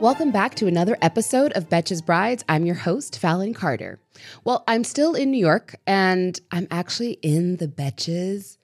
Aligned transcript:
Welcome 0.00 0.30
back 0.30 0.54
to 0.54 0.68
another 0.68 0.96
episode 1.02 1.50
of 1.54 1.68
Betches 1.68 2.06
Brides. 2.06 2.44
I'm 2.48 2.64
your 2.64 2.76
host, 2.76 3.18
Fallon 3.18 3.52
Carter. 3.52 3.98
Well, 4.44 4.62
I'm 4.68 4.84
still 4.84 5.16
in 5.16 5.32
New 5.32 5.38
York 5.38 5.74
and 5.88 6.40
I'm 6.52 6.68
actually 6.70 7.14
in 7.14 7.56
the 7.56 7.66
Betches 7.66 8.58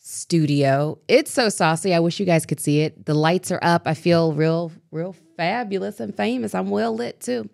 studio. 0.00 0.98
It's 1.06 1.30
so 1.30 1.48
saucy. 1.48 1.94
I 1.94 2.00
wish 2.00 2.18
you 2.18 2.26
guys 2.26 2.44
could 2.44 2.58
see 2.58 2.80
it. 2.80 3.06
The 3.06 3.14
lights 3.14 3.52
are 3.52 3.60
up. 3.62 3.82
I 3.86 3.94
feel 3.94 4.32
real, 4.32 4.72
real 4.90 5.14
fabulous 5.36 6.00
and 6.00 6.12
famous. 6.12 6.56
I'm 6.56 6.70
well 6.70 6.92
lit 6.92 7.20
too. 7.20 7.48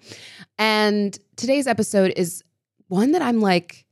And 0.56 1.16
today's 1.36 1.66
episode 1.66 2.14
is 2.16 2.42
one 2.88 3.12
that 3.12 3.20
I'm 3.20 3.40
like, 3.40 3.84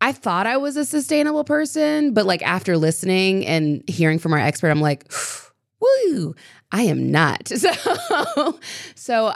I 0.00 0.10
thought 0.10 0.48
I 0.48 0.56
was 0.56 0.76
a 0.76 0.84
sustainable 0.84 1.44
person, 1.44 2.12
but 2.12 2.26
like 2.26 2.42
after 2.42 2.76
listening 2.76 3.46
and 3.46 3.88
hearing 3.88 4.18
from 4.18 4.32
our 4.32 4.40
expert, 4.40 4.70
I'm 4.70 4.80
like, 4.80 5.12
woo, 5.80 6.34
I 6.72 6.82
am 6.82 7.10
not. 7.10 7.50
So, 7.58 8.58
so 8.94 9.32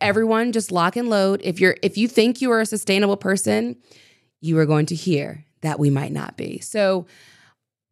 everyone 0.00 0.52
just 0.52 0.72
lock 0.72 0.96
and 0.96 1.08
load. 1.08 1.40
If 1.44 1.60
you're 1.60 1.76
if 1.82 1.96
you 1.96 2.08
think 2.08 2.40
you 2.40 2.50
are 2.52 2.60
a 2.60 2.66
sustainable 2.66 3.16
person, 3.16 3.76
you 4.40 4.58
are 4.58 4.66
going 4.66 4.86
to 4.86 4.94
hear 4.94 5.44
that 5.62 5.78
we 5.78 5.90
might 5.90 6.12
not 6.12 6.36
be. 6.36 6.60
So 6.60 7.06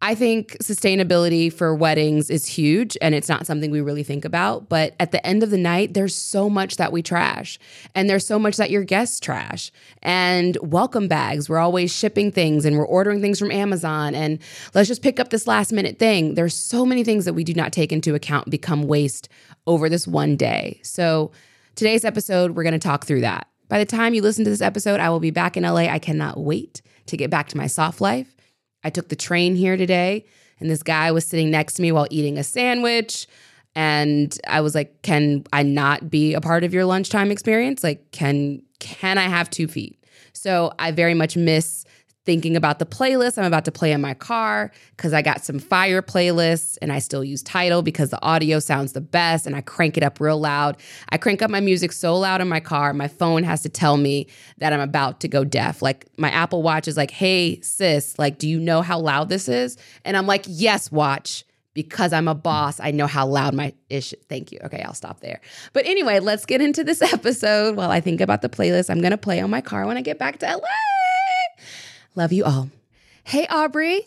I 0.04 0.14
think 0.14 0.58
sustainability 0.58 1.50
for 1.50 1.74
weddings 1.74 2.28
is 2.28 2.44
huge 2.44 2.94
and 3.00 3.14
it's 3.14 3.30
not 3.30 3.46
something 3.46 3.70
we 3.70 3.80
really 3.80 4.02
think 4.02 4.26
about. 4.26 4.68
But 4.68 4.94
at 5.00 5.12
the 5.12 5.26
end 5.26 5.42
of 5.42 5.48
the 5.48 5.56
night, 5.56 5.94
there's 5.94 6.14
so 6.14 6.50
much 6.50 6.76
that 6.76 6.92
we 6.92 7.00
trash 7.00 7.58
and 7.94 8.06
there's 8.06 8.26
so 8.26 8.38
much 8.38 8.58
that 8.58 8.68
your 8.68 8.84
guests 8.84 9.18
trash. 9.18 9.72
And 10.02 10.58
welcome 10.60 11.08
bags, 11.08 11.48
we're 11.48 11.56
always 11.56 11.90
shipping 11.90 12.30
things 12.30 12.66
and 12.66 12.76
we're 12.76 12.84
ordering 12.84 13.22
things 13.22 13.38
from 13.38 13.50
Amazon. 13.50 14.14
And 14.14 14.40
let's 14.74 14.88
just 14.88 15.00
pick 15.00 15.18
up 15.18 15.30
this 15.30 15.46
last 15.46 15.72
minute 15.72 15.98
thing. 15.98 16.34
There's 16.34 16.52
so 16.52 16.84
many 16.84 17.02
things 17.02 17.24
that 17.24 17.32
we 17.32 17.42
do 17.42 17.54
not 17.54 17.72
take 17.72 17.90
into 17.90 18.14
account 18.14 18.50
become 18.50 18.82
waste 18.82 19.30
over 19.66 19.88
this 19.88 20.06
one 20.06 20.36
day. 20.36 20.80
So 20.82 21.32
today's 21.76 22.04
episode, 22.04 22.50
we're 22.50 22.62
going 22.62 22.74
to 22.74 22.78
talk 22.78 23.06
through 23.06 23.22
that. 23.22 23.48
By 23.70 23.78
the 23.78 23.86
time 23.86 24.12
you 24.12 24.20
listen 24.20 24.44
to 24.44 24.50
this 24.50 24.60
episode, 24.60 25.00
I 25.00 25.08
will 25.08 25.18
be 25.18 25.30
back 25.30 25.56
in 25.56 25.62
LA. 25.62 25.86
I 25.86 25.98
cannot 25.98 26.38
wait 26.38 26.82
to 27.06 27.16
get 27.16 27.30
back 27.30 27.48
to 27.48 27.56
my 27.56 27.68
soft 27.68 28.02
life. 28.02 28.34
I 28.84 28.90
took 28.90 29.08
the 29.08 29.16
train 29.16 29.56
here 29.56 29.76
today, 29.76 30.24
and 30.60 30.70
this 30.70 30.82
guy 30.82 31.10
was 31.10 31.26
sitting 31.26 31.50
next 31.50 31.74
to 31.74 31.82
me 31.82 31.90
while 31.90 32.06
eating 32.10 32.38
a 32.38 32.44
sandwich. 32.44 33.26
And 33.74 34.38
I 34.46 34.60
was 34.60 34.74
like, 34.74 35.02
"Can 35.02 35.44
I 35.52 35.62
not 35.62 36.10
be 36.10 36.34
a 36.34 36.40
part 36.40 36.62
of 36.62 36.72
your 36.72 36.84
lunchtime 36.84 37.32
experience? 37.32 37.82
Like, 37.82 38.10
can 38.12 38.62
can 38.78 39.18
I 39.18 39.24
have 39.28 39.50
two 39.50 39.66
feet?" 39.66 39.98
So 40.32 40.72
I 40.78 40.90
very 40.90 41.14
much 41.14 41.36
miss 41.36 41.84
thinking 42.24 42.56
about 42.56 42.78
the 42.78 42.86
playlist 42.86 43.36
I'm 43.38 43.44
about 43.44 43.64
to 43.66 43.72
play 43.72 43.92
in 43.92 44.00
my 44.00 44.14
car 44.14 44.72
because 44.96 45.12
I 45.12 45.22
got 45.22 45.44
some 45.44 45.58
fire 45.58 46.00
playlists 46.00 46.78
and 46.80 46.90
I 46.92 46.98
still 46.98 47.22
use 47.22 47.42
Tidal 47.42 47.82
because 47.82 48.10
the 48.10 48.22
audio 48.22 48.58
sounds 48.58 48.92
the 48.92 49.00
best 49.00 49.46
and 49.46 49.54
I 49.54 49.60
crank 49.60 49.96
it 49.96 50.02
up 50.02 50.20
real 50.20 50.38
loud. 50.38 50.76
I 51.10 51.18
crank 51.18 51.42
up 51.42 51.50
my 51.50 51.60
music 51.60 51.92
so 51.92 52.16
loud 52.16 52.40
in 52.40 52.48
my 52.48 52.60
car, 52.60 52.94
my 52.94 53.08
phone 53.08 53.42
has 53.42 53.62
to 53.62 53.68
tell 53.68 53.96
me 53.96 54.26
that 54.58 54.72
I'm 54.72 54.80
about 54.80 55.20
to 55.20 55.28
go 55.28 55.44
deaf. 55.44 55.82
Like 55.82 56.06
my 56.16 56.30
Apple 56.30 56.62
Watch 56.62 56.88
is 56.88 56.96
like, 56.96 57.10
hey, 57.10 57.60
sis, 57.60 58.18
like, 58.18 58.38
do 58.38 58.48
you 58.48 58.58
know 58.58 58.80
how 58.80 58.98
loud 58.98 59.28
this 59.28 59.48
is? 59.48 59.76
And 60.04 60.16
I'm 60.16 60.26
like, 60.26 60.44
yes, 60.48 60.90
watch. 60.90 61.44
Because 61.74 62.12
I'm 62.12 62.28
a 62.28 62.36
boss, 62.36 62.78
I 62.78 62.92
know 62.92 63.08
how 63.08 63.26
loud 63.26 63.52
my 63.52 63.74
ish. 63.90 64.14
Thank 64.28 64.52
you. 64.52 64.60
Okay, 64.62 64.80
I'll 64.82 64.94
stop 64.94 65.18
there. 65.18 65.40
But 65.72 65.84
anyway, 65.86 66.20
let's 66.20 66.46
get 66.46 66.60
into 66.60 66.84
this 66.84 67.02
episode 67.12 67.74
while 67.74 67.90
I 67.90 68.00
think 68.00 68.20
about 68.20 68.42
the 68.42 68.48
playlist 68.48 68.90
I'm 68.90 69.00
gonna 69.00 69.18
play 69.18 69.40
on 69.40 69.50
my 69.50 69.60
car 69.60 69.84
when 69.84 69.96
I 69.96 70.00
get 70.00 70.16
back 70.16 70.38
to 70.38 70.46
LA. 70.46 70.93
Love 72.16 72.32
you 72.32 72.44
all. 72.44 72.70
Hey, 73.24 73.44
Aubrey. 73.48 74.06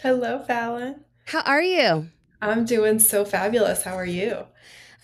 Hello, 0.00 0.38
Fallon. 0.38 1.04
How 1.26 1.42
are 1.42 1.60
you? 1.60 2.08
I'm 2.40 2.64
doing 2.64 2.98
so 2.98 3.26
fabulous. 3.26 3.82
How 3.82 3.94
are 3.94 4.06
you? 4.06 4.46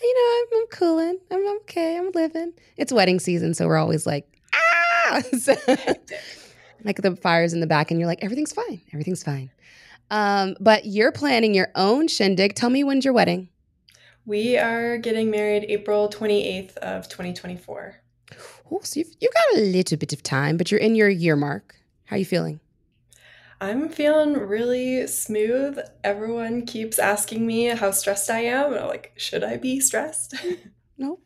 You 0.03 0.15
know, 0.15 0.57
I'm, 0.57 0.61
I'm 0.63 0.67
cooling. 0.69 1.19
I'm 1.31 1.47
okay. 1.59 1.99
I'm 1.99 2.11
living. 2.13 2.55
It's 2.79 2.91
wedding 2.91 3.21
season, 3.21 3.53
so 3.53 3.67
we're 3.67 3.77
always 3.77 4.07
like, 4.07 4.27
ah! 4.55 5.21
So, 5.39 5.55
like 6.85 7.03
the 7.03 7.17
fires 7.17 7.53
in 7.53 7.61
the 7.61 7.67
back, 7.67 7.91
and 7.91 8.01
you're 8.01 8.07
like, 8.07 8.25
everything's 8.25 8.53
fine. 8.53 8.81
Everything's 8.95 9.23
fine. 9.23 9.51
Um, 10.11 10.57
but 10.59 10.87
you're 10.87 11.13
planning 11.13 11.53
your 11.53 11.69
own 11.75 12.09
shindig. 12.09 12.55
Tell 12.55 12.71
me 12.71 12.83
when's 12.83 13.05
your 13.05 13.13
wedding? 13.13 13.51
We 14.25 14.57
are 14.57 14.97
getting 14.97 15.31
married 15.31 15.67
April 15.69 16.09
28th 16.09 16.79
of 16.79 17.11
2024. 17.11 17.97
Oh, 18.71 18.81
so 18.83 19.01
you've, 19.01 19.15
you've 19.21 19.35
got 19.35 19.59
a 19.59 19.65
little 19.65 19.99
bit 19.99 20.15
of 20.15 20.23
time, 20.23 20.57
but 20.57 20.71
you're 20.71 20.81
in 20.81 20.95
your 20.95 21.11
year 21.11 21.37
mark. 21.37 21.77
How 22.13 22.17
are 22.17 22.19
you 22.19 22.27
feeling? 22.27 22.61
I'm 23.59 23.89
feeling 23.89 24.35
really 24.35 25.07
smooth. 25.07 25.79
Everyone 26.05 26.67
keeps 26.67 26.99
asking 26.99 27.47
me 27.47 27.69
how 27.69 27.91
stressed 27.91 28.29
I 28.29 28.41
am. 28.41 28.75
I'm 28.75 28.87
like, 28.87 29.15
should 29.17 29.43
I 29.43 29.57
be 29.57 29.81
stressed? 29.81 30.35
no, 30.99 31.21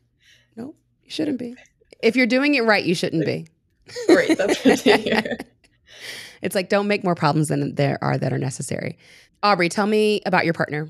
no, 0.54 0.76
you 1.02 1.10
shouldn't 1.10 1.40
be. 1.40 1.56
If 2.04 2.14
you're 2.14 2.28
doing 2.28 2.54
it 2.54 2.60
right, 2.62 2.84
you 2.84 2.94
shouldn't 2.94 3.26
be. 3.26 3.48
Great, 4.06 4.38
that's 4.38 4.62
good 4.62 4.78
to 4.78 4.96
hear. 4.96 5.38
It's 6.40 6.54
like 6.54 6.68
don't 6.68 6.86
make 6.86 7.02
more 7.02 7.16
problems 7.16 7.48
than 7.48 7.74
there 7.74 7.98
are 8.00 8.16
that 8.16 8.32
are 8.32 8.38
necessary. 8.38 8.96
Aubrey, 9.42 9.68
tell 9.68 9.88
me 9.88 10.20
about 10.24 10.44
your 10.44 10.54
partner. 10.54 10.88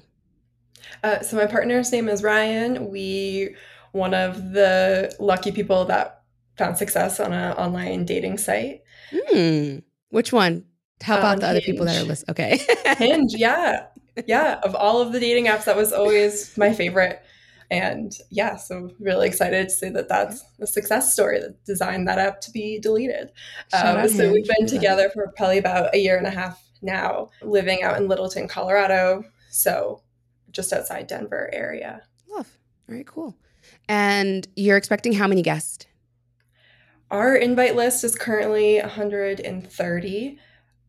Uh, 1.03 1.23
so 1.23 1.39
my 1.39 1.47
partner's 1.47 1.91
name 1.91 2.11
is 2.11 2.23
Ryan. 2.23 2.91
We 2.91 3.57
one 3.93 4.13
of 4.13 4.53
the 4.53 5.17
lucky 5.19 5.53
people 5.53 5.87
that 5.87 6.21
found 6.59 6.77
success 6.77 7.19
on 7.19 7.33
an 7.33 7.53
online 7.53 8.05
dating 8.05 8.37
site. 8.37 8.83
Hmm. 9.11 9.79
Which 10.11 10.33
one? 10.33 10.65
How 11.03 11.19
about 11.19 11.35
um, 11.35 11.41
the 11.41 11.49
other 11.49 11.61
people 11.61 11.85
that 11.87 12.01
are 12.01 12.05
listening? 12.05 12.31
Okay. 12.31 12.61
Hinge, 12.99 13.35
yeah. 13.35 13.87
Yeah. 14.27 14.61
Of 14.63 14.75
all 14.75 15.01
of 15.01 15.13
the 15.13 15.21
dating 15.21 15.47
apps, 15.47 15.65
that 15.65 15.77
was 15.77 15.93
always 15.93 16.57
my 16.57 16.73
favorite. 16.73 17.23
And 17.71 18.13
yeah, 18.31 18.57
so 18.57 18.91
really 19.01 19.27
excited 19.27 19.69
to 19.69 19.75
say 19.75 19.91
that 19.91 20.09
that's 20.09 20.45
a 20.61 20.67
success 20.67 21.13
story 21.13 21.41
that 21.41 21.65
designed 21.65 22.07
that 22.09 22.19
app 22.19 22.41
to 22.43 22.51
be 22.51 22.79
deleted. 22.79 23.31
Um, 23.73 24.09
so 24.09 24.33
we've 24.33 24.47
been 24.57 24.67
together 24.67 25.11
for 25.13 25.33
probably 25.37 25.59
about 25.59 25.95
a 25.95 25.99
year 25.99 26.17
and 26.17 26.27
a 26.27 26.31
half 26.31 26.63
now, 26.81 27.31
living 27.43 27.83
out 27.83 27.97
in 27.97 28.09
Littleton, 28.09 28.47
Colorado. 28.47 29.25
So 29.51 30.03
just 30.53 30.73
outside 30.73 31.09
Denver 31.09 31.51
area. 31.53 32.03
Love. 32.29 32.49
All 32.89 32.95
right, 32.95 33.07
cool. 33.07 33.37
And 33.89 34.47
you're 34.55 34.77
expecting 34.77 35.13
how 35.13 35.27
many 35.27 35.43
guests? 35.43 35.87
Our 37.11 37.37
invite 37.37 37.77
list 37.77 38.03
is 38.03 38.17
currently 38.17 38.81
130, 38.81 40.39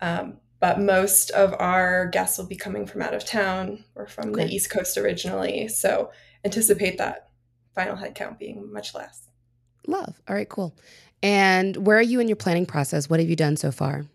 um, 0.01 0.37
but 0.59 0.79
most 0.79 1.29
of 1.31 1.53
our 1.59 2.07
guests 2.07 2.37
will 2.37 2.47
be 2.47 2.55
coming 2.55 2.87
from 2.87 3.03
out 3.03 3.13
of 3.13 3.23
town 3.23 3.83
or 3.95 4.07
from 4.07 4.29
okay. 4.29 4.45
the 4.45 4.55
East 4.55 4.71
Coast 4.71 4.97
originally. 4.97 5.67
So 5.67 6.11
anticipate 6.43 6.97
that 6.97 7.29
final 7.75 7.95
headcount 7.95 8.39
being 8.39 8.71
much 8.73 8.95
less. 8.95 9.27
Love. 9.85 10.19
All 10.27 10.35
right, 10.35 10.49
cool. 10.49 10.75
And 11.21 11.77
where 11.85 11.97
are 11.97 12.01
you 12.01 12.19
in 12.19 12.27
your 12.27 12.35
planning 12.35 12.65
process? 12.65 13.09
What 13.09 13.19
have 13.19 13.29
you 13.29 13.35
done 13.35 13.55
so 13.55 13.71
far? 13.71 14.05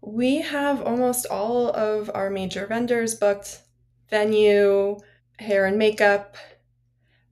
We 0.00 0.42
have 0.42 0.82
almost 0.82 1.26
all 1.26 1.70
of 1.70 2.10
our 2.14 2.30
major 2.30 2.66
vendors 2.66 3.14
booked 3.14 3.62
venue, 4.10 4.98
hair 5.38 5.66
and 5.66 5.78
makeup, 5.78 6.36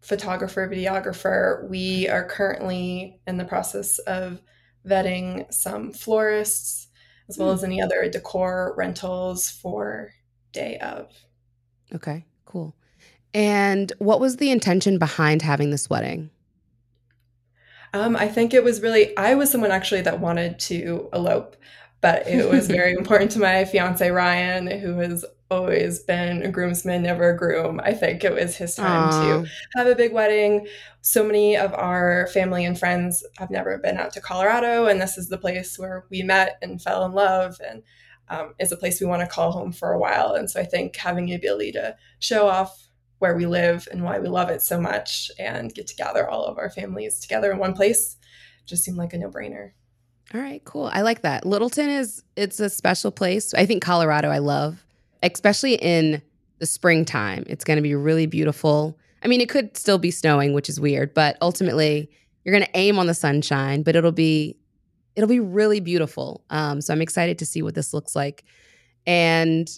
photographer, 0.02 0.68
videographer. 0.68 1.68
We 1.68 2.08
are 2.08 2.24
currently 2.24 3.20
in 3.26 3.38
the 3.38 3.44
process 3.44 3.98
of 4.00 4.42
vetting 4.86 5.52
some 5.52 5.92
florists 5.92 6.88
as 7.28 7.38
well 7.38 7.50
mm. 7.50 7.54
as 7.54 7.64
any 7.64 7.80
other 7.80 8.08
decor 8.10 8.74
rentals 8.76 9.48
for 9.48 10.12
day 10.52 10.78
of. 10.78 11.12
Okay, 11.94 12.26
cool. 12.44 12.74
And 13.32 13.92
what 13.98 14.20
was 14.20 14.36
the 14.36 14.50
intention 14.50 14.98
behind 14.98 15.40
having 15.40 15.70
this 15.70 15.88
wedding? 15.88 16.30
Um, 17.94 18.16
I 18.16 18.28
think 18.28 18.54
it 18.54 18.64
was 18.64 18.80
really, 18.80 19.16
I 19.16 19.34
was 19.34 19.50
someone 19.50 19.70
actually 19.70 20.00
that 20.02 20.20
wanted 20.20 20.58
to 20.60 21.08
elope. 21.12 21.56
But 22.02 22.26
it 22.26 22.48
was 22.50 22.66
very 22.66 22.92
important 22.92 23.30
to 23.30 23.38
my 23.38 23.64
fiance 23.64 24.10
Ryan, 24.10 24.66
who 24.66 24.98
has 24.98 25.24
always 25.50 26.00
been 26.00 26.42
a 26.42 26.50
groomsman, 26.50 27.02
never 27.02 27.30
a 27.30 27.36
groom. 27.36 27.80
I 27.82 27.94
think 27.94 28.24
it 28.24 28.32
was 28.32 28.56
his 28.56 28.74
time 28.74 29.10
Aww. 29.10 29.44
to 29.44 29.50
have 29.78 29.86
a 29.86 29.94
big 29.94 30.12
wedding. 30.12 30.66
So 31.00 31.24
many 31.24 31.56
of 31.56 31.72
our 31.74 32.28
family 32.34 32.64
and 32.64 32.78
friends 32.78 33.24
have 33.38 33.50
never 33.50 33.78
been 33.78 33.96
out 33.96 34.12
to 34.14 34.20
Colorado, 34.20 34.86
and 34.86 35.00
this 35.00 35.16
is 35.16 35.28
the 35.28 35.38
place 35.38 35.78
where 35.78 36.04
we 36.10 36.22
met 36.22 36.58
and 36.60 36.82
fell 36.82 37.06
in 37.06 37.12
love, 37.12 37.58
and 37.66 37.82
um, 38.28 38.54
is 38.58 38.72
a 38.72 38.76
place 38.76 39.00
we 39.00 39.06
want 39.06 39.20
to 39.20 39.26
call 39.26 39.52
home 39.52 39.72
for 39.72 39.92
a 39.92 39.98
while. 39.98 40.34
And 40.34 40.50
so 40.50 40.60
I 40.60 40.64
think 40.64 40.96
having 40.96 41.26
the 41.26 41.34
ability 41.34 41.72
to 41.72 41.96
show 42.18 42.48
off 42.48 42.88
where 43.18 43.36
we 43.36 43.46
live 43.46 43.86
and 43.92 44.02
why 44.02 44.18
we 44.18 44.28
love 44.28 44.48
it 44.48 44.62
so 44.62 44.80
much 44.80 45.30
and 45.38 45.74
get 45.74 45.86
to 45.86 45.94
gather 45.94 46.28
all 46.28 46.44
of 46.44 46.58
our 46.58 46.70
families 46.70 47.20
together 47.20 47.52
in 47.52 47.58
one 47.58 47.74
place 47.74 48.16
just 48.66 48.82
seemed 48.82 48.96
like 48.96 49.12
a 49.12 49.18
no-brainer. 49.18 49.72
All 50.34 50.40
right, 50.40 50.64
cool. 50.64 50.90
I 50.92 51.02
like 51.02 51.22
that. 51.22 51.44
Littleton 51.44 51.90
is 51.90 52.22
it's 52.36 52.58
a 52.58 52.70
special 52.70 53.10
place. 53.10 53.52
I 53.52 53.66
think 53.66 53.82
Colorado 53.82 54.30
I 54.30 54.38
love, 54.38 54.84
especially 55.22 55.74
in 55.74 56.22
the 56.58 56.66
springtime. 56.66 57.44
It's 57.48 57.64
going 57.64 57.76
to 57.76 57.82
be 57.82 57.94
really 57.94 58.26
beautiful. 58.26 58.98
I 59.22 59.28
mean, 59.28 59.40
it 59.40 59.48
could 59.48 59.76
still 59.76 59.98
be 59.98 60.10
snowing, 60.10 60.54
which 60.54 60.68
is 60.68 60.80
weird, 60.80 61.12
but 61.12 61.36
ultimately 61.42 62.10
you're 62.44 62.52
going 62.52 62.64
to 62.64 62.78
aim 62.78 62.98
on 62.98 63.06
the 63.06 63.14
sunshine, 63.14 63.82
but 63.82 63.94
it'll 63.94 64.12
be 64.12 64.56
it'll 65.14 65.28
be 65.28 65.40
really 65.40 65.80
beautiful. 65.80 66.42
Um, 66.48 66.80
so 66.80 66.94
I'm 66.94 67.02
excited 67.02 67.38
to 67.40 67.46
see 67.46 67.62
what 67.62 67.74
this 67.74 67.92
looks 67.92 68.16
like. 68.16 68.44
And 69.06 69.68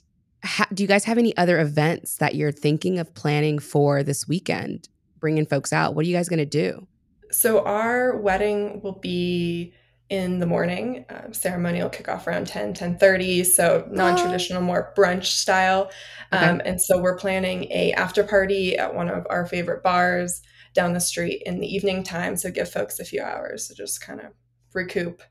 ha- 0.44 0.68
do 0.72 0.84
you 0.84 0.86
guys 0.86 1.04
have 1.04 1.18
any 1.18 1.36
other 1.36 1.58
events 1.58 2.18
that 2.18 2.36
you're 2.36 2.52
thinking 2.52 3.00
of 3.00 3.12
planning 3.14 3.58
for 3.58 4.04
this 4.04 4.28
weekend? 4.28 4.88
Bringing 5.18 5.46
folks 5.46 5.72
out. 5.72 5.94
What 5.94 6.04
are 6.04 6.08
you 6.08 6.14
guys 6.14 6.28
going 6.28 6.38
to 6.38 6.46
do? 6.46 6.86
So 7.32 7.64
our 7.64 8.16
wedding 8.16 8.80
will 8.82 8.92
be 9.00 9.74
in 10.14 10.38
the 10.38 10.46
morning. 10.46 11.05
Uh, 11.11 11.32
ceremony 11.32 11.82
will 11.82 11.90
kick 11.90 12.08
off 12.08 12.26
around 12.26 12.46
10, 12.46 12.75
10.30, 12.75 13.44
so 13.44 13.87
non-traditional, 13.90 14.62
more 14.62 14.93
brunch 14.96 15.26
style. 15.26 15.90
Um, 16.31 16.61
okay. 16.61 16.70
And 16.70 16.81
so 16.81 16.99
we're 16.99 17.16
planning 17.16 17.64
a 17.70 17.93
after 17.94 18.22
party 18.22 18.78
at 18.78 18.94
one 18.94 19.08
of 19.08 19.26
our 19.28 19.44
favorite 19.44 19.82
bars 19.82 20.40
down 20.72 20.93
the 20.93 21.00
street 21.00 21.43
in 21.44 21.61
the 21.61 21.66
evening 21.66 22.05
time. 22.05 22.37
So 22.37 22.50
give 22.50 22.70
folks 22.70 23.00
a 23.00 23.05
few 23.05 23.22
hours 23.22 23.69
to 23.69 23.75
just 23.75 24.00
kind 24.00 24.20
of 24.20 24.26
recoup 24.72 25.22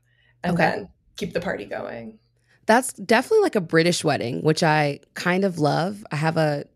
and 0.42 0.54
okay. 0.54 0.62
then 0.62 0.88
keep 1.16 1.32
the 1.32 1.40
party 1.40 1.64
going. 1.64 2.18
That's 2.66 2.92
definitely 2.94 3.42
like 3.42 3.56
a 3.56 3.60
British 3.60 4.04
wedding, 4.04 4.42
which 4.42 4.62
I 4.62 5.00
kind 5.14 5.44
of 5.44 5.58
love. 5.58 6.04
I 6.10 6.16
have 6.16 6.36
a 6.36 6.66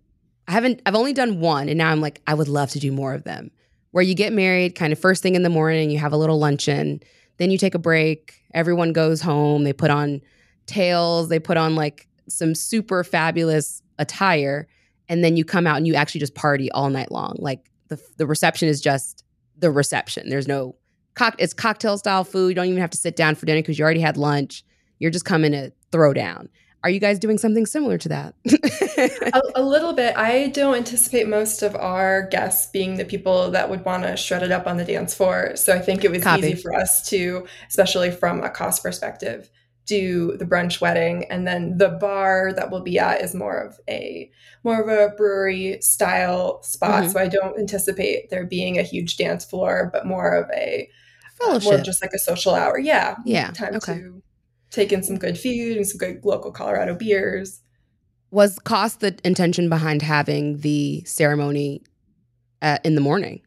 I 0.46 0.52
haven't 0.52 0.80
I've 0.86 0.94
only 0.94 1.12
done 1.12 1.40
one 1.40 1.68
and 1.68 1.78
now 1.78 1.90
I'm 1.90 2.00
like 2.00 2.22
I 2.26 2.34
would 2.34 2.48
love 2.48 2.70
to 2.70 2.78
do 2.78 2.90
more 2.90 3.14
of 3.14 3.24
them. 3.24 3.50
Where 3.90 4.04
you 4.04 4.14
get 4.14 4.32
married 4.32 4.74
kind 4.74 4.92
of 4.92 4.98
first 4.98 5.22
thing 5.22 5.34
in 5.34 5.42
the 5.42 5.50
morning, 5.50 5.90
you 5.90 5.98
have 5.98 6.12
a 6.12 6.18
little 6.18 6.38
luncheon, 6.38 7.00
then 7.38 7.50
you 7.50 7.58
take 7.58 7.74
a 7.74 7.78
break, 7.78 8.42
everyone 8.52 8.92
goes 8.92 9.20
home, 9.20 9.64
they 9.64 9.72
put 9.72 9.90
on 9.90 10.20
tails, 10.66 11.28
they 11.28 11.38
put 11.38 11.56
on 11.56 11.74
like 11.74 12.06
some 12.28 12.54
super 12.54 13.02
fabulous 13.02 13.82
attire, 13.98 14.68
and 15.08 15.24
then 15.24 15.36
you 15.36 15.44
come 15.44 15.66
out 15.66 15.78
and 15.78 15.86
you 15.86 15.94
actually 15.94 16.20
just 16.20 16.34
party 16.34 16.70
all 16.72 16.90
night 16.90 17.10
long. 17.10 17.36
Like 17.38 17.70
the 17.88 18.00
the 18.16 18.26
reception 18.26 18.68
is 18.68 18.80
just 18.80 19.24
the 19.56 19.70
reception. 19.70 20.28
There's 20.28 20.48
no 20.48 20.76
cock 21.14 21.34
it's 21.38 21.54
cocktail 21.54 21.98
style 21.98 22.24
food. 22.24 22.50
You 22.50 22.54
don't 22.54 22.66
even 22.66 22.80
have 22.80 22.90
to 22.90 22.98
sit 22.98 23.16
down 23.16 23.34
for 23.34 23.46
dinner 23.46 23.60
because 23.60 23.78
you 23.78 23.84
already 23.84 24.00
had 24.00 24.16
lunch. 24.16 24.64
You're 24.98 25.10
just 25.10 25.24
coming 25.24 25.52
to 25.52 25.72
throw 25.90 26.12
down. 26.12 26.48
Are 26.84 26.90
you 26.90 27.00
guys 27.00 27.18
doing 27.18 27.38
something 27.38 27.66
similar 27.66 27.98
to 27.98 28.08
that? 28.08 28.34
a, 29.56 29.60
a, 29.60 29.62
little 29.62 29.92
bit. 29.92 30.16
I 30.16 30.48
don't 30.48 30.76
anticipate 30.76 31.26
most 31.28 31.62
of 31.62 31.74
our 31.74 32.28
guests 32.28 32.70
being 32.70 32.96
the 32.96 33.04
people 33.04 33.50
that 33.50 33.68
would 33.68 33.84
want 33.84 34.04
to 34.04 34.16
shred 34.16 34.44
it 34.44 34.52
up 34.52 34.66
on 34.66 34.76
the 34.76 34.84
dance 34.84 35.12
floor. 35.12 35.56
So 35.56 35.74
I 35.74 35.80
think 35.80 36.04
it 36.04 36.10
was 36.12 36.22
Copy. 36.22 36.46
easy 36.46 36.62
for 36.62 36.72
us 36.72 37.08
to, 37.10 37.46
especially 37.68 38.12
from 38.12 38.44
a 38.44 38.50
cost 38.50 38.82
perspective, 38.82 39.50
do 39.88 40.36
the 40.36 40.44
brunch 40.44 40.80
wedding 40.80 41.24
and 41.30 41.46
then 41.46 41.78
the 41.78 41.88
bar 41.88 42.52
that 42.54 42.70
we'll 42.70 42.82
be 42.82 42.98
at 42.98 43.22
is 43.22 43.34
more 43.34 43.58
of 43.58 43.80
a 43.88 44.30
more 44.62 44.82
of 44.82 44.88
a 44.88 45.14
brewery 45.16 45.78
style 45.80 46.62
spot 46.62 47.04
mm-hmm. 47.04 47.12
so 47.12 47.18
i 47.18 47.26
don't 47.26 47.58
anticipate 47.58 48.28
there 48.28 48.44
being 48.44 48.78
a 48.78 48.82
huge 48.82 49.16
dance 49.16 49.46
floor 49.46 49.88
but 49.90 50.06
more 50.06 50.34
of 50.34 50.48
a 50.54 50.88
Fellowship. 51.40 51.68
Uh, 51.68 51.76
more 51.76 51.84
just 51.84 52.02
like 52.02 52.12
a 52.12 52.18
social 52.18 52.54
hour 52.54 52.78
yeah 52.78 53.16
yeah 53.24 53.50
time 53.50 53.76
okay. 53.76 53.94
to 53.94 54.22
take 54.70 54.92
in 54.92 55.02
some 55.02 55.18
good 55.18 55.38
food 55.38 55.76
and 55.76 55.86
some 55.86 55.98
good 55.98 56.24
local 56.24 56.50
Colorado 56.50 56.94
beers. 56.94 57.60
Was 58.30 58.58
cost 58.58 59.00
the 59.00 59.18
intention 59.24 59.68
behind 59.68 60.02
having 60.02 60.58
the 60.58 61.02
ceremony 61.04 61.82
uh, 62.60 62.78
in 62.84 62.94
the 62.94 63.00
morning? 63.00 63.40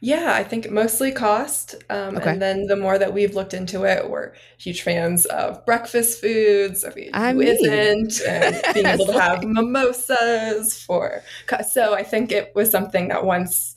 Yeah, 0.00 0.34
I 0.34 0.44
think 0.44 0.70
mostly 0.70 1.10
cost. 1.10 1.74
Um, 1.90 2.16
okay. 2.16 2.30
And 2.30 2.42
then 2.42 2.66
the 2.66 2.76
more 2.76 2.98
that 2.98 3.12
we've 3.12 3.34
looked 3.34 3.52
into 3.52 3.84
it, 3.84 4.08
we're 4.08 4.32
huge 4.56 4.82
fans 4.82 5.26
of 5.26 5.64
breakfast 5.66 6.20
foods. 6.20 6.84
I 6.84 6.94
mean, 6.94 7.10
I 7.12 7.32
who 7.32 7.38
mean. 7.40 7.48
isn't? 7.48 8.20
And 8.26 8.62
being 8.74 8.86
able 8.86 9.06
to 9.06 9.20
have 9.20 9.42
mimosas 9.42 10.80
for. 10.80 11.22
So 11.68 11.94
I 11.94 12.04
think 12.04 12.30
it 12.30 12.52
was 12.54 12.70
something 12.70 13.08
that 13.08 13.24
once 13.24 13.74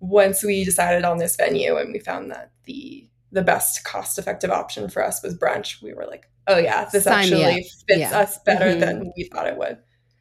once 0.00 0.44
we 0.44 0.64
decided 0.64 1.04
on 1.04 1.18
this 1.18 1.34
venue 1.34 1.76
and 1.76 1.92
we 1.92 1.98
found 1.98 2.30
that 2.30 2.52
the 2.64 3.08
the 3.32 3.42
best 3.42 3.84
cost 3.84 4.18
effective 4.18 4.50
option 4.50 4.88
for 4.88 5.04
us 5.04 5.22
was 5.22 5.36
brunch, 5.36 5.82
we 5.82 5.92
were 5.92 6.06
like, 6.06 6.30
oh 6.46 6.58
yeah, 6.58 6.88
this 6.90 7.04
Sign 7.04 7.32
actually 7.32 7.62
fits 7.86 8.00
yeah. 8.00 8.18
us 8.18 8.38
better 8.44 8.66
mm-hmm. 8.66 8.80
than 8.80 9.12
we 9.16 9.24
thought 9.24 9.46
it 9.46 9.56
would. 9.56 9.78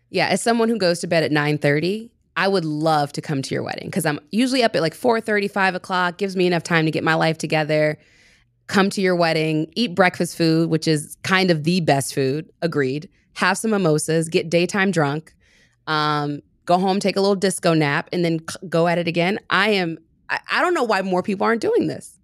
Yeah, 0.10 0.28
as 0.28 0.42
someone 0.42 0.70
who 0.70 0.78
goes 0.78 1.00
to 1.00 1.08
bed 1.08 1.24
at 1.24 1.32
9 1.32 1.58
30, 1.58 2.12
I 2.36 2.48
would 2.48 2.66
love 2.66 3.12
to 3.14 3.22
come 3.22 3.42
to 3.42 3.54
your 3.54 3.64
wedding 3.64 3.88
because 3.88 4.06
I'm 4.06 4.20
usually 4.32 4.64
up 4.64 4.76
at 4.76 4.82
like 4.82 4.94
4 4.94 5.20
30, 5.22 5.48
5 5.48 5.76
o'clock, 5.76 6.18
gives 6.18 6.36
me 6.36 6.48
enough 6.48 6.64
time 6.64 6.86
to 6.86 6.92
get 6.92 7.04
my 7.04 7.16
life 7.16 7.38
together, 7.38 7.98
come 8.68 8.90
to 8.92 9.02
your 9.02 9.16
wedding, 9.16 9.72
eat 9.76 9.96
breakfast 9.96 10.38
food, 10.38 10.70
which 10.70 10.88
is 10.88 11.18
kind 11.24 11.50
of 11.50 11.64
the 11.64 11.82
best 11.82 12.14
food, 12.14 12.50
agreed, 12.62 13.10
have 13.34 13.58
some 13.58 13.72
mimosas, 13.72 14.30
get 14.30 14.50
daytime 14.50 14.92
drunk, 14.92 15.34
um, 15.88 16.42
go 16.66 16.78
home, 16.78 17.00
take 17.00 17.16
a 17.16 17.22
little 17.22 17.36
disco 17.36 17.74
nap, 17.74 18.10
and 18.12 18.24
then 18.24 18.40
go 18.70 18.88
at 18.88 18.98
it 18.98 19.08
again. 19.08 19.40
I 19.50 19.70
am, 19.70 19.98
I, 20.30 20.40
I 20.52 20.62
don't 20.62 20.74
know 20.74 20.84
why 20.84 21.02
more 21.02 21.24
people 21.24 21.46
aren't 21.46 21.62
doing 21.62 21.88
this. 21.88 22.17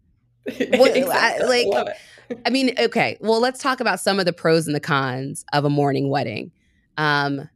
What, 0.78 0.95
exactly. 0.95 1.69
I, 1.74 1.81
like, 1.81 1.98
I 2.45 2.50
mean, 2.50 2.74
okay. 2.78 3.18
Well, 3.22 3.40
let's 3.40 3.62
talk 3.62 3.80
about 3.80 4.00
some 4.00 4.19
of 4.19 4.25
the 4.25 4.34
pros 4.34 4.68
and 4.68 4.75
the 4.75 4.80
cons 4.80 5.45
of 5.54 5.66
a 5.66 5.69
morning 5.69 6.10
wedding. 6.10 6.51
Um, 6.98 7.50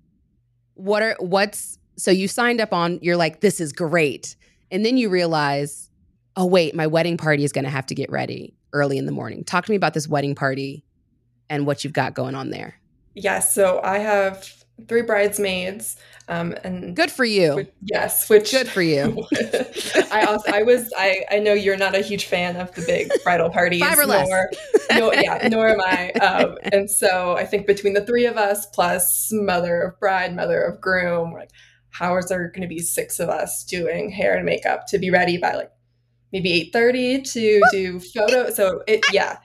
what 0.75 1.01
are 1.01 1.15
what's 1.19 1.77
so 1.97 2.11
you 2.11 2.27
signed 2.27 2.61
up 2.61 2.73
on? 2.73 2.99
You're 3.01 3.17
like, 3.17 3.41
this 3.41 3.59
is 3.59 3.73
great, 3.73 4.35
and 4.71 4.85
then 4.85 4.97
you 4.97 5.09
realize, 5.09 5.89
oh 6.35 6.45
wait, 6.45 6.75
my 6.75 6.87
wedding 6.87 7.17
party 7.17 7.43
is 7.43 7.51
going 7.51 7.65
to 7.65 7.71
have 7.71 7.85
to 7.87 7.95
get 7.95 8.11
ready 8.11 8.55
early 8.73 8.97
in 8.97 9.05
the 9.05 9.11
morning. 9.11 9.43
Talk 9.43 9.65
to 9.65 9.71
me 9.71 9.75
about 9.75 9.93
this 9.93 10.07
wedding 10.07 10.35
party 10.35 10.85
and 11.49 11.65
what 11.65 11.83
you've 11.83 11.93
got 11.93 12.13
going 12.13 12.35
on 12.35 12.49
there. 12.49 12.79
Yes. 13.15 13.53
So 13.53 13.81
I 13.83 13.97
have 13.99 14.56
three 14.87 15.01
bridesmaids. 15.01 15.97
Um, 16.29 16.55
and 16.63 16.95
good 16.95 17.09
for 17.09 17.23
you. 17.23 17.55
Which, 17.55 17.71
yes, 17.83 18.29
which 18.29 18.51
good 18.51 18.67
for 18.67 18.81
you. 18.81 19.25
I 20.11 20.25
also 20.27 20.51
I 20.51 20.63
was 20.63 20.91
I 20.97 21.23
I 21.31 21.39
know 21.39 21.53
you're 21.53 21.77
not 21.77 21.95
a 21.95 22.01
huge 22.01 22.25
fan 22.25 22.57
of 22.57 22.73
the 22.75 22.81
big 22.81 23.09
bridal 23.23 23.49
parties. 23.49 23.81
Five 23.81 23.97
or 23.97 24.05
less. 24.05 24.27
Nor, 24.27 24.49
no, 24.91 25.13
yeah, 25.13 25.47
nor 25.47 25.69
am 25.69 25.81
I. 25.81 26.11
Um, 26.27 26.57
and 26.73 26.89
so 26.89 27.37
I 27.37 27.45
think 27.45 27.67
between 27.67 27.93
the 27.93 28.05
three 28.05 28.25
of 28.25 28.35
us 28.35 28.65
plus 28.65 29.29
mother 29.31 29.81
of 29.81 29.99
bride, 29.99 30.35
mother 30.35 30.61
of 30.61 30.81
groom, 30.81 31.31
like 31.31 31.51
how 31.89 32.17
is 32.17 32.27
there 32.27 32.49
going 32.49 32.63
to 32.63 32.67
be 32.67 32.79
six 32.79 33.19
of 33.19 33.29
us 33.29 33.63
doing 33.63 34.09
hair 34.09 34.35
and 34.35 34.45
makeup 34.45 34.87
to 34.87 34.97
be 34.97 35.09
ready 35.09 35.37
by 35.37 35.53
like 35.53 35.71
maybe 36.33 36.51
eight 36.51 36.73
thirty 36.73 37.21
to 37.21 37.61
do 37.71 37.99
photo? 37.99 38.49
So 38.49 38.83
it 38.87 39.05
yeah. 39.13 39.37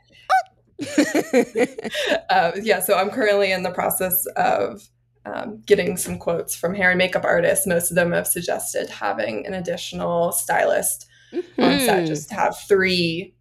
uh, 2.31 2.53
yeah, 2.61 2.81
so 2.81 2.97
I'm 2.97 3.11
currently 3.11 3.53
in 3.53 3.63
the 3.63 3.71
process 3.71 4.27
of 4.37 4.83
um, 5.25 5.63
getting 5.67 5.97
some 5.97 6.19
quotes 6.19 6.55
from 6.55 6.75
hair 6.75 6.91
and 6.91 6.99
makeup 6.99 7.25
artists. 7.25 7.67
Most 7.67 7.91
of 7.91 7.95
them 7.95 8.13
have 8.13 8.27
suggested 8.27 8.89
having 8.91 9.47
an 9.47 9.55
additional 9.55 10.33
stylist 10.33 11.07
mm-hmm. 11.33 11.63
on 11.63 11.81
set, 11.81 12.07
just 12.07 12.29
to 12.31 12.35
have 12.35 12.59
three, 12.69 13.35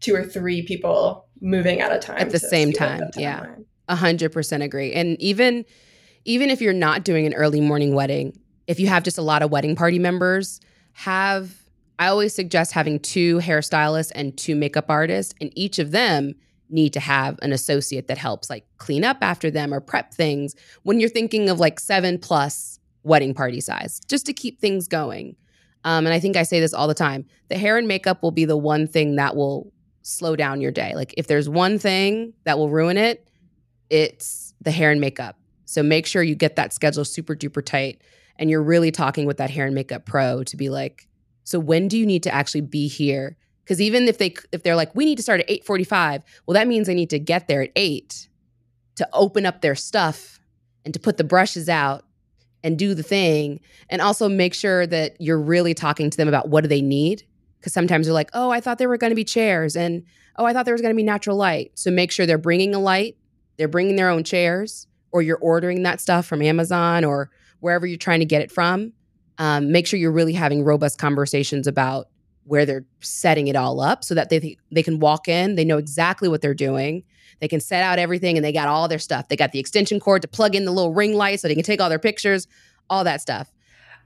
two 0.00 0.14
or 0.14 0.24
three 0.24 0.62
people 0.62 1.26
moving 1.40 1.80
at 1.80 1.92
a 1.92 1.98
time 1.98 2.18
at 2.18 2.30
the 2.30 2.38
same 2.38 2.72
time. 2.72 3.10
Yeah, 3.16 3.46
a 3.88 3.96
hundred 3.96 4.32
percent 4.32 4.62
agree. 4.62 4.92
And 4.92 5.20
even 5.20 5.64
even 6.24 6.50
if 6.50 6.60
you're 6.60 6.72
not 6.72 7.04
doing 7.04 7.26
an 7.26 7.34
early 7.34 7.60
morning 7.60 7.94
wedding, 7.94 8.38
if 8.66 8.80
you 8.80 8.86
have 8.88 9.02
just 9.02 9.18
a 9.18 9.22
lot 9.22 9.42
of 9.42 9.50
wedding 9.50 9.76
party 9.76 9.98
members, 9.98 10.60
have 10.92 11.54
I 11.98 12.08
always 12.08 12.34
suggest 12.34 12.72
having 12.72 12.98
two 12.98 13.38
hairstylists 13.38 14.12
and 14.14 14.36
two 14.36 14.56
makeup 14.56 14.86
artists, 14.88 15.34
and 15.40 15.52
each 15.54 15.78
of 15.78 15.90
them 15.90 16.34
need 16.70 16.92
to 16.92 17.00
have 17.00 17.38
an 17.42 17.52
associate 17.52 18.08
that 18.08 18.18
helps 18.18 18.50
like 18.50 18.66
clean 18.78 19.04
up 19.04 19.18
after 19.20 19.50
them 19.50 19.72
or 19.72 19.80
prep 19.80 20.12
things 20.12 20.54
when 20.82 20.98
you're 20.98 21.08
thinking 21.08 21.48
of 21.48 21.60
like 21.60 21.78
seven 21.78 22.18
plus 22.18 22.78
wedding 23.02 23.34
party 23.34 23.60
size, 23.60 24.00
just 24.08 24.26
to 24.26 24.32
keep 24.32 24.60
things 24.60 24.88
going. 24.88 25.36
Um, 25.84 26.06
and 26.06 26.14
I 26.14 26.20
think 26.20 26.36
I 26.36 26.42
say 26.42 26.60
this 26.60 26.72
all 26.72 26.88
the 26.88 26.94
time 26.94 27.26
the 27.48 27.58
hair 27.58 27.76
and 27.76 27.86
makeup 27.86 28.22
will 28.22 28.30
be 28.30 28.46
the 28.46 28.56
one 28.56 28.88
thing 28.88 29.16
that 29.16 29.36
will 29.36 29.72
slow 30.02 30.36
down 30.36 30.60
your 30.60 30.72
day. 30.72 30.94
Like 30.94 31.14
if 31.16 31.26
there's 31.26 31.48
one 31.48 31.78
thing 31.78 32.32
that 32.44 32.58
will 32.58 32.70
ruin 32.70 32.96
it, 32.96 33.28
it's 33.90 34.54
the 34.60 34.70
hair 34.70 34.90
and 34.90 35.00
makeup. 35.00 35.38
So 35.66 35.82
make 35.82 36.06
sure 36.06 36.22
you 36.22 36.34
get 36.34 36.56
that 36.56 36.72
schedule 36.72 37.04
super 37.04 37.34
duper 37.34 37.64
tight 37.64 38.02
and 38.38 38.50
you're 38.50 38.62
really 38.62 38.90
talking 38.90 39.26
with 39.26 39.36
that 39.38 39.50
hair 39.50 39.66
and 39.66 39.74
makeup 39.74 40.04
pro 40.04 40.42
to 40.44 40.56
be 40.56 40.68
like, 40.68 41.08
so 41.44 41.58
when 41.58 41.88
do 41.88 41.98
you 41.98 42.06
need 42.06 42.22
to 42.22 42.34
actually 42.34 42.62
be 42.62 42.88
here 42.88 43.36
Because 43.64 43.80
even 43.80 44.06
if 44.08 44.18
they 44.18 44.34
if 44.52 44.62
they're 44.62 44.76
like, 44.76 44.94
we 44.94 45.04
need 45.04 45.16
to 45.16 45.22
start 45.22 45.40
at 45.40 45.48
8:45, 45.48 46.22
well, 46.46 46.54
that 46.54 46.68
means 46.68 46.86
they 46.86 46.94
need 46.94 47.10
to 47.10 47.18
get 47.18 47.48
there 47.48 47.62
at 47.62 47.70
8 47.74 48.28
to 48.96 49.08
open 49.12 49.46
up 49.46 49.62
their 49.62 49.74
stuff 49.74 50.38
and 50.84 50.92
to 50.94 51.00
put 51.00 51.16
the 51.16 51.24
brushes 51.24 51.68
out 51.68 52.04
and 52.62 52.78
do 52.78 52.94
the 52.94 53.02
thing. 53.02 53.60
And 53.88 54.00
also 54.00 54.28
make 54.28 54.54
sure 54.54 54.86
that 54.86 55.20
you're 55.20 55.40
really 55.40 55.74
talking 55.74 56.10
to 56.10 56.16
them 56.16 56.28
about 56.28 56.48
what 56.48 56.62
do 56.62 56.68
they 56.68 56.82
need. 56.82 57.24
Because 57.58 57.72
sometimes 57.72 58.06
they're 58.06 58.14
like, 58.14 58.30
oh, 58.34 58.50
I 58.50 58.60
thought 58.60 58.78
there 58.78 58.88
were 58.88 58.98
going 58.98 59.10
to 59.10 59.16
be 59.16 59.24
chairs 59.24 59.76
and 59.76 60.04
oh, 60.36 60.44
I 60.44 60.52
thought 60.52 60.64
there 60.64 60.74
was 60.74 60.82
going 60.82 60.92
to 60.92 60.96
be 60.96 61.02
natural 61.02 61.36
light. 61.36 61.72
So 61.74 61.90
make 61.90 62.10
sure 62.10 62.26
they're 62.26 62.38
bringing 62.38 62.74
a 62.74 62.78
light, 62.78 63.16
they're 63.56 63.68
bringing 63.68 63.96
their 63.96 64.10
own 64.10 64.24
chairs, 64.24 64.86
or 65.12 65.22
you're 65.22 65.38
ordering 65.38 65.84
that 65.84 66.00
stuff 66.00 66.26
from 66.26 66.42
Amazon 66.42 67.04
or 67.04 67.30
wherever 67.60 67.86
you're 67.86 67.96
trying 67.96 68.20
to 68.20 68.26
get 68.26 68.42
it 68.42 68.50
from. 68.50 68.92
Um, 69.38 69.72
make 69.72 69.86
sure 69.86 69.98
you're 69.98 70.12
really 70.12 70.32
having 70.32 70.64
robust 70.64 70.98
conversations 70.98 71.66
about 71.66 72.08
where 72.44 72.66
they're 72.66 72.84
setting 73.00 73.48
it 73.48 73.56
all 73.56 73.80
up 73.80 74.04
so 74.04 74.14
that 74.14 74.30
they 74.30 74.56
they 74.70 74.82
can 74.82 75.00
walk 75.00 75.28
in, 75.28 75.54
they 75.54 75.64
know 75.64 75.78
exactly 75.78 76.28
what 76.28 76.42
they're 76.42 76.54
doing. 76.54 77.02
They 77.40 77.48
can 77.48 77.60
set 77.60 77.82
out 77.82 77.98
everything 77.98 78.36
and 78.36 78.44
they 78.44 78.52
got 78.52 78.68
all 78.68 78.88
their 78.88 78.98
stuff. 78.98 79.28
They 79.28 79.36
got 79.36 79.52
the 79.52 79.58
extension 79.58 80.00
cord 80.00 80.22
to 80.22 80.28
plug 80.28 80.54
in 80.54 80.64
the 80.64 80.70
little 80.70 80.94
ring 80.94 81.14
light 81.14 81.40
so 81.40 81.48
they 81.48 81.54
can 81.54 81.64
take 81.64 81.80
all 81.80 81.88
their 81.88 81.98
pictures, 81.98 82.46
all 82.88 83.04
that 83.04 83.20
stuff. 83.20 83.52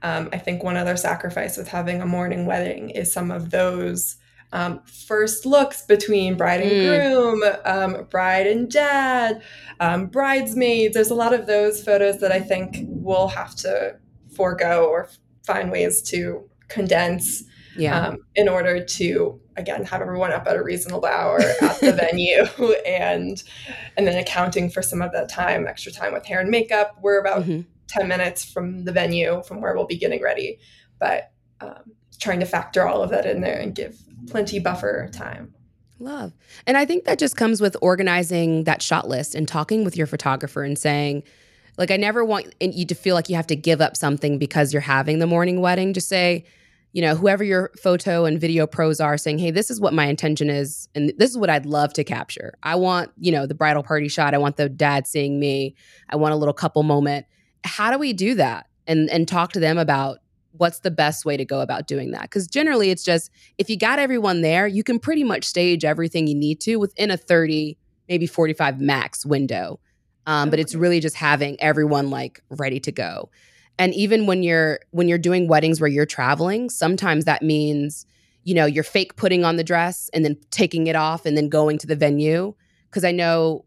Um, 0.01 0.29
I 0.31 0.37
think 0.37 0.63
one 0.63 0.77
other 0.77 0.97
sacrifice 0.97 1.57
with 1.57 1.67
having 1.67 2.01
a 2.01 2.05
morning 2.05 2.45
wedding 2.45 2.89
is 2.89 3.11
some 3.11 3.31
of 3.31 3.51
those 3.51 4.15
um, 4.51 4.81
first 4.85 5.45
looks 5.45 5.83
between 5.83 6.35
bride 6.35 6.61
and 6.61 6.71
mm. 6.71 6.87
groom, 6.87 7.43
um, 7.65 8.07
bride 8.09 8.47
and 8.47 8.71
dad, 8.71 9.41
um, 9.79 10.07
bridesmaids. 10.07 10.93
There's 10.93 11.11
a 11.11 11.15
lot 11.15 11.33
of 11.33 11.45
those 11.45 11.83
photos 11.83 12.19
that 12.19 12.31
I 12.31 12.39
think 12.39 12.77
we'll 12.87 13.27
have 13.27 13.55
to 13.57 13.97
forego 14.35 14.87
or 14.87 15.09
find 15.45 15.71
ways 15.71 16.01
to 16.03 16.49
condense 16.67 17.43
yeah. 17.79 18.07
um, 18.07 18.19
in 18.35 18.47
order 18.47 18.83
to 18.83 19.39
again 19.55 19.83
have 19.83 20.01
everyone 20.01 20.31
up 20.31 20.47
at 20.47 20.55
a 20.55 20.63
reasonable 20.63 21.05
hour 21.05 21.39
at 21.39 21.79
the 21.79 21.93
venue 21.99 22.43
and 22.85 23.43
and 23.97 24.07
then 24.07 24.17
accounting 24.17 24.69
for 24.69 24.81
some 24.81 25.01
of 25.01 25.11
that 25.11 25.29
time 25.29 25.67
extra 25.67 25.91
time 25.91 26.13
with 26.13 26.25
hair 26.25 26.39
and 26.39 26.49
makeup 26.49 26.97
we're 27.01 27.19
about 27.19 27.43
mm-hmm. 27.43 27.61
10 27.87 28.07
minutes 28.07 28.43
from 28.43 28.85
the 28.85 28.91
venue 28.91 29.41
from 29.43 29.61
where 29.61 29.75
we'll 29.75 29.85
be 29.85 29.97
getting 29.97 30.21
ready 30.21 30.59
but 30.99 31.31
um, 31.61 31.91
trying 32.19 32.39
to 32.39 32.45
factor 32.45 32.87
all 32.87 33.01
of 33.01 33.09
that 33.09 33.25
in 33.25 33.41
there 33.41 33.59
and 33.59 33.75
give 33.75 33.97
plenty 34.27 34.59
buffer 34.59 35.09
time 35.11 35.53
love 35.99 36.33
and 36.65 36.77
i 36.77 36.85
think 36.85 37.03
that 37.05 37.19
just 37.19 37.35
comes 37.35 37.61
with 37.61 37.75
organizing 37.81 38.63
that 38.63 38.81
shot 38.81 39.07
list 39.07 39.35
and 39.35 39.47
talking 39.47 39.83
with 39.83 39.97
your 39.97 40.07
photographer 40.07 40.63
and 40.63 40.77
saying 40.77 41.23
like 41.77 41.91
i 41.91 41.97
never 41.97 42.23
want 42.23 42.53
you 42.61 42.85
to 42.85 42.95
feel 42.95 43.15
like 43.15 43.29
you 43.29 43.35
have 43.35 43.47
to 43.47 43.55
give 43.55 43.81
up 43.81 43.97
something 43.97 44.37
because 44.37 44.71
you're 44.71 44.81
having 44.81 45.19
the 45.19 45.27
morning 45.27 45.59
wedding 45.59 45.93
just 45.93 46.07
say 46.07 46.45
you 46.91 47.01
know, 47.01 47.15
whoever 47.15 47.43
your 47.43 47.71
photo 47.81 48.25
and 48.25 48.39
video 48.41 48.65
pros 48.65 48.99
are 48.99 49.17
saying, 49.17 49.37
hey, 49.37 49.51
this 49.51 49.69
is 49.69 49.79
what 49.79 49.93
my 49.93 50.07
intention 50.07 50.49
is. 50.49 50.89
And 50.95 51.13
this 51.17 51.29
is 51.29 51.37
what 51.37 51.49
I'd 51.49 51.65
love 51.65 51.93
to 51.93 52.03
capture. 52.03 52.55
I 52.63 52.75
want, 52.75 53.11
you 53.17 53.31
know, 53.31 53.45
the 53.45 53.53
bridal 53.53 53.83
party 53.83 54.07
shot. 54.07 54.33
I 54.33 54.39
want 54.39 54.57
the 54.57 54.69
dad 54.69 55.05
seeing 55.05 55.39
me. 55.39 55.75
I 56.09 56.15
want 56.15 56.33
a 56.33 56.35
little 56.35 56.53
couple 56.53 56.81
moment. 56.83 57.27
How 57.63 57.91
do 57.91 57.99
we 57.99 58.13
do 58.13 58.35
that? 58.35 58.67
And 58.87 59.09
and 59.11 59.27
talk 59.27 59.51
to 59.53 59.59
them 59.59 59.77
about 59.77 60.17
what's 60.53 60.79
the 60.79 60.89
best 60.89 61.25
way 61.25 61.37
to 61.37 61.45
go 61.45 61.61
about 61.61 61.87
doing 61.87 62.11
that. 62.11 62.23
Because 62.23 62.47
generally 62.47 62.89
it's 62.89 63.03
just 63.03 63.29
if 63.59 63.69
you 63.69 63.77
got 63.77 63.99
everyone 63.99 64.41
there, 64.41 64.65
you 64.65 64.83
can 64.83 64.97
pretty 64.97 65.23
much 65.23 65.45
stage 65.45 65.85
everything 65.85 66.25
you 66.25 66.35
need 66.35 66.59
to 66.61 66.77
within 66.77 67.11
a 67.11 67.17
30, 67.17 67.77
maybe 68.07 68.25
45 68.25 68.81
max 68.81 69.25
window. 69.25 69.79
Um, 70.25 70.49
but 70.49 70.59
it's 70.59 70.73
really 70.73 70.99
just 70.99 71.15
having 71.15 71.59
everyone 71.61 72.09
like 72.09 72.41
ready 72.49 72.79
to 72.81 72.91
go 72.91 73.29
and 73.79 73.93
even 73.95 74.27
when 74.27 74.43
you're 74.43 74.79
when 74.91 75.07
you're 75.07 75.17
doing 75.17 75.47
weddings 75.47 75.81
where 75.81 75.87
you're 75.87 76.05
traveling 76.05 76.69
sometimes 76.69 77.25
that 77.25 77.41
means 77.41 78.05
you 78.43 78.53
know 78.53 78.65
you're 78.65 78.83
fake 78.83 79.15
putting 79.15 79.43
on 79.43 79.55
the 79.55 79.63
dress 79.63 80.09
and 80.13 80.23
then 80.23 80.37
taking 80.51 80.85
it 80.87 80.95
off 80.95 81.25
and 81.25 81.35
then 81.35 81.49
going 81.49 81.79
to 81.79 81.87
the 81.87 81.95
venue. 81.95 82.53
Because 82.89 83.03
i 83.03 83.11
know 83.11 83.65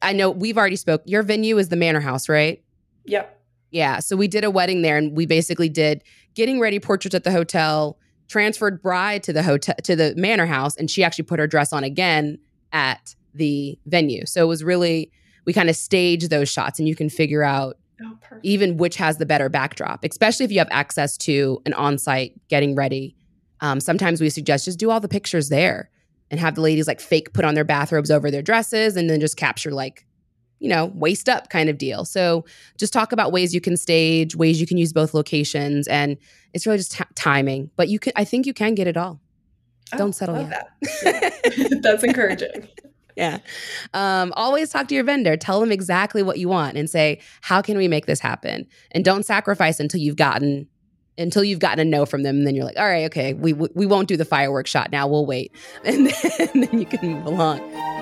i 0.00 0.12
know 0.12 0.30
we've 0.30 0.56
already 0.56 0.76
spoke 0.76 1.02
your 1.04 1.22
venue 1.22 1.58
is 1.58 1.68
the 1.68 1.76
manor 1.76 2.00
house 2.00 2.28
right? 2.28 2.64
Yep. 3.04 3.40
Yeah 3.70 4.00
so 4.00 4.16
we 4.16 4.26
did 4.26 4.44
a 4.44 4.50
wedding 4.50 4.82
there 4.82 4.96
and 4.96 5.16
we 5.16 5.26
basically 5.26 5.68
did 5.68 6.02
getting 6.34 6.58
ready 6.58 6.80
portraits 6.80 7.14
at 7.14 7.24
the 7.24 7.32
hotel 7.32 7.98
transferred 8.28 8.80
bride 8.82 9.22
to 9.24 9.32
the 9.32 9.42
hotel 9.42 9.74
to 9.82 9.94
the 9.94 10.14
manor 10.16 10.46
house 10.46 10.76
and 10.76 10.90
she 10.90 11.04
actually 11.04 11.24
put 11.24 11.38
her 11.38 11.46
dress 11.46 11.72
on 11.72 11.84
again 11.84 12.38
at 12.72 13.14
the 13.34 13.78
venue. 13.86 14.26
So 14.26 14.42
it 14.42 14.48
was 14.48 14.64
really 14.64 15.10
we 15.44 15.52
kind 15.52 15.68
of 15.68 15.76
staged 15.76 16.30
those 16.30 16.48
shots 16.48 16.78
and 16.78 16.88
you 16.88 16.94
can 16.94 17.08
figure 17.08 17.42
out 17.42 17.76
Oh, 18.04 18.18
even 18.42 18.76
which 18.76 18.96
has 18.96 19.18
the 19.18 19.26
better 19.26 19.48
backdrop, 19.48 20.04
especially 20.04 20.44
if 20.44 20.52
you 20.52 20.58
have 20.58 20.68
access 20.70 21.16
to 21.18 21.60
an 21.66 21.72
on 21.74 21.98
site 21.98 22.32
getting 22.48 22.74
ready. 22.74 23.16
Um, 23.60 23.80
sometimes 23.80 24.20
we 24.20 24.28
suggest 24.30 24.64
just 24.64 24.78
do 24.78 24.90
all 24.90 25.00
the 25.00 25.08
pictures 25.08 25.48
there 25.48 25.90
and 26.30 26.40
have 26.40 26.54
the 26.54 26.60
ladies 26.60 26.88
like 26.88 27.00
fake 27.00 27.32
put 27.32 27.44
on 27.44 27.54
their 27.54 27.64
bathrobes 27.64 28.10
over 28.10 28.30
their 28.30 28.42
dresses 28.42 28.96
and 28.96 29.08
then 29.08 29.20
just 29.20 29.36
capture 29.36 29.70
like, 29.70 30.06
you 30.58 30.68
know, 30.68 30.86
waist 30.94 31.28
up 31.28 31.50
kind 31.50 31.68
of 31.68 31.78
deal. 31.78 32.04
So 32.04 32.44
just 32.78 32.92
talk 32.92 33.12
about 33.12 33.32
ways 33.32 33.54
you 33.54 33.60
can 33.60 33.76
stage, 33.76 34.34
ways 34.34 34.60
you 34.60 34.66
can 34.66 34.78
use 34.78 34.92
both 34.92 35.14
locations. 35.14 35.86
And 35.88 36.16
it's 36.54 36.66
really 36.66 36.78
just 36.78 36.92
t- 36.92 37.04
timing. 37.14 37.70
But 37.76 37.88
you 37.88 37.98
can, 37.98 38.12
I 38.16 38.24
think 38.24 38.46
you 38.46 38.54
can 38.54 38.74
get 38.74 38.86
it 38.86 38.96
all. 38.96 39.20
Oh, 39.92 39.98
Don't 39.98 40.14
settle 40.14 40.38
yet. 40.40 40.70
That. 41.02 41.80
That's 41.82 42.02
encouraging. 42.02 42.68
yeah. 43.16 43.38
Um, 43.94 44.32
always 44.36 44.70
talk 44.70 44.88
to 44.88 44.94
your 44.94 45.04
vendor. 45.04 45.36
Tell 45.36 45.60
them 45.60 45.72
exactly 45.72 46.22
what 46.22 46.38
you 46.38 46.48
want 46.48 46.76
and 46.76 46.88
say, 46.88 47.20
how 47.40 47.62
can 47.62 47.76
we 47.76 47.88
make 47.88 48.06
this 48.06 48.20
happen? 48.20 48.66
And 48.92 49.04
don't 49.04 49.24
sacrifice 49.24 49.80
until 49.80 50.00
you've 50.00 50.16
gotten 50.16 50.68
until 51.18 51.44
you've 51.44 51.58
gotten 51.58 51.78
a 51.78 51.84
no 51.84 52.06
from 52.06 52.22
them. 52.22 52.38
And 52.38 52.46
then 52.46 52.54
you're 52.54 52.64
like, 52.64 52.78
all 52.78 52.88
right, 52.88 53.04
okay, 53.06 53.34
we 53.34 53.52
we 53.52 53.86
won't 53.86 54.08
do 54.08 54.16
the 54.16 54.24
fireworks 54.24 54.70
shot 54.70 54.90
now. 54.90 55.06
We'll 55.06 55.26
wait. 55.26 55.54
And 55.84 56.06
then, 56.06 56.48
and 56.54 56.64
then 56.64 56.78
you 56.80 56.86
can 56.86 57.08
move 57.08 57.26
along. 57.26 58.01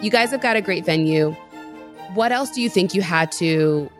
You 0.00 0.10
guys 0.10 0.30
have 0.30 0.40
got 0.40 0.54
a 0.54 0.60
great 0.60 0.86
venue. 0.86 1.32
What 2.14 2.30
else 2.30 2.50
do 2.50 2.62
you 2.62 2.70
think 2.70 2.94
you 2.94 3.02
had 3.02 3.32
to 3.32 3.90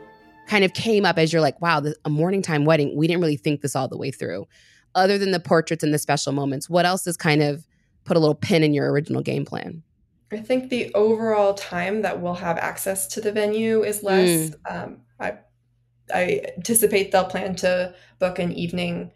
kind 0.46 0.64
of 0.64 0.72
came 0.72 1.04
up 1.04 1.18
as 1.18 1.32
you're 1.32 1.42
like, 1.42 1.60
wow, 1.60 1.80
this, 1.80 1.96
a 2.04 2.08
morning 2.08 2.40
time 2.40 2.64
wedding? 2.64 2.96
We 2.96 3.08
didn't 3.08 3.20
really 3.20 3.36
think 3.36 3.62
this 3.62 3.74
all 3.74 3.88
the 3.88 3.98
way 3.98 4.12
through. 4.12 4.46
Other 4.94 5.18
than 5.18 5.32
the 5.32 5.40
portraits 5.40 5.82
and 5.82 5.92
the 5.92 5.98
special 5.98 6.32
moments, 6.32 6.70
what 6.70 6.86
else 6.86 7.04
has 7.06 7.16
kind 7.16 7.42
of 7.42 7.66
put 8.04 8.16
a 8.16 8.20
little 8.20 8.36
pin 8.36 8.62
in 8.62 8.74
your 8.74 8.92
original 8.92 9.22
game 9.22 9.44
plan? 9.44 9.82
I 10.30 10.36
think 10.36 10.70
the 10.70 10.94
overall 10.94 11.54
time 11.54 12.02
that 12.02 12.20
we'll 12.20 12.34
have 12.34 12.58
access 12.58 13.08
to 13.08 13.20
the 13.20 13.32
venue 13.32 13.82
is 13.82 14.04
less. 14.04 14.50
Mm. 14.50 14.54
Um, 14.70 15.00
I, 15.18 15.38
I 16.14 16.42
anticipate 16.56 17.10
they'll 17.10 17.24
plan 17.24 17.56
to 17.56 17.92
book 18.20 18.38
an 18.38 18.52
evening 18.52 19.10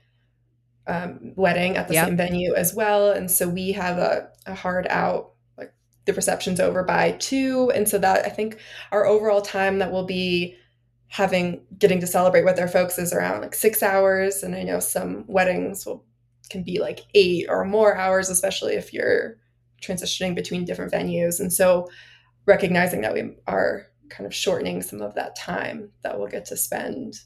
um, 0.89 1.33
wedding 1.37 1.77
at 1.77 1.87
the 1.87 1.95
yep. 1.95 2.09
same 2.09 2.17
venue 2.17 2.55
as 2.55 2.75
well. 2.75 3.13
And 3.13 3.31
so 3.31 3.49
we 3.49 3.71
have 3.71 3.99
a, 3.99 4.31
a 4.47 4.55
hard 4.57 4.89
out 4.91 5.32
the 6.05 6.13
reception's 6.13 6.61
over 6.61 6.83
by 6.83 7.13
two. 7.13 7.71
And 7.75 7.89
so 7.89 7.99
that 7.99 8.25
I 8.27 8.29
think 8.29 8.59
our 8.91 9.07
overall 9.07 9.43
time 9.43 9.79
that 9.79 9.93
we'll 9.93 10.07
be 10.07 10.57
having 11.09 11.63
getting 11.79 12.01
to 12.01 12.07
celebrate 12.07 12.45
with 12.45 12.59
our 12.59 12.69
folks 12.69 12.99
is 12.99 13.13
around 13.13 13.43
like 13.43 13.55
six 13.55 13.83
hours. 13.83 14.43
And 14.43 14.55
I 14.55 14.63
know 14.63 14.81
some 14.81 15.25
weddings 15.29 15.85
will 15.87 16.05
can 16.51 16.63
be 16.63 16.81
like 16.81 17.01
eight 17.15 17.47
or 17.49 17.65
more 17.65 17.97
hours, 17.97 18.29
especially 18.29 18.75
if 18.75 18.93
you're 18.93 19.39
transitioning 19.83 20.35
between 20.35 20.65
different 20.65 20.93
venues. 20.93 21.41
And 21.41 21.53
so 21.53 21.89
recognizing 22.47 23.01
that 23.03 23.15
we 23.15 23.37
are 23.47 23.87
kind 24.09 24.27
of 24.27 24.35
shortening 24.35 24.83
some 24.83 25.01
of 25.01 25.15
that 25.15 25.37
time 25.37 25.91
that 26.03 26.19
we'll 26.19 26.29
get 26.29 26.45
to 26.47 26.57
spend 26.57 27.21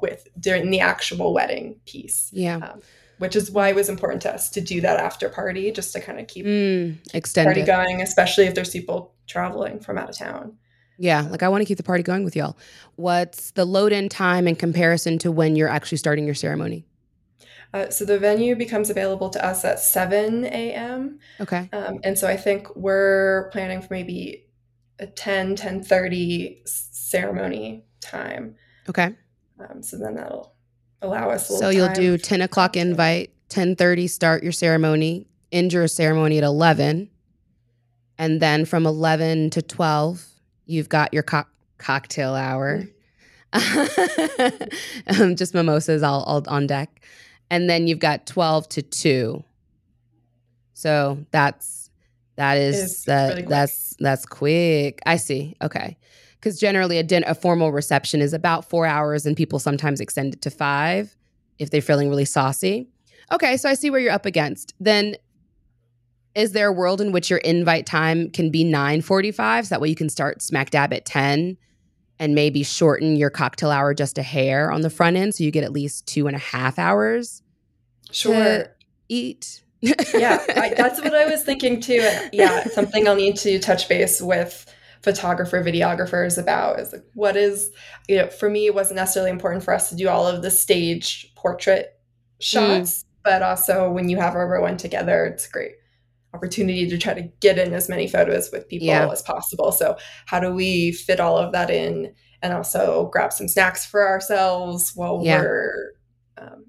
with 0.00 0.26
during 0.38 0.70
the 0.70 0.80
actual 0.80 1.32
wedding 1.34 1.80
piece. 1.86 2.30
Yeah. 2.32 2.56
Um, 2.56 2.80
which 3.18 3.36
is 3.36 3.50
why 3.50 3.68
it 3.68 3.74
was 3.74 3.88
important 3.88 4.22
to 4.22 4.32
us 4.34 4.50
to 4.50 4.60
do 4.60 4.80
that 4.80 4.98
after 4.98 5.28
party, 5.28 5.70
just 5.70 5.92
to 5.92 6.00
kind 6.00 6.18
of 6.20 6.26
keep 6.26 6.46
Mm, 6.46 6.98
party 7.44 7.60
it. 7.60 7.66
going, 7.66 8.02
especially 8.02 8.44
if 8.46 8.54
there's 8.54 8.70
people 8.70 9.14
traveling 9.26 9.80
from 9.80 9.98
out 9.98 10.10
of 10.10 10.16
town. 10.16 10.56
Yeah, 10.98 11.22
like 11.22 11.42
I 11.42 11.48
want 11.48 11.62
to 11.62 11.66
keep 11.66 11.78
the 11.78 11.82
party 11.82 12.02
going 12.02 12.24
with 12.24 12.36
y'all. 12.36 12.56
What's 12.96 13.52
the 13.52 13.64
load 13.64 13.92
in 13.92 14.08
time 14.08 14.46
in 14.46 14.54
comparison 14.56 15.18
to 15.18 15.32
when 15.32 15.56
you're 15.56 15.68
actually 15.68 15.98
starting 15.98 16.26
your 16.26 16.34
ceremony? 16.34 16.84
Uh, 17.74 17.88
so 17.88 18.04
the 18.04 18.18
venue 18.18 18.54
becomes 18.54 18.90
available 18.90 19.30
to 19.30 19.44
us 19.44 19.64
at 19.64 19.80
7 19.80 20.44
a.m. 20.44 21.18
Okay. 21.40 21.70
Um, 21.72 22.00
and 22.04 22.18
so 22.18 22.28
I 22.28 22.36
think 22.36 22.74
we're 22.76 23.48
planning 23.50 23.80
for 23.80 23.94
maybe 23.94 24.46
a 24.98 25.06
10, 25.06 25.56
10.30 25.56 26.68
ceremony 26.68 27.84
time. 28.00 28.56
Okay. 28.88 29.14
Um, 29.58 29.82
so 29.82 29.96
then 29.96 30.14
that'll 30.16 30.51
allow 31.02 31.30
us 31.30 31.50
a 31.50 31.56
So 31.56 31.68
you'll 31.68 31.88
time 31.88 31.96
do 31.96 32.18
10 32.18 32.40
o'clock 32.40 32.76
invite, 32.76 33.30
1030 33.48 34.06
start 34.06 34.42
your 34.42 34.52
ceremony, 34.52 35.26
end 35.50 35.72
your 35.72 35.86
ceremony 35.88 36.38
at 36.38 36.44
11. 36.44 37.10
And 38.18 38.40
then 38.40 38.64
from 38.64 38.86
11 38.86 39.50
to 39.50 39.62
12, 39.62 40.24
you've 40.66 40.88
got 40.88 41.12
your 41.12 41.22
co- 41.22 41.44
cocktail 41.78 42.34
hour. 42.34 42.84
um, 43.52 45.36
just 45.36 45.52
mimosas 45.54 46.02
all, 46.02 46.22
all 46.22 46.42
on 46.46 46.66
deck. 46.66 47.04
And 47.50 47.68
then 47.68 47.86
you've 47.86 47.98
got 47.98 48.26
12 48.26 48.68
to 48.70 48.82
2. 48.82 49.44
So 50.72 51.24
that's 51.30 51.90
that 52.36 52.56
is 52.56 52.76
Is 52.76 53.04
that 53.04 53.28
really 53.28 53.42
that's 53.42 53.94
that's 54.00 54.24
quick. 54.24 55.00
I 55.04 55.16
see. 55.16 55.54
Okay. 55.62 55.98
Because 56.42 56.58
generally 56.58 56.98
a 56.98 57.04
din- 57.04 57.22
a 57.28 57.36
formal 57.36 57.70
reception 57.70 58.20
is 58.20 58.32
about 58.32 58.68
four 58.68 58.84
hours, 58.84 59.24
and 59.26 59.36
people 59.36 59.60
sometimes 59.60 60.00
extend 60.00 60.34
it 60.34 60.42
to 60.42 60.50
five 60.50 61.16
if 61.60 61.70
they're 61.70 61.80
feeling 61.80 62.08
really 62.08 62.24
saucy. 62.24 62.88
Okay, 63.30 63.56
so 63.56 63.68
I 63.68 63.74
see 63.74 63.90
where 63.90 64.00
you're 64.00 64.10
up 64.12 64.26
against. 64.26 64.74
Then 64.80 65.14
is 66.34 66.50
there 66.50 66.66
a 66.68 66.72
world 66.72 67.00
in 67.00 67.12
which 67.12 67.30
your 67.30 67.38
invite 67.40 67.86
time 67.86 68.28
can 68.30 68.50
be 68.50 68.64
9:45 68.64 69.66
so 69.66 69.68
that 69.68 69.80
way 69.80 69.88
you 69.88 69.94
can 69.94 70.08
start 70.08 70.42
smack 70.42 70.70
dab 70.70 70.92
at 70.92 71.04
10 71.04 71.56
and 72.18 72.34
maybe 72.34 72.62
shorten 72.62 73.16
your 73.16 73.28
cocktail 73.30 73.70
hour 73.70 73.92
just 73.94 74.16
a 74.18 74.22
hair 74.22 74.70
on 74.72 74.80
the 74.80 74.88
front 74.90 75.16
end 75.16 75.34
so 75.34 75.44
you 75.44 75.50
get 75.50 75.62
at 75.62 75.72
least 75.72 76.06
two 76.06 76.26
and 76.26 76.34
a 76.34 76.38
half 76.40 76.78
hours 76.78 77.42
Sure. 78.10 78.32
to 78.34 78.70
eat? 79.08 79.62
yeah, 79.82 80.42
I, 80.56 80.72
that's 80.76 81.00
what 81.02 81.14
I 81.14 81.26
was 81.26 81.42
thinking 81.44 81.80
too. 81.80 82.08
Yeah, 82.32 82.64
something 82.68 83.06
I'll 83.06 83.14
need 83.14 83.36
to 83.38 83.58
touch 83.58 83.88
base 83.88 84.20
with 84.22 84.71
photographer, 85.02 85.62
videographers 85.62 86.38
about 86.38 86.78
is 86.78 86.92
like, 86.92 87.04
what 87.14 87.36
is, 87.36 87.70
you 88.08 88.16
know, 88.16 88.28
for 88.28 88.48
me, 88.48 88.66
it 88.66 88.74
wasn't 88.74 88.96
necessarily 88.96 89.30
important 89.30 89.64
for 89.64 89.74
us 89.74 89.88
to 89.90 89.96
do 89.96 90.08
all 90.08 90.26
of 90.26 90.42
the 90.42 90.50
stage 90.50 91.32
portrait 91.34 91.98
shots, 92.40 93.04
but 93.24 93.42
also 93.42 93.90
when 93.90 94.08
you 94.08 94.16
have 94.18 94.36
everyone 94.36 94.76
together, 94.76 95.26
it's 95.26 95.46
a 95.46 95.50
great 95.50 95.72
opportunity 96.34 96.88
to 96.88 96.96
try 96.98 97.14
to 97.14 97.22
get 97.40 97.58
in 97.58 97.74
as 97.74 97.88
many 97.88 98.08
photos 98.08 98.50
with 98.52 98.68
people 98.68 98.86
Yeah. 98.86 99.10
as 99.10 99.22
possible. 99.22 99.70
So, 99.72 99.96
how 100.26 100.40
do 100.40 100.52
we 100.54 100.92
fit 100.92 101.20
all 101.20 101.36
of 101.36 101.52
that 101.52 101.68
in 101.70 102.14
and 102.40 102.52
also 102.52 103.08
grab 103.12 103.32
some 103.32 103.48
snacks 103.48 103.84
for 103.84 104.06
ourselves 104.08 104.92
while 104.94 105.20
Yeah. 105.22 105.40
we're, 105.40 105.74
um, 106.38 106.66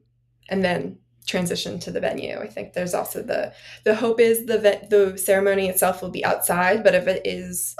and 0.50 0.63
then 0.63 0.98
transition 1.25 1.80
to 1.80 1.90
the 1.90 2.02
venue. 2.02 2.38
I 2.38 2.48
think 2.48 2.74
there's 2.74 2.94
also 2.94 3.24
the 3.24 3.54
the 3.86 3.96
hope 3.96 4.20
is 4.20 4.46
the 4.46 4.58
ve- 4.60 4.88
the 4.90 5.18
ceremony 5.18 5.70
itself 5.70 6.02
will 6.02 6.10
be 6.10 6.25
outside, 6.25 6.84
but 6.84 6.94
if 6.96 7.08
it 7.08 7.22
is 7.25 7.74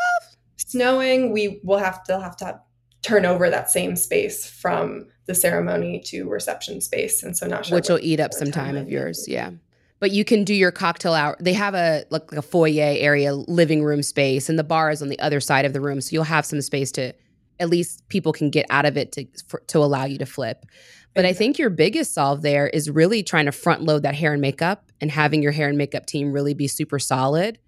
snowing, 0.57 1.31
we 1.31 1.60
will 1.63 1.79
have 1.79 2.03
to 2.05 2.19
have 2.19 2.38
to 2.38 2.45
have, 2.45 2.60
turn 3.01 3.25
over 3.25 3.50
that 3.50 3.69
same 3.69 3.95
space 3.95 4.45
from 4.45 5.07
the 5.25 5.36
ceremony 5.36 6.01
to 6.05 6.27
reception 6.29 6.81
space, 6.81 7.24
and 7.24 7.38
so 7.38 7.48
not 7.48 7.65
sure 7.65 7.75
which 7.75 7.89
will 7.89 8.00
eat 8.01 8.19
up 8.19 8.33
some 8.33 8.51
time 8.51 8.75
timeline 8.75 8.81
of 8.81 8.89
yours. 8.89 9.25
Yeah. 9.27 9.51
But 10.00 10.12
you 10.12 10.25
can 10.25 10.43
do 10.43 10.53
your 10.53 10.72
cocktail 10.72 11.13
hour. 11.13 11.38
They 11.39 11.53
have 11.53 11.75
a 11.75 12.05
like 12.10 12.31
a 12.33 12.41
foyer 12.41 12.95
area, 12.98 13.33
living 13.33 13.83
room 13.83 14.03
space, 14.03 14.50
and 14.50 14.60
the 14.60 14.63
bar 14.63 14.91
is 14.91 15.01
on 15.01 15.10
the 15.10 15.19
other 15.19 15.39
side 15.39 15.65
of 15.65 15.74
the 15.74 15.81
room, 15.81 16.01
so 16.01 16.13
you'll 16.13 16.24
have 16.24 16.45
some 16.45 16.62
space 16.62 16.91
to 16.93 17.13
at 17.60 17.69
least 17.69 18.07
people 18.10 18.33
can 18.33 18.50
get 18.50 18.65
out 18.69 18.86
of 18.86 18.98
it 18.98 19.12
to 19.13 19.25
for, 19.48 19.62
to 19.67 19.79
allow 19.79 20.05
you 20.05 20.17
to 20.17 20.25
flip. 20.25 20.65
But 21.13 21.25
I 21.25 21.33
think 21.33 21.60
your 21.60 21.69
biggest 21.69 22.13
solve 22.13 22.41
there 22.41 22.67
is 22.67 22.89
really 22.89 23.22
trying 23.22 23.45
to 23.45 23.51
front 23.51 23.83
load 23.83 24.03
that 24.03 24.15
hair 24.15 24.33
and 24.33 24.41
makeup 24.41 24.91
and 25.00 25.12
having 25.12 25.43
your 25.43 25.51
hair 25.51 25.69
and 25.69 25.77
makeup 25.77 26.05
team 26.05 26.31
really 26.31 26.53
be 26.53 26.67
super 26.67 27.00
solid. 27.00 27.60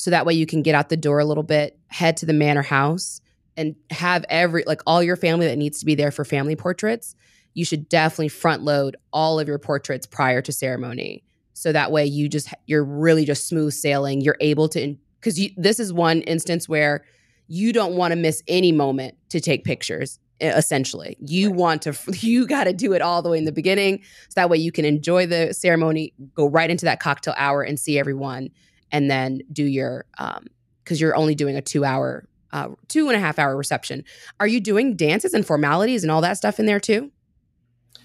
So 0.00 0.10
that 0.10 0.24
way 0.24 0.32
you 0.32 0.46
can 0.46 0.62
get 0.62 0.74
out 0.74 0.88
the 0.88 0.96
door 0.96 1.18
a 1.18 1.26
little 1.26 1.42
bit, 1.42 1.78
head 1.88 2.16
to 2.18 2.26
the 2.26 2.32
manor 2.32 2.62
house 2.62 3.20
and 3.54 3.76
have 3.90 4.24
every 4.30 4.64
like 4.66 4.80
all 4.86 5.02
your 5.02 5.14
family 5.14 5.46
that 5.46 5.58
needs 5.58 5.78
to 5.80 5.84
be 5.84 5.94
there 5.94 6.10
for 6.10 6.24
family 6.24 6.56
portraits. 6.56 7.14
You 7.52 7.66
should 7.66 7.86
definitely 7.86 8.28
front 8.28 8.62
load 8.62 8.96
all 9.12 9.38
of 9.38 9.46
your 9.46 9.58
portraits 9.58 10.06
prior 10.06 10.40
to 10.40 10.52
ceremony. 10.52 11.22
So 11.52 11.70
that 11.72 11.92
way 11.92 12.06
you 12.06 12.30
just 12.30 12.48
you're 12.64 12.82
really 12.82 13.26
just 13.26 13.46
smooth 13.46 13.74
sailing. 13.74 14.22
You're 14.22 14.38
able 14.40 14.70
to 14.70 14.96
you 15.26 15.50
this 15.58 15.78
is 15.78 15.92
one 15.92 16.22
instance 16.22 16.66
where 16.66 17.04
you 17.46 17.70
don't 17.70 17.94
want 17.94 18.12
to 18.12 18.16
miss 18.16 18.42
any 18.48 18.72
moment 18.72 19.16
to 19.28 19.38
take 19.38 19.64
pictures 19.64 20.18
essentially. 20.40 21.18
You 21.20 21.50
want 21.50 21.82
to 21.82 21.94
you 22.26 22.46
got 22.46 22.64
to 22.64 22.72
do 22.72 22.94
it 22.94 23.02
all 23.02 23.20
the 23.20 23.28
way 23.28 23.36
in 23.36 23.44
the 23.44 23.52
beginning 23.52 24.00
so 24.30 24.36
that 24.36 24.48
way 24.48 24.56
you 24.56 24.72
can 24.72 24.86
enjoy 24.86 25.26
the 25.26 25.52
ceremony, 25.52 26.14
go 26.34 26.48
right 26.48 26.70
into 26.70 26.86
that 26.86 27.00
cocktail 27.00 27.34
hour 27.36 27.62
and 27.62 27.78
see 27.78 27.98
everyone 27.98 28.48
and 28.92 29.10
then 29.10 29.40
do 29.52 29.64
your 29.64 30.04
um 30.18 30.46
because 30.84 31.00
you're 31.00 31.16
only 31.16 31.34
doing 31.34 31.56
a 31.56 31.62
two 31.62 31.84
hour 31.84 32.26
uh 32.52 32.68
two 32.88 33.08
and 33.08 33.16
a 33.16 33.20
half 33.20 33.38
hour 33.38 33.56
reception 33.56 34.02
are 34.40 34.46
you 34.46 34.60
doing 34.60 34.96
dances 34.96 35.34
and 35.34 35.46
formalities 35.46 36.02
and 36.02 36.10
all 36.10 36.20
that 36.20 36.36
stuff 36.36 36.58
in 36.58 36.66
there 36.66 36.80
too 36.80 37.10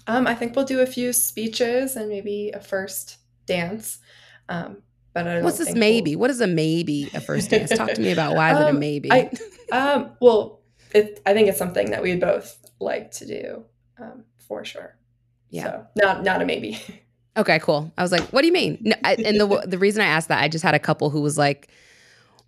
Um, 0.08 0.26
I 0.26 0.34
think 0.36 0.54
we'll 0.54 0.64
do 0.64 0.80
a 0.80 0.86
few 0.86 1.12
speeches 1.12 1.96
and 1.96 2.08
maybe 2.08 2.52
a 2.54 2.60
first 2.60 3.16
dance. 3.46 3.98
Um, 4.48 4.82
but 5.12 5.26
I 5.26 5.34
don't 5.34 5.42
what's 5.44 5.58
this 5.58 5.74
maybe 5.74 6.14
we'll- 6.14 6.20
what 6.20 6.30
is 6.30 6.40
a 6.40 6.46
maybe 6.46 7.10
a 7.14 7.20
first 7.20 7.50
dance 7.50 7.70
talk 7.70 7.90
to 7.92 8.00
me 8.00 8.12
about 8.12 8.36
why 8.36 8.52
is 8.52 8.58
it 8.60 8.62
a 8.64 8.68
Um, 8.68 8.78
maybe 8.78 9.10
I- 9.10 9.30
Um, 9.72 10.12
well, 10.20 10.60
it, 10.94 11.20
I 11.26 11.32
think 11.34 11.48
it's 11.48 11.58
something 11.58 11.90
that 11.90 12.02
we'd 12.04 12.20
both 12.20 12.56
like 12.78 13.10
to 13.18 13.26
do, 13.26 13.64
um, 13.98 14.24
for 14.38 14.64
sure. 14.64 14.96
Yeah. 15.50 15.64
So 15.64 15.86
not 15.96 16.22
not 16.22 16.40
a 16.40 16.44
maybe. 16.44 16.78
okay 17.36 17.58
cool 17.58 17.92
i 17.98 18.02
was 18.02 18.12
like 18.12 18.22
what 18.32 18.42
do 18.42 18.46
you 18.46 18.52
mean 18.52 18.78
no, 18.80 18.96
I, 19.04 19.14
and 19.14 19.40
the 19.40 19.64
the 19.66 19.78
reason 19.78 20.02
i 20.02 20.06
asked 20.06 20.28
that 20.28 20.42
i 20.42 20.48
just 20.48 20.64
had 20.64 20.74
a 20.74 20.78
couple 20.78 21.10
who 21.10 21.20
was 21.20 21.36
like 21.36 21.68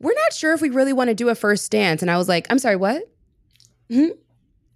we're 0.01 0.15
not 0.15 0.33
sure 0.33 0.53
if 0.55 0.61
we 0.61 0.71
really 0.71 0.93
want 0.93 1.09
to 1.09 1.15
do 1.15 1.29
a 1.29 1.35
first 1.35 1.71
dance 1.71 2.03
and 2.03 2.11
i 2.11 2.17
was 2.17 2.29
like 2.29 2.47
i'm 2.51 2.59
sorry 2.59 2.77
what 2.77 3.03
hmm? 3.91 4.09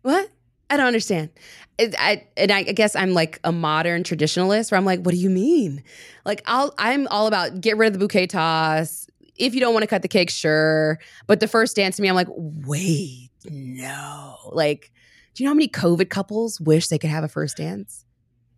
what 0.02 0.28
i 0.70 0.76
don't 0.76 0.86
understand 0.86 1.30
it, 1.78 1.94
I, 1.98 2.26
and 2.36 2.52
I 2.52 2.62
guess 2.64 2.94
I'm 2.94 3.12
like 3.12 3.40
a 3.44 3.52
modern 3.52 4.02
traditionalist 4.02 4.70
where 4.70 4.78
I'm 4.78 4.84
like, 4.84 5.00
what 5.00 5.12
do 5.12 5.20
you 5.20 5.30
mean? 5.30 5.82
Like, 6.24 6.42
I'll, 6.46 6.74
I'm 6.78 7.08
all 7.08 7.26
about 7.26 7.60
get 7.60 7.76
rid 7.76 7.88
of 7.88 7.92
the 7.94 7.98
bouquet 7.98 8.26
toss. 8.26 9.08
If 9.36 9.54
you 9.54 9.60
don't 9.60 9.72
want 9.72 9.82
to 9.82 9.86
cut 9.86 10.02
the 10.02 10.08
cake, 10.08 10.30
sure. 10.30 10.98
But 11.26 11.40
the 11.40 11.48
first 11.48 11.76
dance 11.76 11.96
to 11.96 12.02
me, 12.02 12.08
I'm 12.08 12.14
like, 12.14 12.28
wait, 12.30 13.30
no. 13.50 14.36
Like, 14.52 14.92
do 15.34 15.42
you 15.42 15.46
know 15.46 15.50
how 15.50 15.54
many 15.54 15.68
COVID 15.68 16.10
couples 16.10 16.60
wish 16.60 16.88
they 16.88 16.98
could 16.98 17.10
have 17.10 17.24
a 17.24 17.28
first 17.28 17.56
dance? 17.56 18.04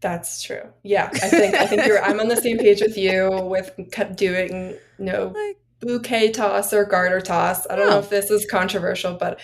That's 0.04 0.42
true. 0.42 0.60
Yeah, 0.82 1.08
I 1.14 1.28
think 1.30 1.54
I 1.54 1.66
think 1.66 1.86
you're. 1.86 2.02
I'm 2.04 2.20
on 2.20 2.28
the 2.28 2.36
same 2.36 2.58
page 2.58 2.82
with 2.82 2.98
you 2.98 3.30
with 3.42 3.70
doing 4.16 4.76
no 4.98 5.32
Like, 5.34 5.56
bouquet 5.80 6.30
toss 6.30 6.74
or 6.74 6.84
garter 6.84 7.22
toss. 7.22 7.66
I 7.70 7.74
don't 7.76 7.88
know 7.88 8.00
if 8.00 8.10
this 8.10 8.30
is 8.30 8.44
controversial, 8.44 9.14
but 9.14 9.40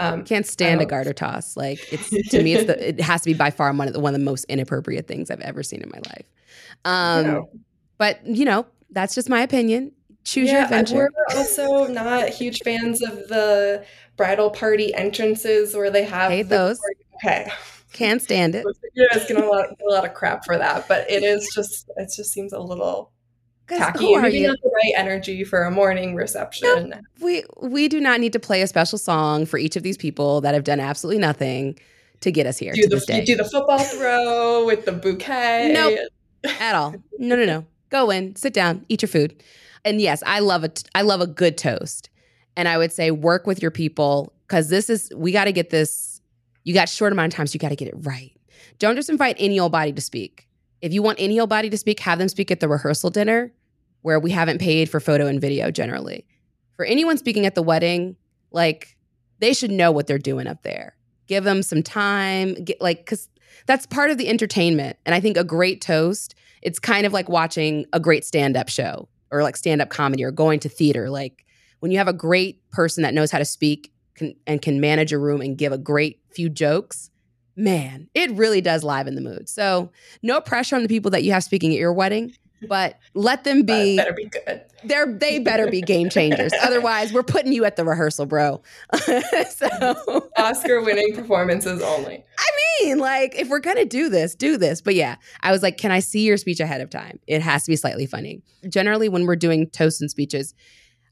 um, 0.00 0.22
can't 0.26 0.46
stand 0.46 0.82
a 0.82 0.84
garter 0.84 1.14
toss. 1.14 1.56
Like, 1.56 1.80
it's 1.90 2.10
to 2.30 2.42
me, 2.42 2.52
it's 2.52 2.66
the 2.66 2.88
it 2.90 3.00
has 3.00 3.22
to 3.22 3.30
be 3.30 3.32
by 3.34 3.50
far 3.50 3.72
one 3.72 3.88
of 3.88 3.94
the 3.94 4.00
one 4.00 4.14
of 4.14 4.20
the 4.20 4.24
most 4.26 4.44
inappropriate 4.50 5.08
things 5.08 5.30
I've 5.30 5.40
ever 5.40 5.62
seen 5.62 5.80
in 5.80 5.88
my 5.88 6.00
life. 6.10 6.26
Um, 6.84 7.26
no. 7.26 7.50
but 7.96 8.20
you 8.26 8.44
know, 8.44 8.66
that's 8.90 9.14
just 9.14 9.30
my 9.30 9.40
opinion. 9.40 9.92
Choose 10.24 10.50
your 10.50 10.58
yeah, 10.58 10.64
I- 10.64 10.64
adventure. 10.64 11.10
we're 11.30 11.38
also 11.38 11.86
not 11.86 12.28
huge 12.28 12.60
fans 12.64 13.00
of 13.00 13.28
the 13.28 13.86
bridal 14.18 14.50
party 14.50 14.92
entrances 14.94 15.74
where 15.74 15.90
they 15.90 16.04
have 16.04 16.30
Hate 16.30 16.42
the- 16.42 16.48
those. 16.56 16.78
Okay, 17.24 17.50
Can't 17.92 18.22
stand 18.22 18.54
it. 18.54 18.64
yeah, 18.94 19.04
it's 19.12 19.30
gonna 19.30 19.44
a 19.44 19.48
lot, 19.48 19.66
a 19.70 19.92
lot 19.92 20.04
of 20.04 20.14
crap 20.14 20.44
for 20.44 20.56
that, 20.56 20.88
but 20.88 21.10
it 21.10 21.22
is 21.22 21.48
just 21.54 21.90
it 21.96 22.10
just 22.16 22.32
seems 22.32 22.52
a 22.52 22.60
little 22.60 23.12
tacky. 23.68 24.06
who 24.06 24.14
and 24.14 24.18
are 24.18 24.28
Maybe 24.28 24.38
you? 24.40 24.48
not 24.48 24.58
the 24.62 24.70
right 24.74 24.92
energy 24.96 25.44
for 25.44 25.62
a 25.64 25.70
morning 25.70 26.14
reception. 26.14 26.94
We 27.20 27.44
we 27.60 27.88
do 27.88 28.00
not 28.00 28.20
need 28.20 28.32
to 28.32 28.40
play 28.40 28.62
a 28.62 28.66
special 28.66 28.98
song 28.98 29.46
for 29.46 29.58
each 29.58 29.76
of 29.76 29.82
these 29.82 29.96
people 29.96 30.40
that 30.40 30.54
have 30.54 30.64
done 30.64 30.80
absolutely 30.80 31.20
nothing 31.20 31.78
to 32.20 32.32
get 32.32 32.46
us 32.46 32.58
here 32.58 32.72
Do 32.72 32.82
to 32.82 32.88
the 32.88 32.94
this 32.96 33.06
day 33.06 33.20
you 33.20 33.26
do 33.26 33.36
the 33.36 33.44
football 33.44 33.78
throw 33.80 34.64
with 34.64 34.84
the 34.84 34.92
bouquet. 34.92 35.70
Nope. 35.74 35.98
at 36.60 36.74
all. 36.74 36.94
No, 37.18 37.36
no, 37.36 37.44
no. 37.44 37.66
Go 37.90 38.10
in, 38.10 38.34
sit 38.36 38.54
down, 38.54 38.84
eat 38.88 39.02
your 39.02 39.08
food. 39.08 39.42
And 39.84 40.00
yes, 40.00 40.22
I 40.24 40.38
love 40.38 40.64
it. 40.64 40.84
I 40.94 41.02
love 41.02 41.20
a 41.20 41.26
good 41.26 41.58
toast. 41.58 42.08
And 42.56 42.68
I 42.68 42.78
would 42.78 42.92
say 42.92 43.10
work 43.10 43.46
with 43.46 43.60
your 43.60 43.70
people 43.70 44.32
because 44.46 44.68
this 44.68 44.88
is 44.88 45.10
we 45.14 45.32
got 45.32 45.44
to 45.44 45.52
get 45.52 45.70
this. 45.70 46.11
You 46.64 46.74
got 46.74 46.88
short 46.88 47.12
amount 47.12 47.32
of 47.32 47.36
time, 47.36 47.46
so 47.46 47.54
you 47.54 47.60
got 47.60 47.70
to 47.70 47.76
get 47.76 47.88
it 47.88 47.94
right. 47.98 48.32
Don't 48.78 48.96
just 48.96 49.10
invite 49.10 49.36
any 49.38 49.58
old 49.58 49.72
body 49.72 49.92
to 49.92 50.00
speak. 50.00 50.48
If 50.80 50.92
you 50.92 51.02
want 51.02 51.20
any 51.20 51.38
old 51.38 51.50
body 51.50 51.70
to 51.70 51.76
speak, 51.76 52.00
have 52.00 52.18
them 52.18 52.28
speak 52.28 52.50
at 52.50 52.60
the 52.60 52.68
rehearsal 52.68 53.10
dinner 53.10 53.52
where 54.02 54.18
we 54.18 54.30
haven't 54.30 54.60
paid 54.60 54.88
for 54.90 55.00
photo 55.00 55.26
and 55.26 55.40
video 55.40 55.70
generally. 55.70 56.26
For 56.76 56.84
anyone 56.84 57.18
speaking 57.18 57.46
at 57.46 57.54
the 57.54 57.62
wedding, 57.62 58.16
like 58.50 58.96
they 59.38 59.52
should 59.52 59.70
know 59.70 59.92
what 59.92 60.06
they're 60.06 60.18
doing 60.18 60.46
up 60.46 60.62
there. 60.62 60.96
give 61.32 61.44
them 61.44 61.62
some 61.62 61.82
time, 61.82 62.54
get, 62.54 62.80
like 62.80 63.06
cuz 63.06 63.28
that's 63.66 63.86
part 63.86 64.10
of 64.10 64.18
the 64.18 64.28
entertainment. 64.28 64.96
And 65.06 65.14
I 65.14 65.20
think 65.20 65.36
a 65.36 65.44
great 65.44 65.80
toast, 65.80 66.34
it's 66.62 66.78
kind 66.78 67.06
of 67.06 67.12
like 67.12 67.28
watching 67.28 67.86
a 67.92 68.00
great 68.00 68.24
stand-up 68.24 68.68
show 68.68 69.08
or 69.30 69.42
like 69.42 69.56
stand-up 69.56 69.88
comedy 69.88 70.24
or 70.24 70.30
going 70.30 70.60
to 70.60 70.68
theater. 70.68 71.10
Like 71.10 71.44
when 71.80 71.92
you 71.92 71.98
have 71.98 72.08
a 72.08 72.12
great 72.12 72.68
person 72.70 73.02
that 73.02 73.14
knows 73.14 73.30
how 73.30 73.38
to 73.38 73.44
speak 73.44 73.92
can, 74.14 74.34
and 74.46 74.60
can 74.60 74.80
manage 74.80 75.12
a 75.12 75.18
room 75.18 75.40
and 75.40 75.56
give 75.56 75.72
a 75.72 75.78
great 75.78 76.20
few 76.34 76.48
jokes, 76.48 77.10
man, 77.56 78.08
it 78.14 78.30
really 78.32 78.60
does 78.60 78.82
liven 78.84 79.14
the 79.14 79.20
mood. 79.20 79.48
So 79.48 79.90
no 80.22 80.40
pressure 80.40 80.76
on 80.76 80.82
the 80.82 80.88
people 80.88 81.10
that 81.12 81.22
you 81.22 81.32
have 81.32 81.44
speaking 81.44 81.72
at 81.72 81.78
your 81.78 81.92
wedding, 81.92 82.34
but 82.68 82.98
let 83.14 83.44
them 83.44 83.62
be. 83.62 83.96
That 83.96 84.04
better 84.04 84.14
be 84.14 84.26
good. 84.26 84.62
They're 84.84 85.12
they 85.12 85.38
better 85.38 85.68
be 85.68 85.80
game 85.80 86.08
changers. 86.08 86.52
Otherwise, 86.62 87.12
we're 87.12 87.22
putting 87.22 87.52
you 87.52 87.64
at 87.64 87.76
the 87.76 87.84
rehearsal, 87.84 88.26
bro. 88.26 88.62
so 89.48 90.30
Oscar 90.36 90.80
winning 90.82 91.14
performances 91.14 91.82
only. 91.82 92.24
I 92.38 92.84
mean, 92.84 92.98
like 92.98 93.34
if 93.36 93.48
we're 93.48 93.60
gonna 93.60 93.84
do 93.84 94.08
this, 94.08 94.34
do 94.34 94.56
this. 94.56 94.80
But 94.80 94.94
yeah, 94.94 95.16
I 95.40 95.52
was 95.52 95.62
like, 95.62 95.76
can 95.76 95.90
I 95.90 96.00
see 96.00 96.24
your 96.26 96.36
speech 96.36 96.60
ahead 96.60 96.80
of 96.80 96.90
time? 96.90 97.18
It 97.26 97.42
has 97.42 97.64
to 97.64 97.70
be 97.70 97.76
slightly 97.76 98.06
funny. 98.06 98.42
Generally, 98.68 99.08
when 99.08 99.26
we're 99.26 99.36
doing 99.36 99.68
toasts 99.70 100.00
and 100.00 100.10
speeches, 100.10 100.54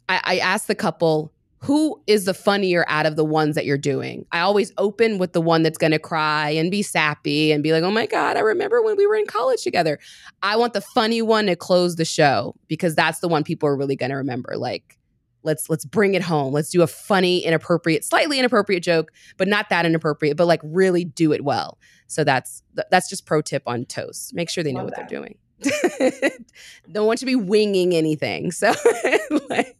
I, 0.09 0.21
I 0.25 0.39
ask 0.39 0.67
the 0.67 0.75
couple 0.75 1.33
who 1.63 2.01
is 2.07 2.25
the 2.25 2.33
funnier 2.33 2.87
out 2.89 3.05
of 3.05 3.17
the 3.17 3.25
ones 3.25 3.55
that 3.55 3.67
you're 3.67 3.77
doing? 3.77 4.25
I 4.33 4.41
always 4.41 4.73
open 4.79 5.19
with 5.19 5.35
the 5.35 5.43
one 5.43 5.63
that's 5.63 5.77
going 5.77 5.91
to 5.93 5.99
cry 5.99 6.51
and 6.51 6.71
be 6.71 6.83
sappy 6.83 7.53
and 7.53 7.63
be 7.63 7.73
like, 7.73 7.83
oh 7.83 7.91
my 7.91 8.07
God, 8.07 8.39
I 8.39 8.41
remember 8.41 8.83
when 8.83 8.97
we 8.97 9.07
were 9.07 9.15
in 9.15 9.27
college 9.27 9.63
together. 9.63 9.99
I 10.43 10.57
want 10.57 10.73
the 10.73 10.81
funny 10.81 11.21
one 11.21 11.47
to 11.47 11.57
close 11.57 11.97
the 11.97 12.07
show 12.07 12.55
because 12.67 12.95
that's 12.95 13.21
the 13.21 13.29
one 13.29 13.45
people 13.45 13.69
are 13.69 13.77
really 13.77 13.95
going 13.95 14.09
to 14.09 14.17
remember. 14.17 14.57
Like, 14.57 14.99
let's 15.43 15.69
let's 15.69 15.85
bring 15.85 16.15
it 16.15 16.23
home. 16.23 16.55
Let's 16.55 16.71
do 16.71 16.81
a 16.81 16.87
funny, 16.87 17.45
inappropriate, 17.45 18.05
slightly 18.05 18.39
inappropriate 18.39 18.83
joke, 18.83 19.13
but 19.37 19.47
not 19.47 19.69
that 19.69 19.85
inappropriate, 19.85 20.39
but 20.39 20.47
like 20.47 20.61
really 20.65 21.05
do 21.05 21.33
it 21.33 21.45
well. 21.45 21.79
So 22.07 22.25
that's 22.25 22.63
that's 22.91 23.09
just 23.09 23.27
pro 23.27 23.43
tip 23.43 23.63
on 23.67 23.85
toast. 23.85 24.35
Make 24.35 24.49
sure 24.49 24.65
they 24.65 24.73
know 24.73 24.85
Love 24.85 24.87
what 24.87 24.97
that. 24.97 25.09
they're 25.11 25.21
doing. 25.21 25.37
Don't 26.93 27.07
want 27.07 27.19
to 27.21 27.27
be 27.27 27.37
winging 27.37 27.95
anything. 27.95 28.51
So 28.51 28.73
like 29.51 29.77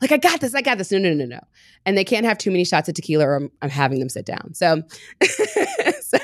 like 0.00 0.12
I 0.12 0.16
got 0.16 0.40
this, 0.40 0.54
I 0.54 0.62
got 0.62 0.78
this. 0.78 0.90
No, 0.90 0.98
no, 0.98 1.12
no, 1.12 1.24
no. 1.24 1.40
And 1.84 1.96
they 1.96 2.04
can't 2.04 2.26
have 2.26 2.38
too 2.38 2.50
many 2.50 2.64
shots 2.64 2.88
of 2.88 2.94
tequila 2.94 3.26
or 3.26 3.36
I'm, 3.36 3.50
I'm 3.62 3.70
having 3.70 3.98
them 3.98 4.08
sit 4.08 4.26
down. 4.26 4.54
So, 4.54 4.82
so 6.00 6.18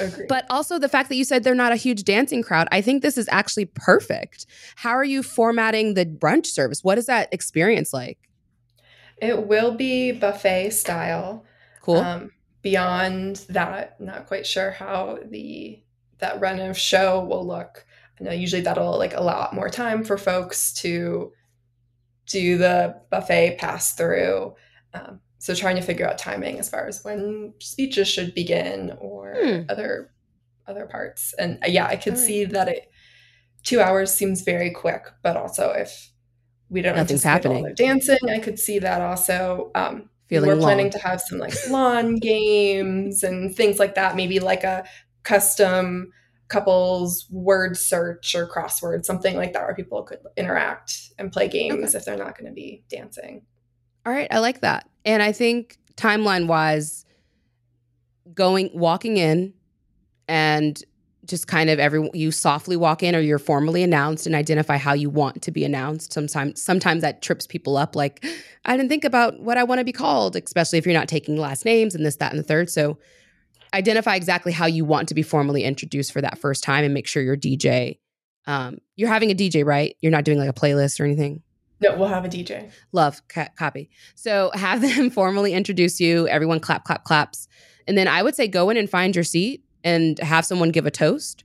Agreed. 0.00 0.28
But 0.28 0.46
also 0.50 0.78
the 0.78 0.88
fact 0.88 1.08
that 1.08 1.16
you 1.16 1.24
said 1.24 1.44
they're 1.44 1.54
not 1.54 1.72
a 1.72 1.76
huge 1.76 2.04
dancing 2.04 2.42
crowd, 2.42 2.68
I 2.72 2.80
think 2.80 3.02
this 3.02 3.18
is 3.18 3.28
actually 3.30 3.66
perfect. 3.66 4.46
How 4.76 4.90
are 4.90 5.04
you 5.04 5.22
formatting 5.22 5.94
the 5.94 6.06
brunch 6.06 6.46
service? 6.46 6.84
What 6.84 6.98
is 6.98 7.06
that 7.06 7.28
experience 7.32 7.92
like? 7.92 8.18
It 9.18 9.46
will 9.46 9.72
be 9.72 10.12
buffet 10.12 10.70
style. 10.70 11.44
Cool. 11.82 11.96
Um, 11.96 12.32
beyond 12.62 13.46
that, 13.48 14.00
not 14.00 14.26
quite 14.26 14.46
sure 14.46 14.70
how 14.70 15.18
the 15.24 15.80
that 16.18 16.40
run 16.40 16.60
of 16.60 16.78
show 16.78 17.24
will 17.24 17.46
look. 17.46 17.84
I 18.18 18.24
know 18.24 18.32
usually 18.32 18.62
that'll 18.62 18.98
like 18.98 19.14
allow 19.14 19.50
more 19.52 19.68
time 19.68 20.02
for 20.02 20.16
folks 20.16 20.72
to 20.74 21.32
do 22.26 22.58
the 22.58 23.00
buffet 23.10 23.56
pass 23.58 23.92
through. 23.94 24.54
Um, 24.94 25.20
so 25.38 25.54
trying 25.54 25.76
to 25.76 25.82
figure 25.82 26.08
out 26.08 26.18
timing 26.18 26.58
as 26.58 26.68
far 26.68 26.86
as 26.86 27.04
when 27.04 27.54
speeches 27.60 28.08
should 28.08 28.34
begin 28.34 28.96
or 29.00 29.36
hmm. 29.40 29.60
other 29.68 30.10
other 30.66 30.86
parts. 30.86 31.34
And 31.38 31.58
uh, 31.62 31.68
yeah, 31.68 31.86
I 31.86 31.96
could 31.96 32.14
right. 32.14 32.22
see 32.22 32.44
that 32.44 32.68
it 32.68 32.90
two 33.62 33.80
hours 33.80 34.12
seems 34.12 34.42
very 34.42 34.70
quick, 34.70 35.04
but 35.22 35.36
also 35.36 35.70
if 35.70 36.10
we 36.68 36.82
don't 36.82 36.96
nothing's 36.96 37.22
happening 37.22 37.64
all 37.64 37.72
dancing, 37.74 38.18
I 38.28 38.38
could 38.38 38.58
see 38.58 38.78
that 38.80 39.00
also. 39.00 39.70
Um, 39.74 40.10
Feeling 40.28 40.48
we're 40.48 40.54
long. 40.56 40.62
planning 40.62 40.90
to 40.90 40.98
have 40.98 41.20
some 41.20 41.38
like 41.38 41.54
lawn 41.70 42.16
games 42.16 43.22
and 43.22 43.54
things 43.54 43.78
like 43.78 43.94
that. 43.94 44.16
Maybe 44.16 44.40
like 44.40 44.64
a 44.64 44.84
custom 45.22 46.12
couples 46.48 47.26
word 47.30 47.76
search 47.76 48.34
or 48.34 48.46
crossword, 48.46 49.04
something 49.04 49.36
like 49.36 49.52
that, 49.52 49.64
where 49.64 49.74
people 49.74 50.02
could 50.02 50.18
interact 50.36 51.10
and 51.18 51.32
play 51.32 51.48
games 51.48 51.90
okay. 51.90 51.98
if 51.98 52.04
they're 52.04 52.16
not 52.16 52.38
going 52.38 52.48
to 52.48 52.54
be 52.54 52.84
dancing. 52.88 53.42
All 54.04 54.12
right, 54.12 54.28
I 54.30 54.38
like 54.38 54.60
that. 54.60 54.88
And 55.04 55.22
I 55.22 55.32
think 55.32 55.78
timeline 55.96 56.46
wise, 56.46 57.04
going 58.34 58.70
walking 58.74 59.16
in 59.16 59.54
and 60.28 60.82
just 61.24 61.48
kind 61.48 61.70
of 61.70 61.78
every 61.78 62.08
you 62.14 62.30
softly 62.30 62.76
walk 62.76 63.02
in 63.02 63.16
or 63.16 63.20
you're 63.20 63.38
formally 63.38 63.82
announced 63.82 64.26
and 64.26 64.34
identify 64.34 64.76
how 64.76 64.92
you 64.92 65.10
want 65.10 65.42
to 65.42 65.50
be 65.50 65.64
announced. 65.64 66.12
Sometimes 66.12 66.62
sometimes 66.62 67.02
that 67.02 67.20
trips 67.20 67.46
people 67.46 67.76
up 67.76 67.96
like 67.96 68.24
I 68.64 68.76
didn't 68.76 68.88
think 68.88 69.04
about 69.04 69.40
what 69.40 69.58
I 69.58 69.64
want 69.64 69.80
to 69.80 69.84
be 69.84 69.92
called, 69.92 70.36
especially 70.36 70.78
if 70.78 70.86
you're 70.86 70.94
not 70.94 71.08
taking 71.08 71.36
last 71.36 71.64
names 71.64 71.94
and 71.94 72.06
this 72.06 72.16
that 72.16 72.30
and 72.30 72.38
the 72.38 72.44
third. 72.44 72.70
So 72.70 72.98
identify 73.74 74.14
exactly 74.14 74.52
how 74.52 74.66
you 74.66 74.84
want 74.84 75.08
to 75.08 75.14
be 75.14 75.22
formally 75.22 75.64
introduced 75.64 76.12
for 76.12 76.20
that 76.20 76.38
first 76.38 76.64
time 76.64 76.84
and 76.84 76.94
make 76.94 77.06
sure 77.06 77.22
your 77.22 77.36
DJ 77.36 77.98
um, 78.46 78.78
you're 78.94 79.08
having 79.08 79.30
a 79.30 79.34
DJ, 79.34 79.64
right? 79.64 79.96
You're 80.00 80.12
not 80.12 80.24
doing 80.24 80.38
like 80.38 80.48
a 80.48 80.52
playlist 80.52 81.00
or 81.00 81.04
anything. 81.04 81.42
No, 81.80 81.96
we'll 81.96 82.08
have 82.08 82.24
a 82.24 82.28
DJ. 82.28 82.70
Love, 82.92 83.20
ca- 83.28 83.48
copy. 83.58 83.90
So 84.14 84.50
have 84.54 84.80
them 84.96 85.10
formally 85.10 85.52
introduce 85.52 86.00
you. 86.00 86.28
Everyone 86.28 86.60
clap, 86.60 86.84
clap, 86.84 87.04
claps. 87.04 87.48
And 87.86 87.98
then 87.98 88.08
I 88.08 88.22
would 88.22 88.34
say 88.34 88.48
go 88.48 88.70
in 88.70 88.76
and 88.76 88.88
find 88.88 89.14
your 89.14 89.24
seat 89.24 89.62
and 89.84 90.18
have 90.20 90.46
someone 90.46 90.70
give 90.70 90.86
a 90.86 90.90
toast. 90.90 91.44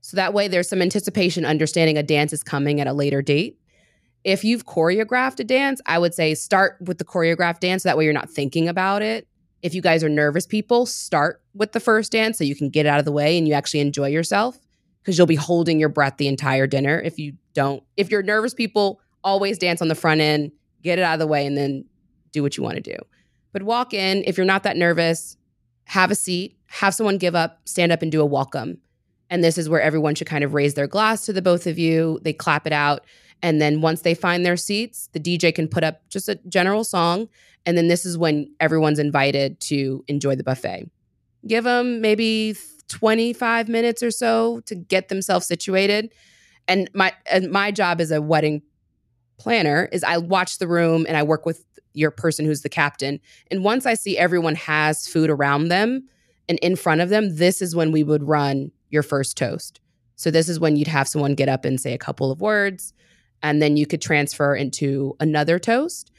So 0.00 0.16
that 0.16 0.34
way 0.34 0.48
there's 0.48 0.68
some 0.68 0.82
anticipation, 0.82 1.44
understanding 1.44 1.96
a 1.96 2.02
dance 2.02 2.32
is 2.32 2.42
coming 2.42 2.80
at 2.80 2.86
a 2.86 2.92
later 2.92 3.22
date. 3.22 3.58
If 4.22 4.44
you've 4.44 4.64
choreographed 4.64 5.40
a 5.40 5.44
dance, 5.44 5.80
I 5.86 5.98
would 5.98 6.14
say 6.14 6.34
start 6.34 6.76
with 6.80 6.98
the 6.98 7.04
choreographed 7.04 7.60
dance. 7.60 7.82
So 7.82 7.88
that 7.88 7.98
way 7.98 8.04
you're 8.04 8.12
not 8.12 8.30
thinking 8.30 8.68
about 8.68 9.02
it 9.02 9.26
if 9.64 9.74
you 9.74 9.80
guys 9.80 10.04
are 10.04 10.10
nervous 10.10 10.46
people, 10.46 10.84
start 10.84 11.40
with 11.54 11.72
the 11.72 11.80
first 11.80 12.12
dance 12.12 12.36
so 12.36 12.44
you 12.44 12.54
can 12.54 12.68
get 12.68 12.84
it 12.84 12.88
out 12.90 12.98
of 12.98 13.06
the 13.06 13.10
way 13.10 13.38
and 13.38 13.48
you 13.48 13.54
actually 13.54 13.80
enjoy 13.80 14.08
yourself 14.08 14.58
because 15.00 15.16
you'll 15.16 15.26
be 15.26 15.34
holding 15.34 15.80
your 15.80 15.88
breath 15.88 16.18
the 16.18 16.28
entire 16.28 16.66
dinner. 16.66 17.00
If 17.00 17.18
you 17.18 17.32
don't, 17.54 17.82
if 17.96 18.10
you're 18.10 18.22
nervous 18.22 18.52
people, 18.52 19.00
always 19.24 19.56
dance 19.56 19.80
on 19.80 19.88
the 19.88 19.94
front 19.94 20.20
end, 20.20 20.52
get 20.82 20.98
it 20.98 21.02
out 21.02 21.14
of 21.14 21.18
the 21.18 21.26
way, 21.26 21.46
and 21.46 21.56
then 21.56 21.86
do 22.30 22.42
what 22.42 22.58
you 22.58 22.62
want 22.62 22.74
to 22.74 22.82
do. 22.82 22.96
But 23.52 23.62
walk 23.62 23.94
in, 23.94 24.22
if 24.26 24.36
you're 24.36 24.44
not 24.44 24.64
that 24.64 24.76
nervous, 24.76 25.38
have 25.84 26.10
a 26.10 26.14
seat, 26.14 26.58
have 26.66 26.94
someone 26.94 27.16
give 27.16 27.34
up, 27.34 27.62
stand 27.64 27.90
up 27.90 28.02
and 28.02 28.12
do 28.12 28.20
a 28.20 28.26
welcome. 28.26 28.76
And 29.30 29.42
this 29.42 29.56
is 29.56 29.70
where 29.70 29.80
everyone 29.80 30.14
should 30.14 30.26
kind 30.26 30.44
of 30.44 30.52
raise 30.52 30.74
their 30.74 30.86
glass 30.86 31.24
to 31.24 31.32
the 31.32 31.40
both 31.40 31.66
of 31.66 31.78
you. 31.78 32.20
They 32.22 32.34
clap 32.34 32.66
it 32.66 32.74
out. 32.74 33.06
And 33.44 33.60
then 33.60 33.82
once 33.82 34.00
they 34.00 34.14
find 34.14 34.44
their 34.44 34.56
seats, 34.56 35.10
the 35.12 35.20
DJ 35.20 35.54
can 35.54 35.68
put 35.68 35.84
up 35.84 36.08
just 36.08 36.30
a 36.30 36.36
general 36.48 36.82
song 36.82 37.28
and 37.66 37.76
then 37.76 37.88
this 37.88 38.04
is 38.04 38.16
when 38.16 38.50
everyone's 38.58 38.98
invited 38.98 39.60
to 39.60 40.02
enjoy 40.08 40.34
the 40.34 40.44
buffet. 40.44 40.90
Give 41.46 41.64
them 41.64 42.00
maybe 42.00 42.56
25 42.88 43.68
minutes 43.68 44.02
or 44.02 44.10
so 44.10 44.60
to 44.60 44.74
get 44.74 45.08
themselves 45.08 45.46
situated. 45.46 46.12
And 46.68 46.90
my 46.94 47.12
and 47.30 47.50
my 47.50 47.70
job 47.70 48.00
as 48.00 48.10
a 48.10 48.22
wedding 48.22 48.62
planner 49.36 49.88
is 49.92 50.02
I 50.04 50.18
watch 50.18 50.58
the 50.58 50.68
room 50.68 51.04
and 51.06 51.14
I 51.16 51.22
work 51.22 51.44
with 51.44 51.64
your 51.92 52.10
person 52.10 52.46
who's 52.46 52.62
the 52.62 52.70
captain. 52.70 53.20
And 53.50 53.62
once 53.62 53.84
I 53.84 53.94
see 53.94 54.16
everyone 54.16 54.54
has 54.54 55.06
food 55.06 55.28
around 55.28 55.68
them 55.68 56.08
and 56.48 56.58
in 56.60 56.76
front 56.76 57.02
of 57.02 57.10
them, 57.10 57.36
this 57.36 57.60
is 57.60 57.76
when 57.76 57.92
we 57.92 58.02
would 58.02 58.26
run 58.26 58.72
your 58.88 59.02
first 59.02 59.36
toast. 59.36 59.80
So 60.16 60.30
this 60.30 60.48
is 60.48 60.58
when 60.58 60.76
you'd 60.76 60.88
have 60.88 61.08
someone 61.08 61.34
get 61.34 61.48
up 61.48 61.64
and 61.64 61.78
say 61.78 61.92
a 61.92 61.98
couple 61.98 62.30
of 62.30 62.40
words 62.40 62.94
and 63.44 63.62
then 63.62 63.76
you 63.76 63.86
could 63.86 64.02
transfer 64.02 64.56
into 64.56 65.14
another 65.20 65.60
toast. 65.60 66.10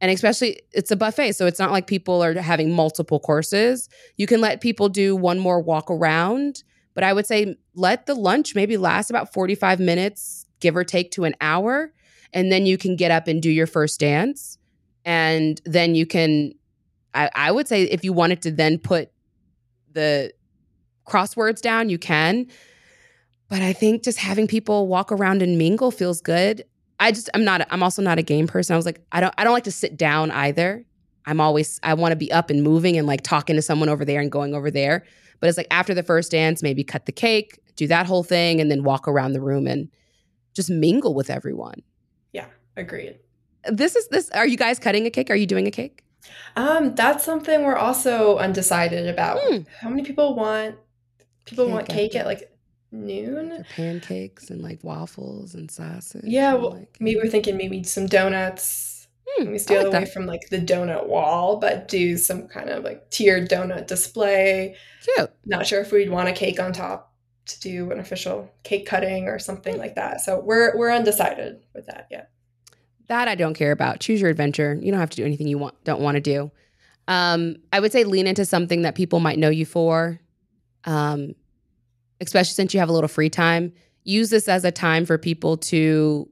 And 0.00 0.10
especially 0.10 0.62
it's 0.72 0.90
a 0.90 0.96
buffet 0.96 1.32
so 1.32 1.46
it's 1.46 1.58
not 1.58 1.70
like 1.70 1.86
people 1.86 2.24
are 2.24 2.32
having 2.40 2.72
multiple 2.72 3.20
courses. 3.20 3.90
You 4.16 4.26
can 4.26 4.40
let 4.40 4.62
people 4.62 4.88
do 4.88 5.14
one 5.14 5.38
more 5.38 5.60
walk 5.60 5.90
around 5.90 6.62
but 6.94 7.04
i 7.04 7.12
would 7.12 7.26
say 7.26 7.56
let 7.74 8.06
the 8.06 8.14
lunch 8.14 8.54
maybe 8.54 8.76
last 8.76 9.10
about 9.10 9.32
45 9.32 9.78
minutes 9.78 10.46
give 10.60 10.76
or 10.76 10.84
take 10.84 11.12
to 11.12 11.24
an 11.24 11.34
hour 11.40 11.92
and 12.32 12.50
then 12.50 12.66
you 12.66 12.78
can 12.78 12.96
get 12.96 13.10
up 13.10 13.26
and 13.26 13.42
do 13.42 13.50
your 13.50 13.66
first 13.66 13.98
dance. 13.98 14.56
And 15.04 15.60
then 15.64 15.94
you 15.94 16.06
can 16.06 16.52
i, 17.12 17.28
I 17.34 17.50
would 17.50 17.66
say 17.66 17.82
if 17.82 18.04
you 18.04 18.12
wanted 18.12 18.42
to 18.42 18.52
then 18.52 18.78
put 18.78 19.10
the 19.92 20.32
crosswords 21.06 21.60
down 21.60 21.88
you 21.88 21.98
can 21.98 22.46
but 23.50 23.60
i 23.60 23.74
think 23.74 24.02
just 24.02 24.18
having 24.18 24.46
people 24.46 24.88
walk 24.88 25.12
around 25.12 25.42
and 25.42 25.58
mingle 25.58 25.90
feels 25.90 26.22
good 26.22 26.64
I 27.00 27.12
just 27.12 27.30
I'm 27.32 27.44
not 27.44 27.66
I'm 27.70 27.82
also 27.82 28.02
not 28.02 28.18
a 28.18 28.22
game 28.22 28.46
person. 28.46 28.74
I 28.74 28.76
was 28.76 28.86
like 28.86 29.00
I 29.10 29.20
don't 29.20 29.34
I 29.38 29.42
don't 29.42 29.54
like 29.54 29.64
to 29.64 29.72
sit 29.72 29.96
down 29.96 30.30
either. 30.30 30.84
I'm 31.26 31.40
always 31.40 31.80
I 31.82 31.94
want 31.94 32.12
to 32.12 32.16
be 32.16 32.30
up 32.30 32.50
and 32.50 32.62
moving 32.62 32.96
and 32.98 33.06
like 33.06 33.22
talking 33.22 33.56
to 33.56 33.62
someone 33.62 33.88
over 33.88 34.04
there 34.04 34.20
and 34.20 34.30
going 34.30 34.54
over 34.54 34.70
there. 34.70 35.04
But 35.40 35.48
it's 35.48 35.56
like 35.56 35.66
after 35.70 35.94
the 35.94 36.02
first 36.02 36.30
dance, 36.30 36.62
maybe 36.62 36.84
cut 36.84 37.06
the 37.06 37.12
cake, 37.12 37.58
do 37.76 37.86
that 37.86 38.06
whole 38.06 38.22
thing, 38.22 38.60
and 38.60 38.70
then 38.70 38.84
walk 38.84 39.08
around 39.08 39.32
the 39.32 39.40
room 39.40 39.66
and 39.66 39.88
just 40.54 40.68
mingle 40.68 41.14
with 41.14 41.30
everyone. 41.30 41.82
Yeah, 42.32 42.46
agreed. 42.76 43.18
This 43.64 43.96
is 43.96 44.06
this. 44.08 44.30
Are 44.30 44.46
you 44.46 44.58
guys 44.58 44.78
cutting 44.78 45.06
a 45.06 45.10
cake? 45.10 45.30
Are 45.30 45.36
you 45.36 45.46
doing 45.46 45.66
a 45.66 45.70
cake? 45.70 46.04
Um, 46.56 46.94
that's 46.94 47.24
something 47.24 47.64
we're 47.64 47.76
also 47.76 48.36
undecided 48.36 49.08
about. 49.08 49.38
Hmm. 49.42 49.60
How 49.80 49.88
many 49.88 50.02
people 50.02 50.34
want 50.34 50.76
people 51.46 51.64
cake 51.64 51.74
want 51.74 51.88
cake 51.88 52.14
at 52.14 52.26
like 52.26 52.52
noon. 52.92 53.64
pancakes 53.70 54.50
and 54.50 54.62
like 54.62 54.82
waffles 54.82 55.54
and 55.54 55.70
sausage. 55.70 56.24
Yeah, 56.24 56.54
well, 56.54 56.72
like, 56.72 56.96
maybe 57.00 57.20
we're 57.22 57.30
thinking 57.30 57.56
maybe 57.56 57.82
some 57.84 58.06
donuts. 58.06 59.08
Hmm, 59.28 59.52
we 59.52 59.58
steal 59.58 59.78
like 59.78 59.86
away 59.86 60.04
that. 60.04 60.12
from 60.12 60.26
like 60.26 60.48
the 60.50 60.58
donut 60.58 61.06
wall, 61.06 61.58
but 61.58 61.88
do 61.88 62.16
some 62.16 62.48
kind 62.48 62.68
of 62.68 62.84
like 62.84 63.10
tiered 63.10 63.48
donut 63.48 63.86
display. 63.86 64.76
Cute. 65.02 65.30
Not 65.46 65.66
sure 65.66 65.80
if 65.80 65.92
we'd 65.92 66.10
want 66.10 66.28
a 66.28 66.32
cake 66.32 66.58
on 66.58 66.72
top 66.72 67.14
to 67.46 67.60
do 67.60 67.90
an 67.90 67.98
official 67.98 68.50
cake 68.64 68.86
cutting 68.86 69.28
or 69.28 69.38
something 69.38 69.76
like 69.78 69.94
that. 69.94 70.20
So 70.20 70.40
we're 70.40 70.76
we're 70.76 70.90
undecided 70.90 71.62
with 71.74 71.86
that 71.86 72.08
yet. 72.10 72.30
That 73.08 73.28
I 73.28 73.34
don't 73.34 73.54
care 73.54 73.72
about. 73.72 74.00
Choose 74.00 74.20
your 74.20 74.30
adventure. 74.30 74.78
You 74.80 74.90
don't 74.90 75.00
have 75.00 75.10
to 75.10 75.16
do 75.16 75.24
anything 75.24 75.48
you 75.48 75.58
want 75.58 75.82
don't 75.84 76.00
want 76.00 76.16
to 76.16 76.20
do. 76.20 76.50
Um, 77.08 77.56
I 77.72 77.80
would 77.80 77.92
say 77.92 78.04
lean 78.04 78.26
into 78.26 78.44
something 78.44 78.82
that 78.82 78.94
people 78.94 79.20
might 79.20 79.38
know 79.38 79.48
you 79.48 79.66
for. 79.66 80.20
Um, 80.84 81.34
especially 82.20 82.52
since 82.52 82.74
you 82.74 82.80
have 82.80 82.88
a 82.88 82.92
little 82.92 83.08
free 83.08 83.30
time. 83.30 83.72
Use 84.04 84.30
this 84.30 84.48
as 84.48 84.64
a 84.64 84.70
time 84.70 85.04
for 85.04 85.18
people 85.18 85.56
to 85.56 86.28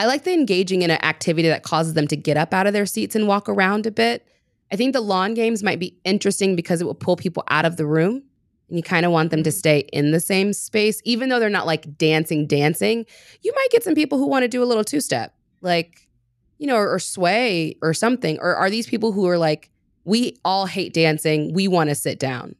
I 0.00 0.06
like 0.06 0.24
the 0.24 0.32
engaging 0.32 0.80
in 0.80 0.90
an 0.90 1.04
activity 1.04 1.48
that 1.48 1.62
causes 1.62 1.92
them 1.92 2.08
to 2.08 2.16
get 2.16 2.38
up 2.38 2.54
out 2.54 2.66
of 2.66 2.72
their 2.72 2.86
seats 2.86 3.14
and 3.14 3.28
walk 3.28 3.50
around 3.50 3.84
a 3.84 3.90
bit. 3.90 4.26
I 4.72 4.76
think 4.76 4.94
the 4.94 5.02
lawn 5.02 5.34
games 5.34 5.62
might 5.62 5.78
be 5.78 5.98
interesting 6.04 6.56
because 6.56 6.80
it 6.80 6.86
will 6.86 6.94
pull 6.94 7.16
people 7.16 7.44
out 7.48 7.66
of 7.66 7.76
the 7.76 7.84
room 7.84 8.22
and 8.70 8.78
you 8.78 8.82
kind 8.82 9.04
of 9.04 9.12
want 9.12 9.30
them 9.30 9.42
to 9.42 9.50
mm-hmm. 9.50 9.58
stay 9.58 9.78
in 9.92 10.12
the 10.12 10.20
same 10.20 10.54
space, 10.54 11.02
even 11.04 11.28
though 11.28 11.38
they're 11.38 11.50
not 11.50 11.66
like 11.66 11.98
dancing, 11.98 12.46
dancing. 12.46 13.04
You 13.42 13.52
might 13.54 13.68
get 13.70 13.82
some 13.82 13.94
people 13.94 14.16
who 14.16 14.26
want 14.26 14.44
to 14.44 14.48
do 14.48 14.62
a 14.62 14.64
little 14.64 14.84
two 14.84 15.00
step, 15.00 15.34
like, 15.60 16.08
you 16.56 16.66
know, 16.66 16.76
or, 16.76 16.94
or 16.94 16.98
sway 16.98 17.76
or 17.82 17.92
something. 17.92 18.38
Or 18.40 18.56
are 18.56 18.70
these 18.70 18.86
people 18.86 19.12
who 19.12 19.28
are 19.28 19.36
like, 19.36 19.70
we 20.04 20.38
all 20.46 20.64
hate 20.64 20.94
dancing, 20.94 21.52
we 21.52 21.68
want 21.68 21.90
to 21.90 21.94
sit 21.94 22.18
down? 22.18 22.54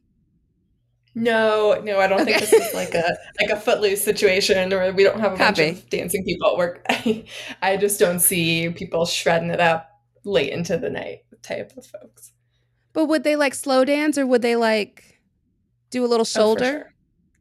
No, 1.13 1.81
no, 1.83 1.99
I 1.99 2.07
don't 2.07 2.21
okay. 2.21 2.37
think 2.37 2.49
this 2.49 2.53
is 2.53 2.73
like 2.73 2.93
a 2.93 3.17
like 3.39 3.49
a 3.49 3.59
footloose 3.59 4.01
situation 4.01 4.71
or 4.71 4.91
we 4.93 5.03
don't 5.03 5.19
have 5.19 5.33
a 5.33 5.37
Copy. 5.37 5.71
bunch 5.71 5.79
of 5.79 5.89
dancing 5.89 6.23
people 6.23 6.51
at 6.51 6.57
work. 6.57 6.85
I, 6.89 7.25
I 7.61 7.77
just 7.77 7.99
don't 7.99 8.19
see 8.19 8.69
people 8.69 9.05
shredding 9.05 9.49
it 9.49 9.59
up 9.59 9.89
late 10.23 10.53
into 10.53 10.77
the 10.77 10.89
night 10.89 11.23
type 11.41 11.73
of 11.75 11.85
folks. 11.85 12.31
But 12.93 13.05
would 13.05 13.23
they 13.23 13.35
like 13.35 13.55
slow 13.55 13.83
dance 13.83 14.17
or 14.17 14.25
would 14.25 14.41
they 14.41 14.55
like 14.55 15.19
do 15.89 16.05
a 16.05 16.07
little 16.07 16.21
oh, 16.21 16.23
shoulder? 16.23 16.65
Oh, 16.65 16.69
sure. 16.69 16.90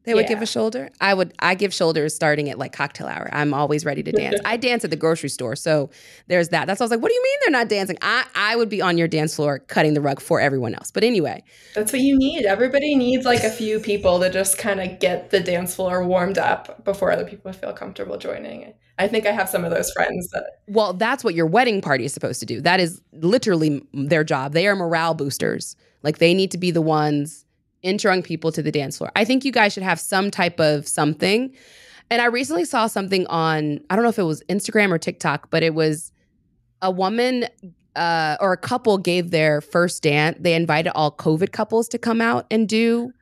They 0.04 0.14
would 0.14 0.22
yeah. 0.22 0.28
give 0.28 0.42
a 0.42 0.46
shoulder. 0.46 0.88
I 1.00 1.12
would. 1.12 1.34
I 1.40 1.54
give 1.54 1.74
shoulders 1.74 2.14
starting 2.14 2.48
at 2.48 2.58
like 2.58 2.72
cocktail 2.72 3.06
hour. 3.06 3.28
I'm 3.32 3.52
always 3.52 3.84
ready 3.84 4.02
to 4.02 4.12
dance. 4.12 4.40
I 4.46 4.56
dance 4.56 4.82
at 4.82 4.90
the 4.90 4.96
grocery 4.96 5.28
store, 5.28 5.54
so 5.56 5.90
there's 6.26 6.48
that. 6.48 6.66
That's 6.66 6.80
why 6.80 6.84
I 6.84 6.86
was 6.86 6.90
like, 6.90 7.02
"What 7.02 7.08
do 7.08 7.14
you 7.14 7.22
mean 7.22 7.36
they're 7.42 7.60
not 7.60 7.68
dancing?" 7.68 7.98
I 8.00 8.24
I 8.34 8.56
would 8.56 8.70
be 8.70 8.80
on 8.80 8.96
your 8.96 9.08
dance 9.08 9.36
floor 9.36 9.58
cutting 9.58 9.92
the 9.92 10.00
rug 10.00 10.20
for 10.20 10.40
everyone 10.40 10.74
else. 10.74 10.90
But 10.90 11.04
anyway, 11.04 11.42
that's 11.74 11.92
what 11.92 12.00
you 12.00 12.16
need. 12.18 12.46
Everybody 12.46 12.94
needs 12.94 13.26
like 13.26 13.44
a 13.44 13.50
few 13.50 13.78
people 13.78 14.20
to 14.20 14.30
just 14.30 14.56
kind 14.56 14.80
of 14.80 14.98
get 15.00 15.30
the 15.30 15.40
dance 15.40 15.74
floor 15.74 16.02
warmed 16.06 16.38
up 16.38 16.82
before 16.82 17.12
other 17.12 17.26
people 17.26 17.52
feel 17.52 17.74
comfortable 17.74 18.16
joining. 18.16 18.72
I 18.98 19.06
think 19.06 19.26
I 19.26 19.32
have 19.32 19.50
some 19.50 19.64
of 19.64 19.70
those 19.70 19.90
friends 19.92 20.28
that. 20.30 20.44
Well, 20.66 20.94
that's 20.94 21.22
what 21.22 21.34
your 21.34 21.46
wedding 21.46 21.82
party 21.82 22.06
is 22.06 22.14
supposed 22.14 22.40
to 22.40 22.46
do. 22.46 22.62
That 22.62 22.80
is 22.80 23.02
literally 23.12 23.82
their 23.92 24.24
job. 24.24 24.54
They 24.54 24.66
are 24.66 24.76
morale 24.76 25.14
boosters. 25.14 25.76
Like 26.02 26.18
they 26.18 26.32
need 26.32 26.50
to 26.52 26.58
be 26.58 26.70
the 26.70 26.82
ones 26.82 27.44
introing 27.84 28.22
people 28.22 28.52
to 28.52 28.62
the 28.62 28.72
dance 28.72 28.98
floor. 28.98 29.10
I 29.16 29.24
think 29.24 29.44
you 29.44 29.52
guys 29.52 29.72
should 29.72 29.82
have 29.82 30.00
some 30.00 30.30
type 30.30 30.60
of 30.60 30.86
something. 30.86 31.54
And 32.10 32.20
I 32.20 32.26
recently 32.26 32.64
saw 32.64 32.86
something 32.86 33.26
on, 33.28 33.80
I 33.88 33.94
don't 33.94 34.02
know 34.02 34.10
if 34.10 34.18
it 34.18 34.24
was 34.24 34.42
Instagram 34.48 34.90
or 34.90 34.98
TikTok, 34.98 35.50
but 35.50 35.62
it 35.62 35.74
was 35.74 36.12
a 36.82 36.90
woman 36.90 37.46
uh, 37.96 38.36
or 38.40 38.52
a 38.52 38.56
couple 38.56 38.98
gave 38.98 39.30
their 39.30 39.60
first 39.60 40.02
dance. 40.02 40.36
They 40.40 40.54
invited 40.54 40.92
all 40.94 41.12
COVID 41.12 41.52
couples 41.52 41.88
to 41.88 41.98
come 41.98 42.20
out 42.20 42.46
and 42.50 42.68
do 42.68 43.12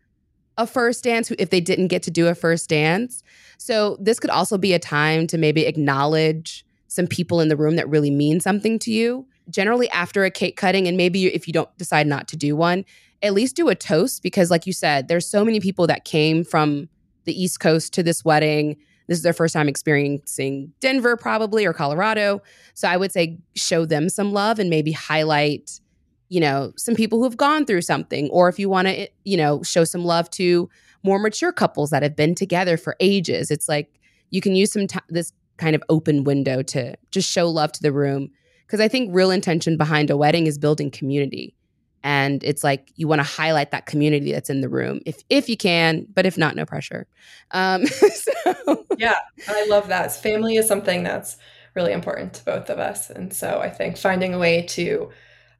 a 0.57 0.67
first 0.67 1.05
dance 1.05 1.31
if 1.33 1.51
they 1.51 1.61
didn't 1.61 1.89
get 1.89 2.03
to 2.05 2.11
do 2.11 2.27
a 2.27 2.35
first 2.35 2.69
dance. 2.69 3.23
So 3.59 3.97
this 4.01 4.19
could 4.19 4.31
also 4.31 4.59
be 4.59 4.73
a 4.73 4.79
time 4.79 5.27
to 5.29 5.39
maybe 5.39 5.67
acknowledge 5.67 6.65
some 6.89 7.07
people 7.07 7.41
in 7.41 7.49
the 7.49 7.57
room 7.57 7.77
that 7.77 7.89
really 7.89 8.11
mean 8.11 8.41
something 8.41 8.79
to 8.81 8.91
you. 8.91 9.27
Generally, 9.51 9.89
after 9.91 10.25
a 10.25 10.31
cake 10.31 10.57
cutting, 10.57 10.87
and 10.87 10.97
maybe 10.97 11.27
if 11.27 11.47
you 11.47 11.53
don't 11.53 11.75
decide 11.79 12.07
not 12.07 12.29
to 12.29 12.37
do 12.37 12.57
one, 12.57 12.85
at 13.23 13.35
least 13.35 13.57
do 13.57 13.69
a 13.69 13.75
toast 13.75 14.23
because, 14.23 14.51
like 14.51 14.67
you 14.67 14.73
said, 14.73 15.09
there's 15.09 15.27
so 15.27 15.45
many 15.45 15.61
people 15.61 15.87
that 15.87 16.05
came 16.05 16.45
from 16.45 16.89
the 17.25 17.41
East 17.41 17.61
Coast 17.61 17.93
to 17.95 18.03
this 18.03 18.25
wedding. 18.25 18.77
This 19.07 19.19
is 19.19 19.23
their 19.23 19.33
first 19.33 19.55
time 19.55 19.69
experiencing 19.69 20.73
Denver, 20.81 21.17
probably, 21.17 21.67
or 21.67 21.73
Colorado. 21.73 22.43
So 22.75 22.89
I 22.89 22.97
would 22.97 23.13
say 23.13 23.39
show 23.55 23.85
them 23.85 24.09
some 24.09 24.33
love 24.33 24.59
and 24.59 24.71
maybe 24.71 24.93
highlight, 24.93 25.81
you 26.29 26.41
know, 26.41 26.73
some 26.77 26.95
people 26.95 27.19
who 27.19 27.25
have 27.25 27.37
gone 27.37 27.65
through 27.65 27.83
something. 27.83 28.29
Or 28.31 28.49
if 28.49 28.59
you 28.59 28.69
want 28.69 28.89
to, 28.89 29.01
eh, 29.01 29.07
you 29.25 29.37
know, 29.37 29.63
show 29.63 29.85
some 29.85 30.05
love 30.05 30.31
to 30.33 30.69
more 31.03 31.19
mature 31.19 31.53
couples 31.53 31.91
that 31.91 32.03
have 32.03 32.17
been 32.17 32.35
together 32.35 32.77
for 32.77 32.97
ages. 33.01 33.51
It's 33.51 33.69
like 33.69 33.99
you 34.31 34.41
can 34.41 34.55
use 34.55 34.73
some 34.73 34.87
t- 34.87 34.99
this 35.09 35.33
kind 35.57 35.75
of 35.75 35.83
open 35.89 36.25
window 36.25 36.63
to 36.63 36.95
just 37.11 37.31
show 37.31 37.49
love 37.49 37.73
to 37.73 37.83
the 37.83 37.93
room. 37.93 38.31
Because 38.67 38.81
I 38.81 38.89
think 38.89 39.15
real 39.15 39.31
intention 39.31 39.79
behind 39.79 40.11
a 40.11 40.17
wedding 40.17 40.47
is 40.47 40.59
building 40.59 40.91
community 40.91 41.57
and 42.03 42.43
it's 42.45 42.63
like 42.65 42.93
you 42.97 43.09
want 43.09 43.19
to 43.19 43.25
highlight 43.25 43.71
that 43.71 43.87
community 43.87 44.33
that's 44.33 44.51
in 44.51 44.61
the 44.61 44.69
room 44.69 45.01
if 45.07 45.23
if 45.29 45.49
you 45.49 45.57
can 45.57 46.07
but 46.15 46.27
if 46.27 46.39
not 46.39 46.57
no 46.57 46.65
pressure 46.65 47.07
um 47.53 47.87
so. 47.87 48.87
yeah 48.99 49.19
i 49.49 49.67
love 49.69 49.89
that 49.89 50.15
family 50.15 50.57
is 50.57 50.67
something 50.67 51.03
that's 51.03 51.37
really 51.75 51.93
important 51.93 52.35
to 52.35 52.45
both 52.45 52.71
of 52.71 52.79
us 52.79 53.11
and 53.11 53.33
so 53.33 53.61
i 53.61 53.69
think 53.69 53.97
finding 53.97 54.35
a 54.35 54.39
way 54.39 54.63
to 54.63 55.11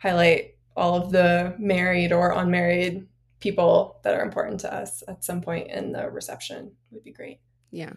highlight 0.01 0.55
all 0.77 0.95
of 0.95 1.11
the 1.11 1.55
married 1.59 2.13
or 2.13 2.33
unmarried 2.33 3.07
people 3.41 4.01
that 4.03 4.15
are 4.15 4.23
important 4.23 4.61
to 4.61 4.73
us 4.73 5.03
at 5.09 5.23
some 5.23 5.41
point 5.41 5.71
in 5.71 5.93
the 5.93 6.11
reception 6.11 6.73
would 6.91 7.05
be 7.05 7.13
great 7.13 7.41
yeah 7.71 7.93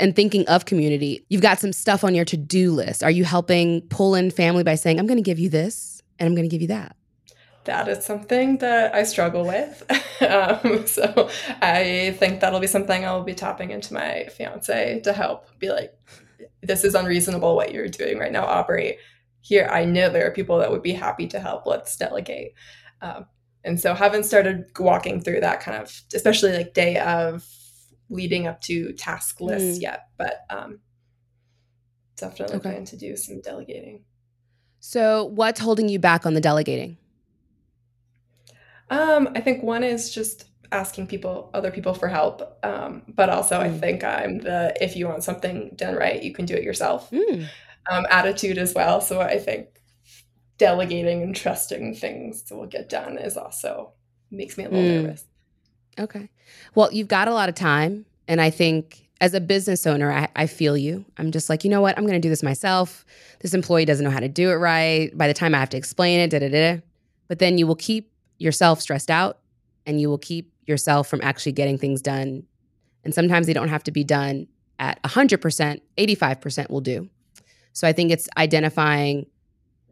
and 0.00 0.16
thinking 0.16 0.46
of 0.48 0.64
community, 0.64 1.24
you've 1.28 1.42
got 1.42 1.58
some 1.58 1.72
stuff 1.72 2.04
on 2.04 2.14
your 2.14 2.24
to 2.26 2.36
do 2.36 2.70
list. 2.70 3.02
Are 3.02 3.10
you 3.10 3.24
helping 3.24 3.82
pull 3.88 4.14
in 4.14 4.30
family 4.30 4.64
by 4.64 4.74
saying, 4.74 4.98
I'm 4.98 5.06
going 5.06 5.18
to 5.18 5.22
give 5.22 5.38
you 5.38 5.48
this 5.48 6.02
and 6.18 6.26
I'm 6.26 6.34
going 6.34 6.48
to 6.48 6.50
give 6.52 6.62
you 6.62 6.68
that? 6.68 6.96
That 7.68 7.86
is 7.86 8.02
something 8.02 8.56
that 8.58 8.94
I 8.94 9.02
struggle 9.02 9.46
with. 9.46 9.82
um, 10.22 10.86
so 10.86 11.28
I 11.60 12.16
think 12.18 12.40
that'll 12.40 12.60
be 12.60 12.66
something 12.66 13.04
I'll 13.04 13.22
be 13.22 13.34
tapping 13.34 13.72
into 13.72 13.92
my 13.92 14.26
fiance 14.34 15.00
to 15.00 15.12
help 15.12 15.46
be 15.58 15.68
like, 15.68 15.92
this 16.62 16.82
is 16.82 16.94
unreasonable 16.94 17.54
what 17.54 17.72
you're 17.72 17.88
doing 17.88 18.18
right 18.18 18.32
now, 18.32 18.46
Aubrey. 18.46 18.96
Here, 19.40 19.68
I 19.70 19.84
know 19.84 20.08
there 20.08 20.26
are 20.26 20.30
people 20.30 20.58
that 20.58 20.70
would 20.70 20.82
be 20.82 20.94
happy 20.94 21.26
to 21.26 21.40
help. 21.40 21.66
Let's 21.66 21.94
delegate. 21.94 22.54
Um, 23.02 23.26
and 23.64 23.78
so 23.78 23.92
haven't 23.92 24.24
started 24.24 24.64
walking 24.78 25.20
through 25.20 25.40
that 25.40 25.60
kind 25.60 25.76
of, 25.76 26.02
especially 26.14 26.56
like 26.56 26.72
day 26.72 26.98
of 26.98 27.46
leading 28.08 28.46
up 28.46 28.62
to 28.62 28.94
task 28.94 29.42
lists 29.42 29.78
mm. 29.78 29.82
yet, 29.82 30.08
but 30.16 30.40
um, 30.48 30.80
definitely 32.16 32.56
okay. 32.56 32.70
plan 32.70 32.86
to 32.86 32.96
do 32.96 33.14
some 33.14 33.42
delegating. 33.42 34.04
So, 34.80 35.24
what's 35.24 35.60
holding 35.60 35.90
you 35.90 35.98
back 35.98 36.24
on 36.24 36.32
the 36.32 36.40
delegating? 36.40 36.96
Um, 38.90 39.28
I 39.34 39.40
think 39.40 39.62
one 39.62 39.84
is 39.84 40.12
just 40.12 40.44
asking 40.70 41.06
people, 41.06 41.50
other 41.54 41.70
people 41.70 41.94
for 41.94 42.08
help. 42.08 42.58
Um, 42.64 43.02
but 43.08 43.28
also, 43.28 43.58
mm. 43.58 43.62
I 43.62 43.70
think 43.78 44.04
I'm 44.04 44.38
the 44.38 44.74
if 44.80 44.96
you 44.96 45.08
want 45.08 45.24
something 45.24 45.72
done 45.76 45.94
right, 45.94 46.22
you 46.22 46.32
can 46.32 46.46
do 46.46 46.54
it 46.54 46.62
yourself 46.62 47.10
mm. 47.10 47.46
um, 47.90 48.06
attitude 48.10 48.58
as 48.58 48.74
well. 48.74 49.00
So 49.00 49.20
I 49.20 49.38
think 49.38 49.68
delegating 50.58 51.22
and 51.22 51.34
trusting 51.34 51.94
things 51.94 52.44
will 52.50 52.66
get 52.66 52.88
done 52.88 53.16
is 53.16 53.36
also 53.36 53.92
makes 54.30 54.58
me 54.58 54.64
a 54.64 54.68
little 54.68 54.84
mm. 54.84 55.02
nervous. 55.02 55.24
Okay. 55.98 56.28
Well, 56.74 56.92
you've 56.92 57.08
got 57.08 57.28
a 57.28 57.32
lot 57.32 57.48
of 57.48 57.54
time. 57.54 58.04
And 58.26 58.40
I 58.40 58.50
think 58.50 59.08
as 59.20 59.34
a 59.34 59.40
business 59.40 59.86
owner, 59.86 60.12
I, 60.12 60.28
I 60.36 60.46
feel 60.46 60.76
you. 60.76 61.04
I'm 61.16 61.32
just 61.32 61.48
like, 61.48 61.64
you 61.64 61.70
know 61.70 61.80
what? 61.80 61.96
I'm 61.96 62.04
going 62.04 62.20
to 62.20 62.24
do 62.24 62.28
this 62.28 62.42
myself. 62.42 63.04
This 63.40 63.54
employee 63.54 63.84
doesn't 63.84 64.04
know 64.04 64.10
how 64.10 64.20
to 64.20 64.28
do 64.28 64.50
it 64.50 64.54
right. 64.54 65.16
By 65.16 65.26
the 65.26 65.34
time 65.34 65.54
I 65.54 65.58
have 65.58 65.70
to 65.70 65.76
explain 65.76 66.20
it, 66.20 66.30
da 66.30 66.38
da 66.38 66.48
da. 66.48 66.80
But 67.26 67.38
then 67.38 67.58
you 67.58 67.66
will 67.66 67.76
keep 67.76 68.10
yourself 68.38 68.80
stressed 68.80 69.10
out 69.10 69.38
and 69.86 70.00
you 70.00 70.08
will 70.08 70.18
keep 70.18 70.52
yourself 70.66 71.08
from 71.08 71.20
actually 71.22 71.52
getting 71.52 71.78
things 71.78 72.00
done. 72.00 72.44
And 73.04 73.14
sometimes 73.14 73.46
they 73.46 73.52
don't 73.52 73.68
have 73.68 73.84
to 73.84 73.90
be 73.90 74.04
done 74.04 74.46
at 74.78 75.02
100%, 75.02 75.80
85% 75.96 76.70
will 76.70 76.80
do. 76.80 77.08
So 77.72 77.86
I 77.86 77.92
think 77.92 78.10
it's 78.10 78.28
identifying 78.36 79.26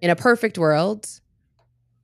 in 0.01 0.11
a 0.11 0.17
perfect 0.17 0.59
world 0.59 1.09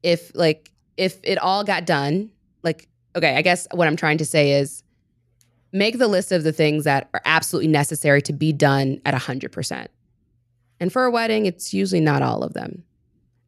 if 0.02 0.32
like 0.34 0.70
if 0.96 1.18
it 1.22 1.38
all 1.38 1.64
got 1.64 1.86
done, 1.86 2.30
like 2.62 2.88
okay, 3.14 3.36
I 3.36 3.42
guess 3.42 3.66
what 3.72 3.86
I'm 3.86 3.96
trying 3.96 4.18
to 4.18 4.24
say 4.24 4.52
is 4.52 4.82
make 5.72 5.98
the 5.98 6.08
list 6.08 6.32
of 6.32 6.44
the 6.44 6.52
things 6.52 6.84
that 6.84 7.08
are 7.14 7.22
absolutely 7.24 7.68
necessary 7.68 8.22
to 8.22 8.32
be 8.32 8.52
done 8.52 9.00
at 9.04 9.14
100%. 9.14 9.86
And 10.80 10.92
for 10.92 11.04
a 11.04 11.10
wedding, 11.10 11.46
it's 11.46 11.72
usually 11.74 12.00
not 12.00 12.22
all 12.22 12.42
of 12.42 12.54
them 12.54 12.84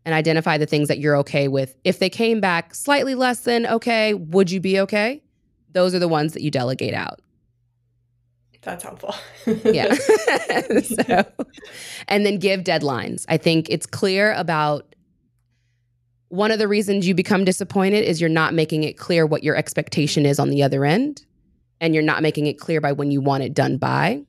and 0.05 0.15
identify 0.15 0.59
the 0.59 0.67
things 0.67 0.89
that 0.89 0.99
you're 0.99 1.17
okay 1.19 1.49
with. 1.49 1.75
If 1.85 1.99
they 1.99 2.11
came 2.11 2.41
back 2.41 2.75
slightly 2.75 3.15
less 3.15 3.41
than 3.41 3.67
okay, 3.67 4.15
would 4.15 4.51
you 4.51 4.61
be 4.61 4.79
okay? 4.81 5.23
Those 5.73 5.95
are 5.95 5.99
the 5.99 6.09
ones 6.09 6.35
that 6.35 6.43
you 6.43 6.51
delegate 6.51 6.95
out. 6.95 7.21
That's 8.63 8.83
helpful. 8.83 9.15
yeah. 9.65 9.95
so, 10.83 11.25
and 12.09 12.25
then 12.25 12.39
give 12.39 12.61
deadlines. 12.61 13.25
I 13.29 13.37
think 13.37 13.69
it's 13.69 13.87
clear 13.87 14.33
about 14.33 14.95
one 16.29 16.51
of 16.51 16.59
the 16.59 16.67
reasons 16.67 17.07
you 17.07 17.15
become 17.15 17.45
disappointed 17.45 18.05
is 18.05 18.21
you're 18.21 18.31
not 18.31 18.55
making 18.55 18.83
it 18.83 18.97
clear 18.99 19.27
what 19.27 19.45
your 19.45 19.55
expectation 19.55 20.27
is 20.27 20.39
on 20.39 20.51
the 20.51 20.63
other 20.63 20.85
end. 20.85 21.25
And 21.81 21.93
you're 21.95 22.03
not 22.03 22.23
making 22.23 22.47
it 22.47 22.55
clear 22.55 22.81
by 22.81 22.93
when 22.93 23.11
you 23.11 23.21
want 23.21 23.43
it 23.43 23.53
done 23.53 23.77
by. 23.77 24.23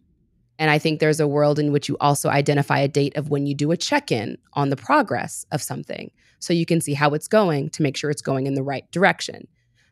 And 0.57 0.71
I 0.71 0.77
think 0.79 0.99
there's 0.99 1.19
a 1.19 1.27
world 1.27 1.59
in 1.59 1.71
which 1.71 1.89
you 1.89 1.97
also 1.99 2.29
identify 2.29 2.79
a 2.79 2.87
date 2.87 3.15
of 3.17 3.29
when 3.29 3.45
you 3.45 3.53
do 3.53 3.71
a 3.71 3.77
check 3.77 4.11
in 4.11 4.37
on 4.53 4.69
the 4.69 4.77
progress 4.77 5.45
of 5.51 5.61
something 5.61 6.11
so 6.39 6.53
you 6.53 6.65
can 6.65 6.79
see 6.79 6.93
how 6.93 7.09
it's 7.13 7.27
going 7.27 7.69
to 7.71 7.83
make 7.83 7.97
sure 7.97 8.09
it's 8.09 8.21
going 8.21 8.47
in 8.47 8.53
the 8.53 8.63
right 8.63 8.89
direction. 8.91 9.47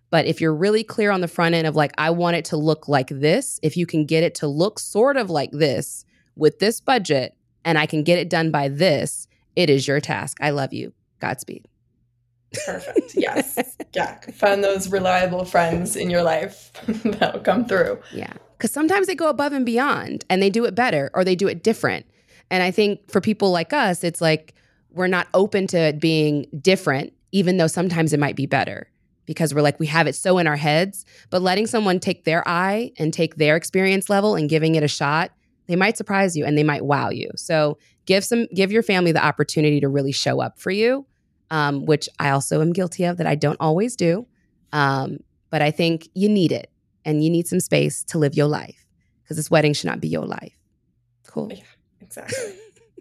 But 0.09 0.25
if 0.25 0.39
you're 0.39 0.53
really 0.53 0.83
clear 0.83 1.11
on 1.11 1.21
the 1.21 1.27
front 1.27 1.55
end 1.55 1.65
of 1.65 1.75
like, 1.75 1.91
I 1.97 2.11
want 2.11 2.35
it 2.35 2.45
to 2.45 2.57
look 2.57 2.87
like 2.87 3.09
this, 3.09 3.59
if 3.63 3.75
you 3.75 3.85
can 3.85 4.05
get 4.05 4.23
it 4.23 4.35
to 4.35 4.47
look 4.47 4.79
sort 4.79 5.17
of 5.17 5.29
like 5.29 5.51
this 5.51 6.05
with 6.35 6.59
this 6.59 6.79
budget 6.79 7.35
and 7.65 7.77
I 7.77 7.85
can 7.85 8.03
get 8.03 8.19
it 8.19 8.29
done 8.29 8.51
by 8.51 8.67
this, 8.67 9.27
it 9.55 9.69
is 9.69 9.87
your 9.87 9.99
task. 9.99 10.37
I 10.39 10.51
love 10.51 10.71
you. 10.71 10.93
Godspeed. 11.19 11.67
Perfect. 12.65 13.15
Yes. 13.15 13.75
yeah. 13.95 14.19
Find 14.33 14.63
those 14.63 14.89
reliable 14.91 15.45
friends 15.45 15.95
in 15.95 16.09
your 16.09 16.23
life 16.23 16.71
that'll 16.85 17.41
come 17.41 17.65
through. 17.65 17.99
Yeah. 18.13 18.33
Because 18.63 18.71
sometimes 18.71 19.07
they 19.07 19.15
go 19.15 19.27
above 19.27 19.51
and 19.51 19.65
beyond 19.65 20.23
and 20.29 20.41
they 20.41 20.49
do 20.49 20.63
it 20.63 20.73
better 20.73 21.11
or 21.13 21.25
they 21.25 21.35
do 21.35 21.49
it 21.49 21.63
different. 21.63 22.05
And 22.49 22.63
I 22.63 22.71
think 22.71 23.11
for 23.11 23.19
people 23.19 23.51
like 23.51 23.73
us, 23.73 24.05
it's 24.05 24.21
like 24.21 24.53
we're 24.89 25.07
not 25.07 25.27
open 25.33 25.67
to 25.67 25.77
it 25.77 25.99
being 25.99 26.45
different, 26.61 27.11
even 27.33 27.57
though 27.57 27.67
sometimes 27.67 28.13
it 28.13 28.21
might 28.21 28.37
be 28.37 28.45
better 28.45 28.89
because 29.25 29.53
we're 29.53 29.61
like, 29.61 29.81
we 29.81 29.87
have 29.87 30.07
it 30.07 30.15
so 30.15 30.37
in 30.37 30.47
our 30.47 30.55
heads. 30.55 31.03
But 31.29 31.41
letting 31.41 31.67
someone 31.67 31.99
take 31.99 32.23
their 32.23 32.47
eye 32.47 32.93
and 32.97 33.13
take 33.13 33.35
their 33.35 33.57
experience 33.57 34.09
level 34.09 34.33
and 34.33 34.47
giving 34.47 34.75
it 34.75 34.83
a 34.83 34.87
shot, 34.87 35.31
they 35.67 35.75
might 35.75 35.97
surprise 35.97 36.37
you 36.37 36.45
and 36.45 36.57
they 36.57 36.63
might 36.63 36.85
wow 36.85 37.09
you. 37.09 37.31
So 37.35 37.77
give 38.05 38.23
some, 38.23 38.47
give 38.55 38.71
your 38.71 38.81
family 38.81 39.11
the 39.11 39.25
opportunity 39.25 39.81
to 39.81 39.89
really 39.89 40.13
show 40.13 40.39
up 40.39 40.57
for 40.57 40.71
you, 40.71 41.05
um, 41.51 41.85
which 41.85 42.07
I 42.17 42.29
also 42.29 42.61
am 42.61 42.71
guilty 42.71 43.03
of 43.03 43.17
that 43.17 43.27
I 43.27 43.35
don't 43.35 43.59
always 43.59 43.97
do. 43.97 44.25
Um, 44.71 45.17
but 45.49 45.61
I 45.61 45.71
think 45.71 46.07
you 46.13 46.29
need 46.29 46.53
it 46.53 46.69
and 47.05 47.23
you 47.23 47.29
need 47.29 47.47
some 47.47 47.59
space 47.59 48.03
to 48.05 48.17
live 48.17 48.35
your 48.35 48.47
life 48.47 48.85
because 49.23 49.37
this 49.37 49.51
wedding 49.51 49.73
should 49.73 49.87
not 49.87 49.99
be 49.99 50.07
your 50.07 50.25
life. 50.25 50.57
Cool. 51.27 51.51
Yeah, 51.51 51.63
exactly. 52.01 52.55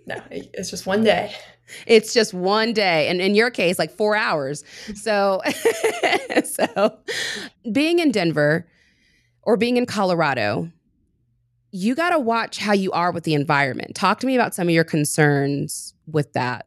no, 0.07 0.21
it's 0.31 0.71
just 0.71 0.87
one 0.87 1.05
day. 1.05 1.35
It's 1.87 2.13
just 2.13 2.35
one 2.35 2.73
day, 2.73 3.09
and 3.09 3.21
in 3.21 3.35
your 3.35 3.51
case, 3.51 3.79
like 3.79 3.91
four 3.91 4.17
hours. 4.17 4.65
So, 4.95 5.41
so 6.45 6.99
being 7.71 7.99
in 7.99 8.11
Denver 8.11 8.67
or 9.43 9.57
being 9.57 9.77
in 9.77 9.87
Colorado, 9.87 10.71
you 11.71 11.95
got 11.95 12.11
to 12.11 12.19
watch 12.19 12.59
how 12.59 12.73
you 12.73 12.93
are 12.93 13.11
with 13.11 13.25
the 13.25 13.35
environment. 13.35 13.95
Talk 13.95 14.21
to 14.21 14.27
me 14.27 14.35
about 14.35 14.55
some 14.55 14.69
of 14.69 14.75
your 14.75 14.85
concerns 14.85 15.95
with 16.07 16.33
that. 16.35 16.67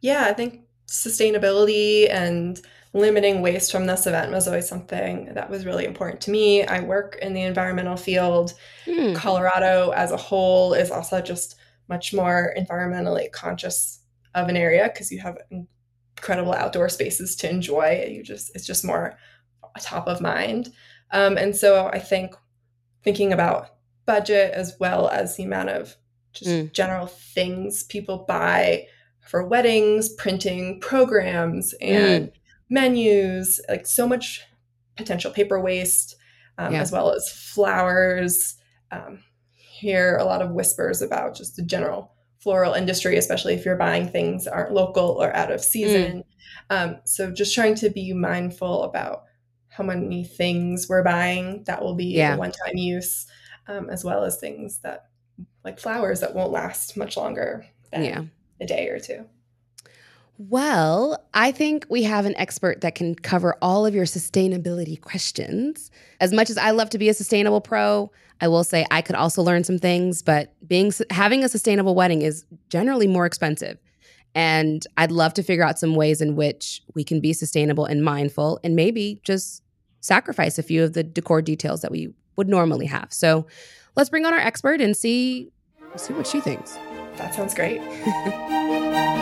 Yeah, 0.00 0.24
I 0.24 0.32
think 0.32 0.62
sustainability 0.88 2.10
and 2.10 2.60
limiting 2.94 3.40
waste 3.40 3.72
from 3.72 3.86
this 3.86 4.06
event 4.06 4.32
was 4.32 4.46
always 4.46 4.68
something 4.68 5.32
that 5.34 5.48
was 5.48 5.64
really 5.64 5.86
important 5.86 6.20
to 6.22 6.30
me. 6.30 6.64
I 6.64 6.80
work 6.80 7.18
in 7.22 7.32
the 7.32 7.42
environmental 7.42 7.96
field. 7.96 8.54
Mm. 8.86 9.14
Colorado 9.16 9.90
as 9.90 10.12
a 10.12 10.16
whole 10.16 10.74
is 10.74 10.90
also 10.90 11.20
just 11.20 11.56
much 11.88 12.12
more 12.12 12.54
environmentally 12.58 13.32
conscious 13.32 14.00
of 14.34 14.48
an 14.48 14.56
area 14.56 14.90
because 14.92 15.10
you 15.10 15.20
have 15.20 15.38
incredible 16.16 16.52
outdoor 16.52 16.88
spaces 16.88 17.34
to 17.36 17.50
enjoy. 17.50 18.06
You 18.10 18.22
just 18.22 18.54
it's 18.54 18.66
just 18.66 18.84
more 18.84 19.16
top 19.80 20.06
of 20.06 20.20
mind. 20.20 20.72
Um, 21.12 21.36
and 21.36 21.54
so 21.56 21.86
I 21.86 21.98
think 21.98 22.34
thinking 23.02 23.32
about 23.32 23.70
budget 24.06 24.52
as 24.52 24.76
well 24.80 25.08
as 25.08 25.36
the 25.36 25.44
amount 25.44 25.70
of 25.70 25.96
just 26.32 26.50
mm. 26.50 26.72
general 26.72 27.06
things 27.06 27.84
people 27.84 28.24
buy 28.26 28.86
for 29.20 29.46
weddings, 29.46 30.08
printing 30.10 30.80
programs, 30.80 31.74
and 31.80 32.28
mm. 32.28 32.32
Menus, 32.72 33.60
like 33.68 33.86
so 33.86 34.08
much 34.08 34.42
potential 34.96 35.30
paper 35.30 35.60
waste, 35.60 36.16
um, 36.58 36.72
yeah. 36.72 36.80
as 36.80 36.90
well 36.90 37.12
as 37.12 37.28
flowers. 37.30 38.56
Um, 38.90 39.22
hear 39.54 40.16
a 40.16 40.24
lot 40.24 40.42
of 40.42 40.52
whispers 40.52 41.02
about 41.02 41.36
just 41.36 41.56
the 41.56 41.62
general 41.62 42.12
floral 42.38 42.74
industry, 42.74 43.16
especially 43.16 43.54
if 43.54 43.64
you're 43.64 43.76
buying 43.76 44.08
things 44.08 44.44
that 44.44 44.52
aren't 44.52 44.72
local 44.72 45.22
or 45.22 45.34
out 45.36 45.52
of 45.52 45.62
season. 45.62 46.24
Mm. 46.70 46.84
Um, 46.84 46.96
so 47.04 47.30
just 47.30 47.54
trying 47.54 47.74
to 47.76 47.90
be 47.90 48.12
mindful 48.12 48.84
about 48.84 49.24
how 49.68 49.84
many 49.84 50.24
things 50.24 50.88
we're 50.88 51.02
buying 51.02 51.64
that 51.64 51.82
will 51.82 51.94
be 51.94 52.06
yeah. 52.06 52.36
one-time 52.36 52.76
use, 52.76 53.26
um, 53.68 53.88
as 53.90 54.04
well 54.04 54.24
as 54.24 54.38
things 54.38 54.78
that 54.78 55.06
like 55.64 55.78
flowers 55.78 56.20
that 56.20 56.34
won't 56.34 56.52
last 56.52 56.96
much 56.96 57.16
longer 57.16 57.66
than 57.90 58.04
yeah. 58.04 58.22
a 58.60 58.66
day 58.66 58.88
or 58.88 58.98
two. 58.98 59.24
Well, 60.38 61.22
I 61.34 61.52
think 61.52 61.86
we 61.88 62.02
have 62.04 62.26
an 62.26 62.36
expert 62.36 62.80
that 62.80 62.94
can 62.94 63.14
cover 63.14 63.56
all 63.60 63.86
of 63.86 63.94
your 63.94 64.06
sustainability 64.06 65.00
questions. 65.00 65.90
As 66.20 66.32
much 66.32 66.50
as 66.50 66.56
I 66.58 66.70
love 66.70 66.90
to 66.90 66.98
be 66.98 67.08
a 67.08 67.14
sustainable 67.14 67.60
pro, 67.60 68.10
I 68.40 68.48
will 68.48 68.64
say 68.64 68.86
I 68.90 69.02
could 69.02 69.14
also 69.14 69.42
learn 69.42 69.62
some 69.62 69.78
things, 69.78 70.22
but 70.22 70.54
being 70.66 70.92
having 71.10 71.44
a 71.44 71.48
sustainable 71.48 71.94
wedding 71.94 72.22
is 72.22 72.44
generally 72.70 73.06
more 73.06 73.26
expensive. 73.26 73.78
And 74.34 74.84
I'd 74.96 75.12
love 75.12 75.34
to 75.34 75.42
figure 75.42 75.64
out 75.64 75.78
some 75.78 75.94
ways 75.94 76.20
in 76.20 76.34
which 76.34 76.82
we 76.94 77.04
can 77.04 77.20
be 77.20 77.34
sustainable 77.34 77.84
and 77.84 78.02
mindful 78.02 78.58
and 78.64 78.74
maybe 78.74 79.20
just 79.22 79.62
sacrifice 80.00 80.58
a 80.58 80.62
few 80.62 80.82
of 80.82 80.94
the 80.94 81.04
decor 81.04 81.42
details 81.42 81.82
that 81.82 81.92
we 81.92 82.12
would 82.36 82.48
normally 82.48 82.86
have. 82.86 83.12
So, 83.12 83.46
let's 83.94 84.08
bring 84.08 84.24
on 84.24 84.32
our 84.32 84.40
expert 84.40 84.80
and 84.80 84.96
see 84.96 85.52
see 85.96 86.14
what 86.14 86.26
she 86.26 86.40
thinks. 86.40 86.78
That 87.16 87.34
sounds 87.34 87.54
great. 87.54 87.80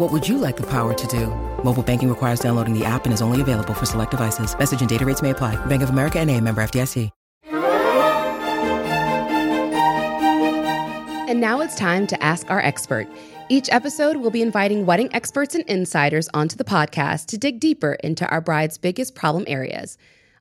What 0.00 0.12
would 0.12 0.26
you 0.26 0.38
like 0.38 0.56
the 0.56 0.64
power 0.66 0.94
to 0.94 1.06
do? 1.08 1.26
Mobile 1.62 1.82
banking 1.82 2.08
requires 2.08 2.40
downloading 2.40 2.72
the 2.72 2.86
app 2.86 3.04
and 3.04 3.12
is 3.12 3.20
only 3.20 3.42
available 3.42 3.74
for 3.74 3.84
select 3.84 4.12
devices. 4.12 4.58
Message 4.58 4.80
and 4.80 4.88
data 4.88 5.04
rates 5.04 5.20
may 5.20 5.28
apply. 5.28 5.62
Bank 5.66 5.82
of 5.82 5.90
America 5.90 6.18
and 6.18 6.42
member 6.42 6.62
FDIC. 6.62 7.10
And 11.28 11.38
now 11.38 11.60
it's 11.60 11.76
time 11.76 12.06
to 12.06 12.22
ask 12.22 12.50
our 12.50 12.60
expert. 12.60 13.08
Each 13.50 13.68
episode, 13.70 14.16
we'll 14.16 14.30
be 14.30 14.40
inviting 14.40 14.86
wedding 14.86 15.14
experts 15.14 15.54
and 15.54 15.64
insiders 15.64 16.30
onto 16.32 16.56
the 16.56 16.64
podcast 16.64 17.26
to 17.26 17.36
dig 17.36 17.60
deeper 17.60 17.92
into 18.02 18.26
our 18.30 18.40
bride's 18.40 18.78
biggest 18.78 19.14
problem 19.14 19.44
areas. 19.46 19.98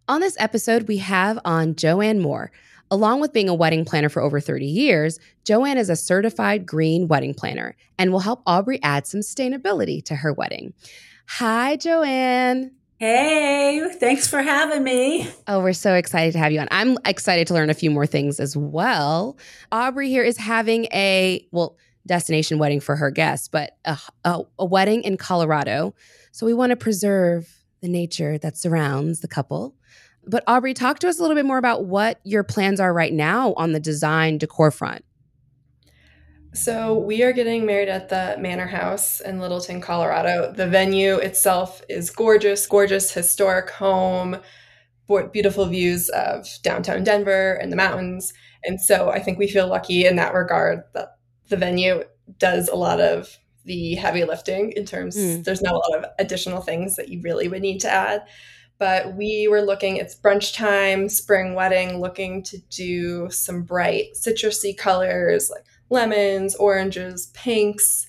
On 0.07 0.21
this 0.21 0.37
episode, 0.39 0.87
we 0.87 0.99
have 0.99 1.37
on 1.43 1.75
JoAnn 1.75 2.21
Moore. 2.21 2.49
Along 2.91 3.21
with 3.21 3.33
being 3.33 3.49
a 3.49 3.53
wedding 3.53 3.85
planner 3.85 4.09
for 4.09 4.21
over 4.21 4.39
30 4.39 4.65
years, 4.65 5.19
JoAnn 5.45 5.75
is 5.75 5.89
a 5.89 5.95
certified 5.95 6.65
green 6.65 7.07
wedding 7.07 7.35
planner 7.35 7.75
and 7.99 8.11
will 8.11 8.19
help 8.19 8.41
Aubrey 8.47 8.79
add 8.81 9.05
some 9.05 9.19
sustainability 9.19 10.03
to 10.05 10.15
her 10.15 10.33
wedding. 10.33 10.73
Hi, 11.27 11.77
JoAnn. 11.77 12.71
Hey, 12.97 13.87
thanks 13.99 14.27
for 14.27 14.41
having 14.41 14.83
me. 14.83 15.29
Oh, 15.47 15.61
we're 15.61 15.73
so 15.73 15.93
excited 15.93 16.33
to 16.33 16.39
have 16.39 16.51
you 16.51 16.59
on. 16.59 16.67
I'm 16.71 16.97
excited 17.05 17.47
to 17.47 17.53
learn 17.53 17.69
a 17.69 17.75
few 17.75 17.91
more 17.91 18.07
things 18.07 18.39
as 18.39 18.57
well. 18.57 19.37
Aubrey 19.71 20.09
here 20.09 20.23
is 20.23 20.37
having 20.37 20.85
a, 20.85 21.47
well, 21.51 21.77
destination 22.07 22.57
wedding 22.57 22.79
for 22.79 22.95
her 22.95 23.11
guests, 23.11 23.47
but 23.47 23.77
a, 23.85 23.97
a, 24.25 24.41
a 24.57 24.65
wedding 24.65 25.03
in 25.03 25.15
Colorado. 25.15 25.93
So 26.31 26.45
we 26.45 26.53
want 26.53 26.71
to 26.71 26.75
preserve 26.75 27.63
the 27.81 27.87
nature 27.87 28.37
that 28.39 28.57
surrounds 28.57 29.19
the 29.19 29.27
couple. 29.27 29.75
But 30.29 30.43
Aubrey, 30.45 30.73
talk 30.73 30.99
to 30.99 31.09
us 31.09 31.17
a 31.17 31.21
little 31.21 31.35
bit 31.35 31.45
more 31.45 31.57
about 31.57 31.85
what 31.85 32.19
your 32.23 32.43
plans 32.43 32.79
are 32.79 32.93
right 32.93 33.13
now 33.13 33.53
on 33.53 33.71
the 33.71 33.79
design 33.79 34.37
decor 34.37 34.69
front. 34.69 35.03
So, 36.53 36.97
we 36.97 37.21
are 37.21 37.31
getting 37.31 37.65
married 37.65 37.89
at 37.89 38.09
the 38.09 38.35
Manor 38.39 38.65
House 38.65 39.21
in 39.21 39.39
Littleton, 39.39 39.81
Colorado. 39.81 40.51
The 40.51 40.67
venue 40.67 41.15
itself 41.15 41.83
is 41.89 42.09
gorgeous, 42.09 42.65
gorgeous 42.65 43.11
historic 43.11 43.69
home, 43.69 44.37
beautiful 45.31 45.65
views 45.67 46.09
of 46.09 46.47
downtown 46.63 47.03
Denver 47.03 47.53
and 47.53 47.71
the 47.71 47.75
mountains. 47.75 48.33
And 48.63 48.81
so, 48.81 49.09
I 49.09 49.19
think 49.19 49.37
we 49.37 49.47
feel 49.47 49.67
lucky 49.67 50.05
in 50.05 50.15
that 50.15 50.33
regard 50.33 50.81
that 50.93 51.17
the 51.49 51.57
venue 51.57 52.03
does 52.37 52.67
a 52.67 52.75
lot 52.75 52.99
of 52.99 53.37
the 53.65 53.95
heavy 53.95 54.23
lifting 54.23 54.71
in 54.71 54.85
terms 54.85 55.15
mm. 55.15 55.43
there's 55.43 55.61
not 55.61 55.73
a 55.73 55.77
lot 55.77 55.97
of 55.97 56.05
additional 56.17 56.61
things 56.61 56.95
that 56.95 57.09
you 57.09 57.21
really 57.21 57.47
would 57.47 57.61
need 57.61 57.79
to 57.79 57.89
add 57.89 58.25
but 58.79 59.15
we 59.15 59.47
were 59.47 59.61
looking 59.61 59.97
it's 59.97 60.15
brunch 60.15 60.55
time 60.55 61.07
spring 61.09 61.53
wedding 61.53 61.99
looking 61.99 62.41
to 62.41 62.57
do 62.69 63.29
some 63.29 63.61
bright 63.61 64.13
citrusy 64.15 64.75
colors 64.75 65.49
like 65.49 65.65
lemons, 65.89 66.55
oranges, 66.55 67.27
pinks. 67.33 68.07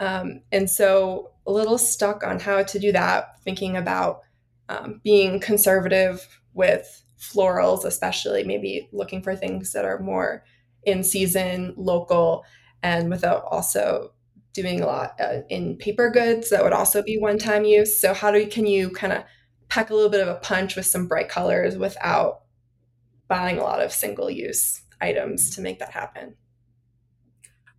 Um, 0.00 0.40
and 0.52 0.68
so 0.68 1.32
a 1.46 1.52
little 1.52 1.78
stuck 1.78 2.24
on 2.24 2.40
how 2.40 2.62
to 2.62 2.78
do 2.78 2.92
that, 2.92 3.40
thinking 3.42 3.76
about 3.76 4.22
um, 4.68 5.00
being 5.04 5.40
conservative 5.40 6.26
with 6.54 7.02
florals, 7.18 7.84
especially 7.84 8.44
maybe 8.44 8.88
looking 8.92 9.22
for 9.22 9.34
things 9.34 9.72
that 9.72 9.84
are 9.84 9.98
more 9.98 10.44
in 10.84 11.02
season, 11.02 11.74
local, 11.76 12.44
and 12.82 13.10
without 13.10 13.44
also 13.50 14.12
doing 14.52 14.80
a 14.80 14.86
lot 14.86 15.18
uh, 15.20 15.40
in 15.48 15.76
paper 15.76 16.10
goods 16.10 16.50
that 16.50 16.62
would 16.62 16.72
also 16.72 17.02
be 17.02 17.18
one 17.18 17.38
time 17.38 17.64
use. 17.64 17.98
So, 17.98 18.14
how 18.14 18.30
do 18.30 18.46
can 18.46 18.66
you 18.66 18.90
kind 18.90 19.12
of 19.12 19.24
pack 19.68 19.90
a 19.90 19.94
little 19.94 20.10
bit 20.10 20.20
of 20.20 20.28
a 20.28 20.40
punch 20.40 20.76
with 20.76 20.86
some 20.86 21.06
bright 21.06 21.28
colors 21.28 21.76
without 21.76 22.42
buying 23.28 23.58
a 23.58 23.62
lot 23.62 23.82
of 23.82 23.92
single 23.92 24.30
use 24.30 24.82
items 25.00 25.54
to 25.54 25.60
make 25.60 25.78
that 25.78 25.90
happen? 25.90 26.36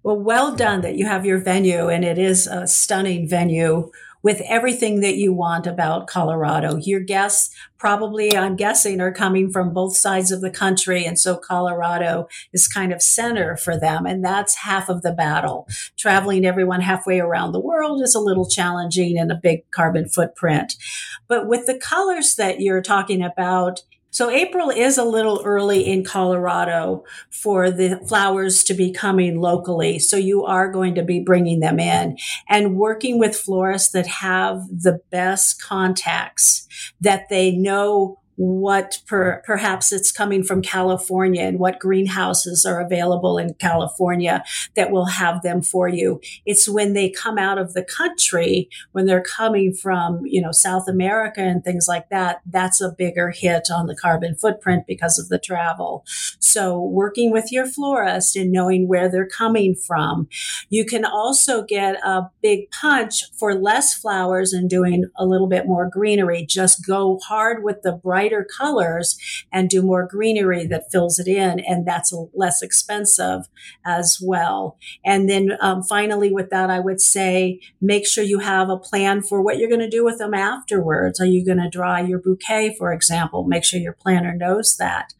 Well, 0.04 0.20
well 0.20 0.56
done 0.56 0.82
that 0.82 0.96
you 0.96 1.06
have 1.06 1.26
your 1.26 1.40
venue, 1.40 1.90
and 1.90 2.06
it 2.06 2.20
is 2.20 2.46
a 2.46 2.68
stunning 2.68 3.28
venue 3.28 3.92
with 4.26 4.42
everything 4.50 5.02
that 5.02 5.18
you 5.18 5.32
want 5.32 5.68
about 5.68 6.08
Colorado. 6.08 6.78
Your 6.78 7.00
guests 7.00 7.56
probably, 7.78 8.36
I'm 8.36 8.56
guessing, 8.56 9.00
are 9.00 9.12
coming 9.12 9.52
from 9.52 9.72
both 9.72 9.96
sides 9.96 10.32
of 10.32 10.42
the 10.42 10.50
country. 10.50 11.06
And 11.06 11.20
so 11.20 11.38
Colorado 11.38 12.28
is 12.52 12.68
kind 12.68 12.92
of 12.92 13.04
center 13.04 13.56
for 13.56 13.80
them. 13.80 14.08
And 14.08 14.26
that's 14.26 14.56
half 14.56 14.90
of 14.90 15.04
the 15.04 15.12
battle. 15.12 15.68
Traveling 15.96 16.44
everyone 16.44 16.82
halfway 16.82 17.20
around 17.20 17.52
the 17.52 17.60
world 17.60 18.02
is 18.02 18.16
a 18.16 18.20
little 18.20 18.50
challenging 18.50 19.16
and 19.16 19.32
a 19.32 19.40
big 19.40 19.70
carbon 19.70 20.10
footprint. 20.10 20.74
But 21.28 21.48
with 21.48 21.68
the 21.68 21.78
colors 21.78 22.34
that 22.34 22.62
you're 22.62 22.82
talking 22.82 23.22
about, 23.22 23.84
so 24.16 24.30
April 24.30 24.70
is 24.70 24.98
a 24.98 25.04
little 25.04 25.42
early 25.44 25.86
in 25.86 26.06
Colorado 26.06 27.04
for 27.30 27.70
the 27.70 28.00
flowers 28.08 28.64
to 28.64 28.74
be 28.74 28.94
coming 28.94 29.42
locally. 29.42 30.00
So 30.00 30.16
you 30.16 30.46
are 30.46 30.72
going 30.72 30.96
to 30.96 31.04
be 31.04 31.20
bringing 31.20 31.60
them 31.60 31.82
in 31.82 32.18
and 32.48 32.78
working 32.78 33.20
with 33.20 33.36
florists 33.36 33.92
that 33.92 34.08
have 34.08 34.62
the 34.70 35.02
best 35.12 35.62
contacts 35.62 36.66
that 37.02 37.28
they 37.28 37.52
know 37.52 38.22
what 38.36 39.00
per, 39.08 39.42
perhaps 39.46 39.92
it's 39.92 40.12
coming 40.12 40.44
from 40.44 40.62
California 40.62 41.42
and 41.42 41.60
what 41.60 41.80
greenhouses 41.80 42.66
are 42.66 42.82
available 42.82 43.38
in 43.38 43.54
California 43.56 44.44
that 44.76 44.92
will 44.92 45.06
have 45.06 45.42
them 45.42 45.62
for 45.62 45.88
you. 45.88 46.20
It's 46.46 46.68
when 46.68 46.94
they 46.94 47.10
come 47.10 47.38
out 47.38 47.58
of 47.58 47.74
the 47.74 47.84
country, 47.84 48.70
when 48.92 49.06
they're 49.06 49.24
coming 49.24 49.74
from, 49.74 50.22
you 50.26 50.42
know, 50.42 50.52
South 50.52 50.88
America 50.88 51.42
and 51.42 51.64
things 51.64 51.88
like 51.88 52.10
that, 52.10 52.42
that's 52.46 52.82
a 52.82 52.92
bigger 52.92 53.32
hit 53.32 53.70
on 53.72 53.88
the 53.88 53.96
carbon 53.96 54.36
footprint 54.36 54.86
because 54.88 55.18
of 55.18 55.30
the 55.30 55.40
travel. 55.40 56.04
So 56.40 56.80
working 56.82 57.32
with 57.32 57.52
your 57.52 57.66
florist 57.66 58.36
and 58.36 58.52
knowing 58.52 58.88
where 58.88 59.10
they're 59.10 59.28
coming 59.28 59.76
from. 59.76 60.28
You 60.70 60.86
can 60.86 61.06
also 61.06 61.64
get 61.64 61.96
a 62.04 62.30
big 62.42 62.70
punch 62.72 63.24
for 63.38 63.56
less 63.56 63.94
flowers 63.94 64.54
and 64.54 64.70
doing 64.70 65.06
a 65.18 65.26
little 65.26 65.48
bit 65.48 65.66
more 65.66 65.90
greenery. 65.90 66.46
Just 66.46 66.86
go 66.86 67.20
hard 67.20 67.64
with 67.64 67.82
the 67.82 67.92
bright 67.92 68.25
brighter 68.26 68.46
colors 68.58 69.18
and 69.52 69.70
do 69.70 69.82
more 69.82 70.08
greenery 70.08 70.66
that 70.68 70.92
fills 70.92 71.20
it 71.20 71.28
in. 71.28 71.60
And 71.60 71.86
that's 71.86 72.14
less 72.34 72.62
expensive 72.62 73.48
as 73.86 74.20
well. 74.22 74.78
And 75.04 75.30
then 75.30 75.58
um, 75.62 75.84
finally, 75.84 76.32
with 76.32 76.50
that, 76.50 76.70
I 76.70 76.80
would 76.80 77.02
say 77.02 77.60
make 77.82 78.08
sure 78.08 78.24
you 78.24 78.40
have 78.40 78.70
a 78.70 78.78
plan 78.78 79.22
for 79.22 79.42
what 79.42 79.58
you're 79.58 79.70
going 79.70 79.80
to 79.80 79.90
do 79.90 80.04
with 80.04 80.18
them 80.18 80.34
afterwards. 80.34 81.20
Are 81.20 81.26
you 81.26 81.46
going 81.46 81.60
to 81.60 81.70
dry 81.70 82.02
your 82.02 82.20
bouquet, 82.20 82.76
for 82.78 82.92
example? 82.92 83.44
Make 83.44 83.64
sure 83.64 83.80
your 83.80 83.94
planner 83.94 84.36
knows 84.36 84.78
that 84.78 85.14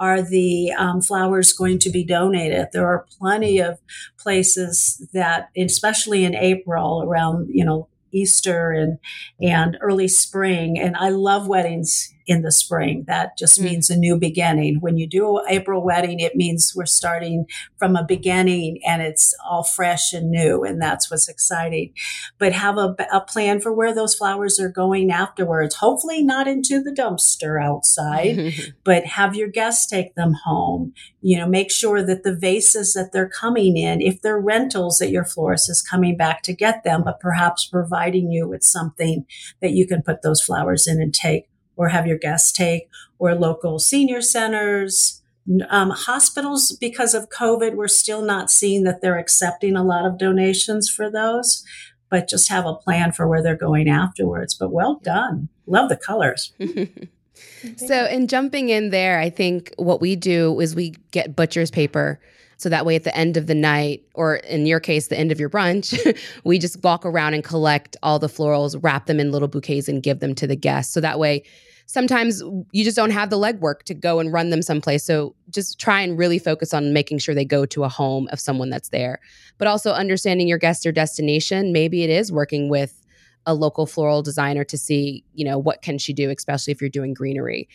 are 0.00 0.22
the 0.22 0.70
um, 0.78 1.02
flowers 1.02 1.52
going 1.52 1.76
to 1.80 1.90
be 1.90 2.04
donated? 2.04 2.68
There 2.72 2.86
are 2.86 3.06
plenty 3.18 3.58
of 3.58 3.80
places 4.16 5.04
that, 5.12 5.48
especially 5.56 6.24
in 6.24 6.36
April, 6.36 7.02
around 7.02 7.48
you 7.50 7.64
know 7.64 7.88
Easter 8.12 8.70
and 8.70 8.98
and 9.40 9.76
early 9.80 10.06
spring, 10.06 10.78
and 10.78 10.94
I 10.96 11.08
love 11.08 11.48
weddings 11.48 12.14
in 12.28 12.42
the 12.42 12.52
spring. 12.52 13.04
That 13.06 13.38
just 13.38 13.58
mm. 13.58 13.64
means 13.64 13.88
a 13.88 13.96
new 13.96 14.18
beginning. 14.18 14.80
When 14.80 14.98
you 14.98 15.08
do 15.08 15.38
an 15.38 15.44
April 15.48 15.82
wedding, 15.82 16.20
it 16.20 16.36
means 16.36 16.74
we're 16.76 16.84
starting 16.84 17.46
from 17.78 17.96
a 17.96 18.04
beginning 18.04 18.80
and 18.86 19.00
it's 19.00 19.34
all 19.48 19.64
fresh 19.64 20.12
and 20.12 20.30
new. 20.30 20.62
And 20.62 20.80
that's 20.80 21.10
what's 21.10 21.26
exciting. 21.26 21.94
But 22.38 22.52
have 22.52 22.76
a, 22.76 22.94
a 23.10 23.22
plan 23.22 23.60
for 23.60 23.72
where 23.72 23.94
those 23.94 24.14
flowers 24.14 24.60
are 24.60 24.68
going 24.68 25.10
afterwards. 25.10 25.76
Hopefully 25.76 26.22
not 26.22 26.46
into 26.46 26.82
the 26.82 26.92
dumpster 26.92 27.60
outside, 27.60 28.52
but 28.84 29.06
have 29.06 29.34
your 29.34 29.48
guests 29.48 29.86
take 29.86 30.14
them 30.14 30.34
home. 30.44 30.92
You 31.22 31.38
know, 31.38 31.48
make 31.48 31.72
sure 31.72 32.04
that 32.04 32.24
the 32.24 32.36
vases 32.36 32.92
that 32.92 33.12
they're 33.12 33.28
coming 33.28 33.78
in, 33.78 34.02
if 34.02 34.20
they're 34.20 34.38
rentals 34.38 34.98
that 34.98 35.10
your 35.10 35.24
florist 35.24 35.70
is 35.70 35.80
coming 35.80 36.16
back 36.16 36.42
to 36.42 36.52
get 36.52 36.84
them, 36.84 37.02
but 37.04 37.20
perhaps 37.20 37.64
providing 37.66 38.30
you 38.30 38.46
with 38.46 38.62
something 38.62 39.24
that 39.62 39.72
you 39.72 39.86
can 39.86 40.02
put 40.02 40.20
those 40.20 40.42
flowers 40.42 40.86
in 40.86 41.00
and 41.00 41.14
take 41.14 41.48
or 41.78 41.88
have 41.88 42.06
your 42.06 42.18
guests 42.18 42.52
take, 42.52 42.90
or 43.18 43.34
local 43.34 43.78
senior 43.78 44.20
centers. 44.20 45.22
Um, 45.70 45.90
hospitals, 45.90 46.72
because 46.72 47.14
of 47.14 47.30
COVID, 47.30 47.74
we're 47.74 47.88
still 47.88 48.20
not 48.20 48.50
seeing 48.50 48.84
that 48.84 49.00
they're 49.00 49.16
accepting 49.16 49.76
a 49.76 49.84
lot 49.84 50.04
of 50.04 50.18
donations 50.18 50.90
for 50.90 51.10
those, 51.10 51.64
but 52.10 52.28
just 52.28 52.50
have 52.50 52.66
a 52.66 52.74
plan 52.74 53.12
for 53.12 53.26
where 53.26 53.42
they're 53.42 53.56
going 53.56 53.88
afterwards. 53.88 54.54
But 54.54 54.72
well 54.72 55.00
done. 55.02 55.48
Love 55.66 55.88
the 55.88 55.96
colors. 55.96 56.52
so, 57.76 58.06
in 58.06 58.28
jumping 58.28 58.68
in 58.68 58.90
there, 58.90 59.20
I 59.20 59.30
think 59.30 59.72
what 59.78 60.02
we 60.02 60.16
do 60.16 60.60
is 60.60 60.74
we 60.74 60.90
get 61.12 61.34
butcher's 61.34 61.70
paper. 61.70 62.20
So 62.58 62.68
that 62.68 62.84
way, 62.84 62.96
at 62.96 63.04
the 63.04 63.16
end 63.16 63.36
of 63.36 63.46
the 63.46 63.54
night, 63.54 64.02
or 64.14 64.36
in 64.36 64.66
your 64.66 64.80
case, 64.80 65.06
the 65.06 65.18
end 65.18 65.30
of 65.30 65.38
your 65.38 65.48
brunch, 65.48 65.96
we 66.44 66.58
just 66.58 66.82
walk 66.82 67.06
around 67.06 67.34
and 67.34 67.44
collect 67.44 67.96
all 68.02 68.18
the 68.18 68.26
florals, 68.26 68.76
wrap 68.82 69.06
them 69.06 69.20
in 69.20 69.30
little 69.30 69.46
bouquets, 69.46 69.88
and 69.88 70.02
give 70.02 70.18
them 70.18 70.34
to 70.34 70.46
the 70.46 70.56
guests. 70.56 70.92
So 70.92 71.00
that 71.00 71.20
way, 71.20 71.44
sometimes 71.88 72.42
you 72.70 72.84
just 72.84 72.96
don't 72.96 73.10
have 73.10 73.30
the 73.30 73.38
legwork 73.38 73.82
to 73.84 73.94
go 73.94 74.20
and 74.20 74.30
run 74.30 74.50
them 74.50 74.60
someplace. 74.60 75.02
So 75.04 75.34
just 75.50 75.80
try 75.80 76.02
and 76.02 76.18
really 76.18 76.38
focus 76.38 76.74
on 76.74 76.92
making 76.92 77.18
sure 77.18 77.34
they 77.34 77.46
go 77.46 77.64
to 77.64 77.82
a 77.82 77.88
home 77.88 78.28
of 78.30 78.38
someone 78.38 78.68
that's 78.68 78.90
there. 78.90 79.20
But 79.56 79.68
also 79.68 79.92
understanding 79.92 80.46
your 80.46 80.58
guest 80.58 80.86
or 80.86 80.92
destination. 80.92 81.72
Maybe 81.72 82.04
it 82.04 82.10
is 82.10 82.30
working 82.30 82.68
with 82.68 83.02
a 83.46 83.54
local 83.54 83.86
floral 83.86 84.22
designer 84.22 84.64
to 84.64 84.76
see, 84.76 85.24
you 85.32 85.46
know, 85.46 85.58
what 85.58 85.80
can 85.80 85.96
she 85.96 86.12
do, 86.12 86.30
especially 86.30 86.72
if 86.72 86.80
you're 86.82 86.90
doing 86.90 87.14
greenery. 87.14 87.68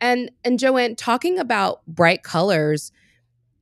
And 0.00 0.32
and 0.44 0.58
JoAnn, 0.58 0.96
talking 0.96 1.38
about 1.38 1.86
bright 1.86 2.24
colors, 2.24 2.90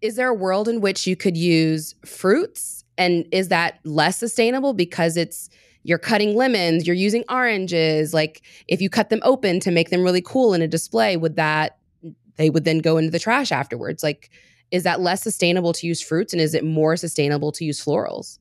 is 0.01 0.17
there 0.17 0.29
a 0.29 0.35
world 0.35 0.69
in 0.69 0.81
which 0.81 1.07
you 1.07 1.17
could 1.17 1.37
use 1.37 1.95
fruits? 2.07 2.83
And 2.97 3.27
is 3.31 3.49
that 3.49 3.79
less 3.85 4.17
sustainable 4.17 4.73
because 4.73 5.19
it's 5.19 5.51
you're 5.89 5.97
cutting 5.97 6.37
lemons, 6.37 6.87
you're 6.87 6.95
using 6.95 7.25
oranges. 7.31 8.13
Like 8.13 8.43
if 8.69 8.83
you 8.83 8.91
cut 8.91 9.09
them 9.09 9.21
open 9.23 9.59
to 9.61 9.71
make 9.71 9.89
them 9.89 10.05
really 10.05 10.21
cool 10.21 10.53
in 10.53 10.61
a 10.61 10.69
display, 10.69 11.17
would 11.17 11.37
that 11.37 11.79
they 12.37 12.51
would 12.51 12.67
then 12.67 12.81
go 12.81 12.99
into 12.99 13.11
the 13.11 13.19
trash 13.19 13.51
afterwards? 13.51 14.03
Like 14.03 14.29
is 14.71 14.83
that 14.83 15.01
less 15.01 15.23
sustainable 15.23 15.73
to 15.73 15.87
use 15.87 16.03
fruits 16.03 16.35
and 16.35 16.43
is 16.43 16.53
it 16.53 16.63
more 16.63 16.95
sustainable 16.95 17.53
to 17.53 17.65
use 17.65 17.83
florals? 17.83 18.39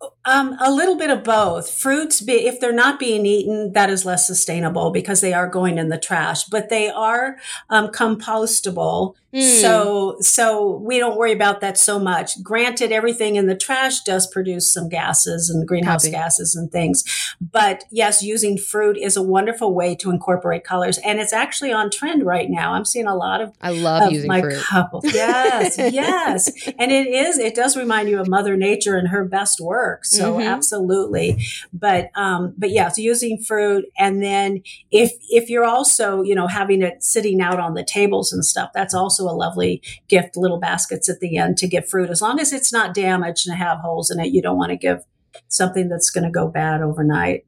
Uh, 0.00 0.06
Um, 0.26 0.56
a 0.60 0.70
little 0.72 0.96
bit 0.96 1.10
of 1.10 1.22
both. 1.22 1.70
Fruits, 1.70 2.20
be, 2.20 2.46
if 2.46 2.60
they're 2.60 2.72
not 2.72 2.98
being 2.98 3.24
eaten, 3.24 3.72
that 3.72 3.88
is 3.88 4.04
less 4.04 4.26
sustainable 4.26 4.90
because 4.90 5.20
they 5.20 5.32
are 5.32 5.48
going 5.48 5.78
in 5.78 5.88
the 5.88 5.98
trash. 5.98 6.44
But 6.44 6.68
they 6.68 6.90
are 6.90 7.36
um, 7.70 7.88
compostable, 7.88 9.14
Mm. 9.36 9.60
So, 9.60 10.16
so 10.20 10.78
we 10.78 10.98
don't 10.98 11.18
worry 11.18 11.32
about 11.32 11.60
that 11.60 11.76
so 11.76 11.98
much. 11.98 12.42
Granted, 12.42 12.90
everything 12.90 13.36
in 13.36 13.46
the 13.46 13.54
trash 13.54 14.00
does 14.00 14.26
produce 14.26 14.72
some 14.72 14.88
gases 14.88 15.50
and 15.50 15.68
greenhouse 15.68 16.04
Copy. 16.04 16.12
gases 16.12 16.56
and 16.56 16.72
things. 16.72 17.04
But 17.38 17.84
yes, 17.90 18.22
using 18.22 18.56
fruit 18.56 18.96
is 18.96 19.14
a 19.14 19.22
wonderful 19.22 19.74
way 19.74 19.94
to 19.96 20.10
incorporate 20.10 20.64
colors. 20.64 20.96
And 20.98 21.20
it's 21.20 21.34
actually 21.34 21.70
on 21.70 21.90
trend 21.90 22.24
right 22.24 22.48
now. 22.48 22.72
I'm 22.72 22.86
seeing 22.86 23.06
a 23.06 23.14
lot 23.14 23.42
of, 23.42 23.52
I 23.60 23.70
love 23.70 24.04
of 24.04 24.12
using 24.12 24.28
my 24.28 24.40
fruit. 24.40 24.62
couples. 24.62 25.04
Yes, 25.12 25.76
yes. 25.92 26.50
And 26.78 26.90
it 26.90 27.06
is, 27.06 27.38
it 27.38 27.54
does 27.54 27.76
remind 27.76 28.08
you 28.08 28.18
of 28.18 28.28
Mother 28.28 28.56
Nature 28.56 28.96
and 28.96 29.08
her 29.08 29.24
best 29.24 29.60
work. 29.60 30.06
So 30.16 30.34
mm-hmm. 30.34 30.48
absolutely. 30.48 31.44
But, 31.72 32.10
um, 32.14 32.54
but 32.56 32.70
yeah, 32.70 32.88
so 32.88 33.02
using 33.02 33.38
fruit. 33.38 33.84
And 33.98 34.22
then 34.22 34.62
if, 34.90 35.12
if 35.30 35.48
you're 35.50 35.64
also, 35.64 36.22
you 36.22 36.34
know, 36.34 36.46
having 36.46 36.82
it 36.82 37.02
sitting 37.02 37.40
out 37.40 37.60
on 37.60 37.74
the 37.74 37.84
tables 37.84 38.32
and 38.32 38.44
stuff, 38.44 38.70
that's 38.74 38.94
also 38.94 39.24
a 39.24 39.32
lovely 39.32 39.82
gift, 40.08 40.36
little 40.36 40.58
baskets 40.58 41.08
at 41.08 41.20
the 41.20 41.36
end 41.36 41.58
to 41.58 41.68
give 41.68 41.88
fruit. 41.88 42.10
As 42.10 42.22
long 42.22 42.40
as 42.40 42.52
it's 42.52 42.72
not 42.72 42.94
damaged 42.94 43.48
and 43.48 43.56
have 43.56 43.78
holes 43.78 44.10
in 44.10 44.20
it, 44.20 44.32
you 44.32 44.42
don't 44.42 44.58
want 44.58 44.70
to 44.70 44.76
give 44.76 45.04
something 45.48 45.88
that's 45.88 46.10
going 46.10 46.24
to 46.24 46.30
go 46.30 46.48
bad 46.48 46.82
overnight. 46.82 47.44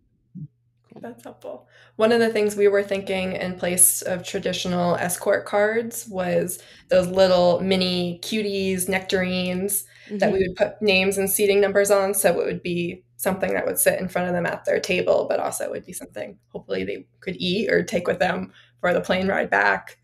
That's 1.01 1.23
helpful. 1.25 1.67
One 1.97 2.13
of 2.13 2.21
the 2.21 2.29
things 2.29 2.55
we 2.55 2.69
were 2.69 2.83
thinking 2.83 3.33
in 3.33 3.55
place 3.55 4.03
of 4.03 4.25
traditional 4.25 4.95
escort 4.97 5.47
cards 5.47 6.07
was 6.09 6.63
those 6.91 7.09
little 7.09 7.61
mini 7.61 8.21
cuties, 8.23 8.89
nectarines 8.89 9.85
mm-hmm. 10.09 10.19
that 10.19 10.33
we 10.33 10.47
would 10.47 10.57
put 10.57 10.81
names 10.83 11.19
and 11.19 11.31
seating 11.31 11.61
numbers 11.61 11.91
on. 11.91 12.15
So 12.15 12.41
it 12.41 12.47
would 12.47 12.63
be 12.63 13.05
something 13.17 13.53
that 13.53 13.67
would 13.67 13.79
sit 13.79 14.01
in 14.01 14.09
front 14.09 14.29
of 14.29 14.35
them 14.35 14.47
at 14.47 14.65
their 14.65 14.81
table, 14.81 15.27
but 15.29 15.41
also 15.41 15.65
it 15.65 15.71
would 15.71 15.87
be 15.87 15.93
something 15.93 16.39
hopefully 16.49 16.85
they 16.85 17.07
could 17.21 17.37
eat 17.39 17.71
or 17.71 17.83
take 17.83 18.07
with 18.07 18.19
them 18.19 18.53
for 18.81 18.93
the 18.93 19.01
plane 19.01 19.29
ride 19.29 19.51
back. 19.51 19.99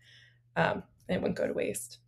Um, 0.55 0.83
it 1.07 1.21
wouldn't 1.21 1.37
go 1.37 1.47
to 1.47 1.53
waste. 1.53 1.99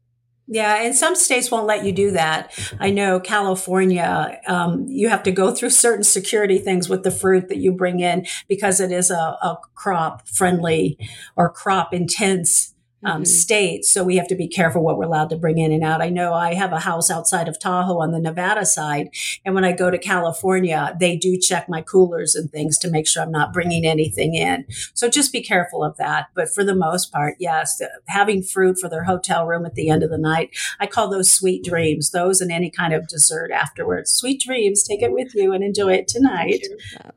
Yeah, 0.49 0.81
and 0.81 0.95
some 0.95 1.15
states 1.15 1.51
won't 1.51 1.67
let 1.67 1.83
you 1.83 1.91
do 1.91 2.11
that. 2.11 2.57
I 2.79 2.89
know 2.89 3.19
California, 3.19 4.39
um, 4.47 4.85
you 4.87 5.09
have 5.09 5.23
to 5.23 5.31
go 5.31 5.53
through 5.53 5.71
certain 5.71 6.05
security 6.05 6.57
things 6.57 6.87
with 6.87 7.03
the 7.03 7.11
fruit 7.11 7.49
that 7.49 7.57
you 7.57 7.73
bring 7.73 7.99
in 7.99 8.25
because 8.47 8.79
it 8.79 8.89
is 8.89 9.11
a, 9.11 9.15
a 9.15 9.57
crop 9.75 10.25
friendly 10.25 10.97
or 11.35 11.51
crop 11.51 11.93
intense 11.93 12.73
um, 13.07 13.21
mm-hmm. 13.21 13.23
states. 13.23 13.89
So 13.91 14.03
we 14.03 14.17
have 14.17 14.27
to 14.27 14.35
be 14.35 14.47
careful 14.47 14.83
what 14.83 14.97
we're 14.97 15.05
allowed 15.05 15.29
to 15.29 15.37
bring 15.37 15.57
in 15.57 15.71
and 15.71 15.83
out. 15.83 16.01
I 16.01 16.09
know 16.09 16.33
I 16.33 16.53
have 16.55 16.73
a 16.73 16.81
house 16.81 17.09
outside 17.09 17.47
of 17.47 17.57
Tahoe 17.57 17.99
on 17.99 18.11
the 18.11 18.19
Nevada 18.19 18.65
side. 18.65 19.09
And 19.45 19.55
when 19.55 19.63
I 19.63 19.71
go 19.71 19.89
to 19.89 19.97
California, 19.97 20.95
they 20.99 21.15
do 21.15 21.37
check 21.37 21.69
my 21.69 21.81
coolers 21.81 22.35
and 22.35 22.51
things 22.51 22.77
to 22.79 22.91
make 22.91 23.07
sure 23.07 23.23
I'm 23.23 23.31
not 23.31 23.53
bringing 23.53 23.85
anything 23.85 24.35
in. 24.35 24.65
So 24.93 25.09
just 25.09 25.31
be 25.31 25.41
careful 25.41 25.83
of 25.83 25.95
that. 25.97 26.27
But 26.35 26.53
for 26.53 26.65
the 26.65 26.75
most 26.75 27.11
part, 27.11 27.35
yes, 27.39 27.81
having 28.07 28.43
fruit 28.43 28.77
for 28.77 28.89
their 28.89 29.05
hotel 29.05 29.45
room 29.47 29.65
at 29.65 29.75
the 29.75 29.89
end 29.89 30.03
of 30.03 30.09
the 30.09 30.17
night, 30.17 30.49
I 30.79 30.85
call 30.87 31.09
those 31.09 31.31
sweet 31.31 31.63
dreams, 31.63 32.11
those 32.11 32.41
and 32.41 32.51
any 32.51 32.69
kind 32.69 32.93
of 32.93 33.07
dessert 33.07 33.51
afterwards. 33.51 34.11
Sweet 34.11 34.41
dreams, 34.41 34.83
take 34.83 35.01
it 35.01 35.13
with 35.13 35.33
you 35.33 35.53
and 35.53 35.63
enjoy 35.63 35.93
it 35.93 36.09
tonight. 36.09 36.67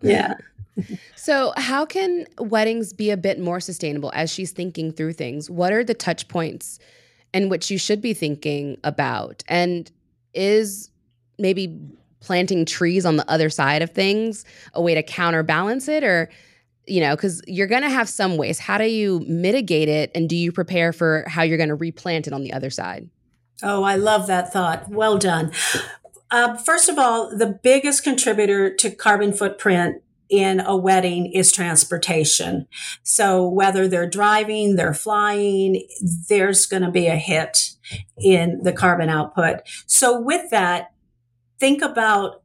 Yeah. 0.00 0.34
So, 1.16 1.52
how 1.56 1.84
can 1.84 2.26
weddings 2.38 2.92
be 2.92 3.10
a 3.10 3.16
bit 3.16 3.38
more 3.38 3.60
sustainable 3.60 4.10
as 4.14 4.32
she's 4.32 4.52
thinking 4.52 4.92
through 4.92 5.12
things? 5.14 5.50
What 5.50 5.72
are 5.72 5.84
the 5.84 5.94
touch 5.94 6.28
points 6.28 6.78
in 7.32 7.48
which 7.48 7.70
you 7.70 7.78
should 7.78 8.00
be 8.00 8.14
thinking 8.14 8.78
about? 8.84 9.42
And 9.48 9.90
is 10.34 10.90
maybe 11.38 11.78
planting 12.20 12.64
trees 12.64 13.06
on 13.06 13.16
the 13.16 13.28
other 13.30 13.50
side 13.50 13.82
of 13.82 13.90
things 13.90 14.44
a 14.74 14.82
way 14.82 14.94
to 14.94 15.02
counterbalance 15.02 15.88
it? 15.88 16.04
Or, 16.04 16.28
you 16.86 17.00
know, 17.00 17.16
because 17.16 17.42
you're 17.46 17.66
going 17.66 17.82
to 17.82 17.90
have 17.90 18.08
some 18.08 18.36
waste. 18.36 18.60
How 18.60 18.78
do 18.78 18.84
you 18.84 19.20
mitigate 19.26 19.88
it? 19.88 20.10
And 20.14 20.28
do 20.28 20.36
you 20.36 20.52
prepare 20.52 20.92
for 20.92 21.24
how 21.26 21.42
you're 21.42 21.58
going 21.58 21.68
to 21.68 21.74
replant 21.74 22.26
it 22.26 22.32
on 22.32 22.42
the 22.42 22.52
other 22.52 22.70
side? 22.70 23.08
Oh, 23.62 23.82
I 23.82 23.96
love 23.96 24.26
that 24.26 24.52
thought. 24.52 24.88
Well 24.88 25.18
done. 25.18 25.52
Uh, 26.30 26.56
first 26.56 26.88
of 26.88 26.98
all, 26.98 27.36
the 27.36 27.46
biggest 27.46 28.04
contributor 28.04 28.74
to 28.76 28.90
carbon 28.90 29.32
footprint 29.32 30.02
in 30.30 30.60
a 30.60 30.76
wedding 30.76 31.26
is 31.32 31.52
transportation. 31.52 32.66
So 33.02 33.46
whether 33.48 33.88
they're 33.88 34.08
driving, 34.08 34.76
they're 34.76 34.94
flying, 34.94 35.86
there's 36.28 36.66
going 36.66 36.82
to 36.82 36.90
be 36.90 37.08
a 37.08 37.16
hit 37.16 37.70
in 38.18 38.62
the 38.62 38.72
carbon 38.72 39.08
output. 39.08 39.60
So 39.86 40.20
with 40.20 40.50
that, 40.50 40.92
think 41.58 41.82
about 41.82 42.42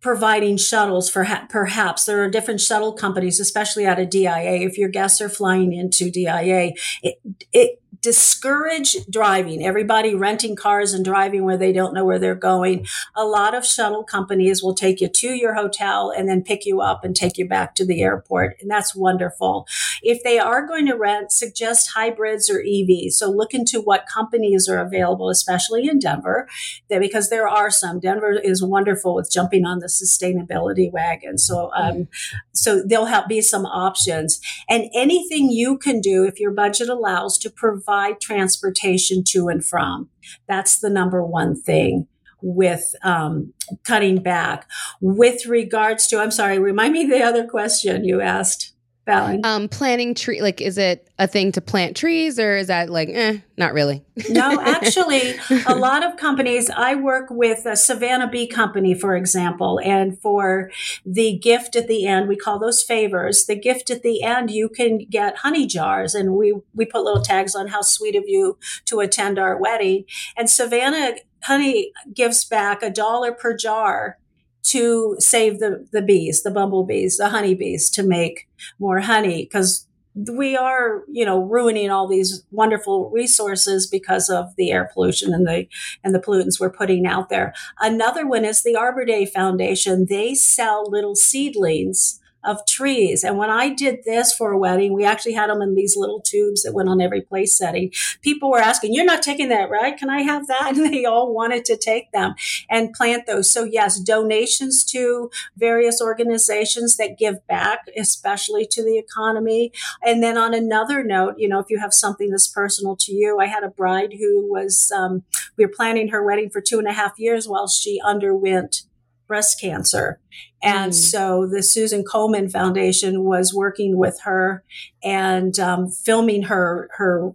providing 0.00 0.56
shuttles 0.56 1.10
for 1.10 1.24
ha- 1.24 1.46
perhaps 1.50 2.04
there 2.04 2.22
are 2.22 2.30
different 2.30 2.60
shuttle 2.60 2.92
companies 2.92 3.40
especially 3.40 3.84
out 3.84 3.98
of 3.98 4.08
DIA 4.08 4.60
if 4.60 4.78
your 4.78 4.88
guests 4.88 5.20
are 5.20 5.28
flying 5.28 5.72
into 5.72 6.08
DIA 6.08 6.72
it, 7.02 7.20
it 7.52 7.82
discourage 8.00 8.96
driving, 9.10 9.64
everybody 9.64 10.14
renting 10.14 10.54
cars 10.54 10.92
and 10.92 11.04
driving 11.04 11.44
where 11.44 11.56
they 11.56 11.72
don't 11.72 11.94
know 11.94 12.04
where 12.04 12.18
they're 12.18 12.34
going. 12.34 12.86
A 13.16 13.24
lot 13.24 13.54
of 13.54 13.66
shuttle 13.66 14.04
companies 14.04 14.62
will 14.62 14.74
take 14.74 15.00
you 15.00 15.08
to 15.08 15.28
your 15.28 15.54
hotel 15.54 16.12
and 16.16 16.28
then 16.28 16.42
pick 16.42 16.64
you 16.64 16.80
up 16.80 17.04
and 17.04 17.16
take 17.16 17.38
you 17.38 17.48
back 17.48 17.74
to 17.74 17.84
the 17.84 18.00
airport. 18.02 18.56
And 18.60 18.70
that's 18.70 18.94
wonderful. 18.94 19.66
If 20.02 20.22
they 20.22 20.38
are 20.38 20.66
going 20.66 20.86
to 20.86 20.94
rent, 20.94 21.32
suggest 21.32 21.90
hybrids 21.94 22.48
or 22.48 22.62
EVs. 22.62 23.12
So 23.12 23.30
look 23.30 23.52
into 23.52 23.80
what 23.80 24.06
companies 24.06 24.68
are 24.68 24.78
available, 24.78 25.28
especially 25.28 25.88
in 25.88 25.98
Denver, 25.98 26.48
because 26.88 27.30
there 27.30 27.48
are 27.48 27.70
some. 27.70 27.98
Denver 27.98 28.38
is 28.42 28.62
wonderful 28.62 29.14
with 29.14 29.30
jumping 29.30 29.64
on 29.64 29.80
the 29.80 29.86
sustainability 29.86 30.90
wagon. 30.92 31.36
So, 31.36 31.70
um, 31.74 32.08
so 32.52 32.82
there'll 32.82 33.26
be 33.28 33.40
some 33.40 33.66
options 33.66 34.40
and 34.68 34.88
anything 34.94 35.50
you 35.50 35.78
can 35.78 36.00
do 36.00 36.24
if 36.24 36.38
your 36.38 36.52
budget 36.52 36.88
allows 36.88 37.38
to 37.38 37.50
provide 37.50 37.87
provide 37.88 38.20
transportation 38.20 39.24
to 39.24 39.48
and 39.48 39.64
from. 39.64 40.10
That's 40.46 40.80
the 40.80 40.90
number 40.90 41.24
one 41.24 41.58
thing 41.58 42.06
with 42.42 42.94
um, 43.02 43.54
cutting 43.84 44.22
back. 44.22 44.68
With 45.00 45.46
regards 45.46 46.06
to, 46.08 46.20
I'm 46.20 46.30
sorry, 46.30 46.58
remind 46.58 46.92
me 46.92 47.06
the 47.06 47.22
other 47.22 47.46
question 47.46 48.04
you 48.04 48.20
asked. 48.20 48.74
Fallon? 49.08 49.40
Um, 49.42 49.68
planting 49.70 50.14
tree, 50.14 50.42
like, 50.42 50.60
is 50.60 50.76
it 50.76 51.08
a 51.18 51.26
thing 51.26 51.50
to 51.52 51.62
plant 51.62 51.96
trees 51.96 52.38
or 52.38 52.58
is 52.58 52.66
that 52.66 52.90
like, 52.90 53.08
eh, 53.08 53.38
not 53.56 53.72
really? 53.72 54.04
no, 54.28 54.60
actually, 54.60 55.34
a 55.66 55.74
lot 55.74 56.04
of 56.04 56.18
companies, 56.18 56.68
I 56.68 56.94
work 56.94 57.28
with 57.30 57.64
a 57.64 57.74
Savannah 57.74 58.28
Bee 58.28 58.46
Company, 58.46 58.92
for 58.92 59.16
example, 59.16 59.80
and 59.82 60.20
for 60.20 60.70
the 61.06 61.38
gift 61.38 61.74
at 61.74 61.88
the 61.88 62.06
end, 62.06 62.28
we 62.28 62.36
call 62.36 62.58
those 62.58 62.82
favors. 62.82 63.46
The 63.46 63.58
gift 63.58 63.88
at 63.88 64.02
the 64.02 64.22
end, 64.22 64.50
you 64.50 64.68
can 64.68 64.98
get 65.08 65.38
honey 65.38 65.66
jars 65.66 66.14
and 66.14 66.34
we, 66.34 66.52
we 66.74 66.84
put 66.84 67.02
little 67.02 67.22
tags 67.22 67.54
on 67.54 67.68
how 67.68 67.80
sweet 67.80 68.14
of 68.14 68.24
you 68.26 68.58
to 68.84 69.00
attend 69.00 69.38
our 69.38 69.56
wedding. 69.56 70.04
And 70.36 70.50
Savannah 70.50 71.14
Honey 71.44 71.92
gives 72.12 72.44
back 72.44 72.82
a 72.82 72.90
dollar 72.90 73.32
per 73.32 73.56
jar 73.56 74.18
to 74.64 75.16
save 75.18 75.60
the, 75.60 75.86
the 75.92 76.02
bees, 76.02 76.42
the 76.42 76.50
bumblebees, 76.50 77.16
the 77.16 77.28
honeybees 77.28 77.90
to 77.90 78.02
make 78.02 78.48
more 78.78 79.00
honey 79.00 79.44
because 79.44 79.86
we 80.32 80.56
are, 80.56 81.04
you 81.08 81.24
know, 81.24 81.40
ruining 81.40 81.90
all 81.90 82.08
these 82.08 82.42
wonderful 82.50 83.10
resources 83.10 83.86
because 83.86 84.28
of 84.28 84.54
the 84.56 84.72
air 84.72 84.90
pollution 84.92 85.32
and 85.32 85.46
the 85.46 85.66
and 86.02 86.14
the 86.14 86.18
pollutants 86.18 86.58
we're 86.58 86.70
putting 86.70 87.06
out 87.06 87.28
there. 87.28 87.54
Another 87.80 88.26
one 88.26 88.44
is 88.44 88.62
the 88.62 88.74
Arbor 88.74 89.04
Day 89.04 89.26
Foundation. 89.26 90.06
They 90.08 90.34
sell 90.34 90.90
little 90.90 91.14
seedlings 91.14 92.20
of 92.44 92.64
trees. 92.66 93.24
And 93.24 93.36
when 93.36 93.50
I 93.50 93.74
did 93.74 94.04
this 94.04 94.32
for 94.32 94.52
a 94.52 94.58
wedding, 94.58 94.92
we 94.92 95.04
actually 95.04 95.32
had 95.32 95.50
them 95.50 95.62
in 95.62 95.74
these 95.74 95.96
little 95.96 96.20
tubes 96.20 96.62
that 96.62 96.72
went 96.72 96.88
on 96.88 97.00
every 97.00 97.20
place 97.20 97.56
setting. 97.56 97.92
People 98.22 98.50
were 98.50 98.60
asking, 98.60 98.94
You're 98.94 99.04
not 99.04 99.22
taking 99.22 99.48
that, 99.48 99.70
right? 99.70 99.96
Can 99.96 100.10
I 100.10 100.22
have 100.22 100.46
that? 100.46 100.68
And 100.78 100.92
they 100.92 101.06
all 101.06 101.34
wanted 101.34 101.64
to 101.66 101.76
take 101.76 102.12
them 102.12 102.34
and 102.68 102.92
plant 102.92 103.26
those. 103.26 103.52
So, 103.52 103.64
yes, 103.64 103.98
donations 103.98 104.84
to 104.86 105.30
various 105.56 106.00
organizations 106.00 106.96
that 106.98 107.18
give 107.18 107.44
back, 107.46 107.86
especially 107.96 108.66
to 108.72 108.82
the 108.84 108.98
economy. 108.98 109.72
And 110.04 110.22
then 110.22 110.36
on 110.36 110.54
another 110.54 111.02
note, 111.02 111.34
you 111.38 111.48
know, 111.48 111.58
if 111.58 111.66
you 111.70 111.78
have 111.80 111.94
something 111.94 112.30
that's 112.30 112.46
personal 112.46 112.96
to 112.96 113.12
you, 113.12 113.40
I 113.40 113.46
had 113.46 113.64
a 113.64 113.70
bride 113.70 114.14
who 114.18 114.46
was, 114.50 114.92
um, 114.94 115.24
we 115.56 115.64
were 115.64 115.72
planning 115.74 116.08
her 116.08 116.24
wedding 116.24 116.50
for 116.50 116.60
two 116.60 116.78
and 116.78 116.86
a 116.86 116.92
half 116.92 117.18
years 117.18 117.48
while 117.48 117.66
she 117.66 118.00
underwent 118.04 118.82
breast 119.28 119.60
cancer. 119.60 120.18
And 120.62 120.92
mm. 120.92 120.96
so 120.96 121.46
the 121.46 121.62
Susan 121.62 122.02
Komen 122.02 122.50
Foundation 122.50 123.22
was 123.22 123.54
working 123.54 123.96
with 123.96 124.20
her 124.24 124.64
and 125.04 125.58
um, 125.60 125.88
filming 125.88 126.44
her 126.44 126.90
her 126.96 127.32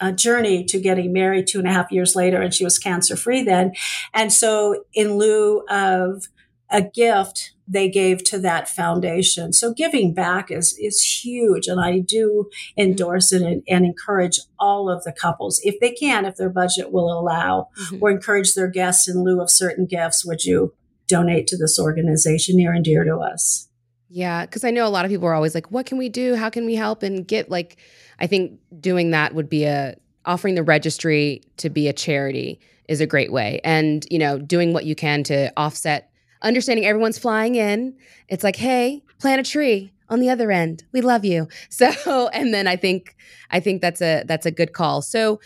uh, 0.00 0.12
journey 0.12 0.64
to 0.64 0.80
getting 0.80 1.12
married 1.12 1.46
two 1.46 1.58
and 1.58 1.68
a 1.68 1.72
half 1.72 1.90
years 1.90 2.14
later, 2.14 2.40
and 2.40 2.54
she 2.54 2.64
was 2.64 2.78
cancer 2.78 3.16
free 3.16 3.42
then. 3.42 3.72
And 4.14 4.32
so, 4.32 4.84
in 4.94 5.18
lieu 5.18 5.64
of 5.68 6.26
a 6.70 6.82
gift, 6.82 7.52
they 7.66 7.88
gave 7.88 8.24
to 8.24 8.38
that 8.38 8.68
foundation. 8.68 9.52
So 9.52 9.72
giving 9.72 10.14
back 10.14 10.50
is 10.50 10.76
is 10.78 11.02
huge, 11.02 11.66
and 11.66 11.80
I 11.80 11.98
do 11.98 12.48
endorse 12.76 13.32
it 13.32 13.42
and, 13.42 13.62
and 13.68 13.84
encourage 13.84 14.40
all 14.58 14.90
of 14.90 15.04
the 15.04 15.12
couples, 15.12 15.60
if 15.64 15.78
they 15.80 15.90
can, 15.90 16.24
if 16.24 16.36
their 16.36 16.50
budget 16.50 16.92
will 16.92 17.12
allow, 17.12 17.68
mm-hmm. 17.78 17.98
or 18.00 18.10
encourage 18.10 18.54
their 18.54 18.68
guests 18.68 19.08
in 19.08 19.24
lieu 19.24 19.40
of 19.40 19.50
certain 19.50 19.86
gifts. 19.86 20.24
Would 20.24 20.44
you 20.44 20.74
donate 21.08 21.46
to 21.48 21.56
this 21.56 21.78
organization 21.78 22.56
near 22.56 22.72
and 22.72 22.84
dear 22.84 23.02
to 23.04 23.16
us. 23.16 23.68
Yeah, 24.08 24.46
because 24.46 24.64
I 24.64 24.70
know 24.70 24.86
a 24.86 24.88
lot 24.88 25.04
of 25.04 25.10
people 25.10 25.26
are 25.26 25.34
always 25.34 25.54
like, 25.54 25.70
what 25.70 25.84
can 25.84 25.98
we 25.98 26.08
do? 26.08 26.34
How 26.34 26.48
can 26.48 26.64
we 26.64 26.74
help? 26.74 27.02
And 27.02 27.26
get 27.26 27.50
like, 27.50 27.76
I 28.18 28.26
think 28.26 28.58
doing 28.80 29.10
that 29.10 29.34
would 29.34 29.48
be 29.48 29.64
a, 29.64 29.96
offering 30.24 30.54
the 30.54 30.62
registry 30.62 31.42
to 31.58 31.70
be 31.70 31.88
a 31.88 31.92
charity 31.92 32.60
is 32.88 33.00
a 33.00 33.06
great 33.06 33.32
way. 33.32 33.60
And, 33.64 34.06
you 34.10 34.18
know, 34.18 34.38
doing 34.38 34.72
what 34.72 34.84
you 34.84 34.94
can 34.94 35.22
to 35.24 35.52
offset, 35.56 36.10
understanding 36.42 36.86
everyone's 36.86 37.18
flying 37.18 37.54
in. 37.54 37.96
It's 38.28 38.44
like, 38.44 38.56
hey, 38.56 39.02
plant 39.18 39.40
a 39.40 39.50
tree 39.50 39.92
on 40.08 40.20
the 40.20 40.30
other 40.30 40.50
end. 40.50 40.84
We 40.92 41.00
love 41.00 41.24
you. 41.24 41.48
So, 41.70 42.28
and 42.28 42.52
then 42.52 42.66
I 42.66 42.76
think, 42.76 43.14
I 43.50 43.60
think 43.60 43.82
that's 43.82 44.00
a, 44.00 44.24
that's 44.26 44.46
a 44.46 44.50
good 44.50 44.72
call. 44.72 45.02
So, 45.02 45.40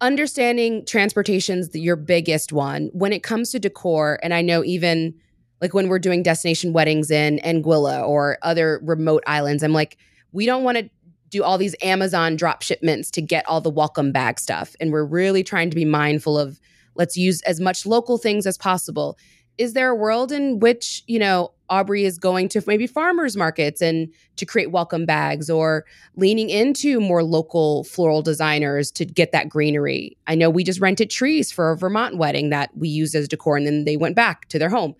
understanding 0.00 0.84
transportation's 0.86 1.74
your 1.74 1.96
biggest 1.96 2.52
one 2.52 2.90
when 2.92 3.12
it 3.12 3.22
comes 3.22 3.50
to 3.50 3.58
decor 3.58 4.18
and 4.22 4.34
i 4.34 4.42
know 4.42 4.64
even 4.64 5.14
like 5.60 5.72
when 5.72 5.88
we're 5.88 5.98
doing 5.98 6.22
destination 6.22 6.72
weddings 6.72 7.10
in 7.10 7.38
anguilla 7.44 8.06
or 8.06 8.36
other 8.42 8.80
remote 8.82 9.22
islands 9.26 9.62
i'm 9.62 9.72
like 9.72 9.96
we 10.32 10.46
don't 10.46 10.64
want 10.64 10.76
to 10.76 10.90
do 11.30 11.42
all 11.42 11.56
these 11.56 11.76
amazon 11.80 12.36
drop 12.36 12.60
shipments 12.60 13.10
to 13.10 13.22
get 13.22 13.46
all 13.48 13.60
the 13.60 13.70
welcome 13.70 14.10
bag 14.10 14.38
stuff 14.38 14.74
and 14.80 14.92
we're 14.92 15.04
really 15.04 15.44
trying 15.44 15.70
to 15.70 15.76
be 15.76 15.84
mindful 15.84 16.38
of 16.38 16.60
let's 16.94 17.16
use 17.16 17.40
as 17.42 17.60
much 17.60 17.86
local 17.86 18.18
things 18.18 18.46
as 18.46 18.58
possible. 18.58 19.18
Is 19.58 19.72
there 19.72 19.90
a 19.90 19.94
world 19.94 20.32
in 20.32 20.58
which 20.58 21.02
you 21.06 21.18
know 21.18 21.52
Aubrey 21.70 22.04
is 22.04 22.18
going 22.18 22.48
to 22.50 22.62
maybe 22.66 22.86
farmers 22.86 23.36
markets 23.36 23.80
and 23.80 24.08
to 24.36 24.44
create 24.44 24.70
welcome 24.70 25.06
bags 25.06 25.48
or 25.48 25.84
leaning 26.16 26.50
into 26.50 27.00
more 27.00 27.22
local 27.22 27.84
floral 27.84 28.22
designers 28.22 28.90
to 28.92 29.04
get 29.04 29.32
that 29.32 29.48
greenery. 29.48 30.16
I 30.26 30.34
know 30.34 30.50
we 30.50 30.64
just 30.64 30.80
rented 30.80 31.10
trees 31.10 31.50
for 31.50 31.70
a 31.70 31.76
Vermont 31.76 32.16
wedding 32.16 32.50
that 32.50 32.70
we 32.76 32.88
used 32.88 33.14
as 33.14 33.28
decor 33.28 33.56
and 33.56 33.66
then 33.66 33.84
they 33.84 33.96
went 33.96 34.16
back 34.16 34.48
to 34.48 34.58
their 34.58 34.70
home. 34.70 34.94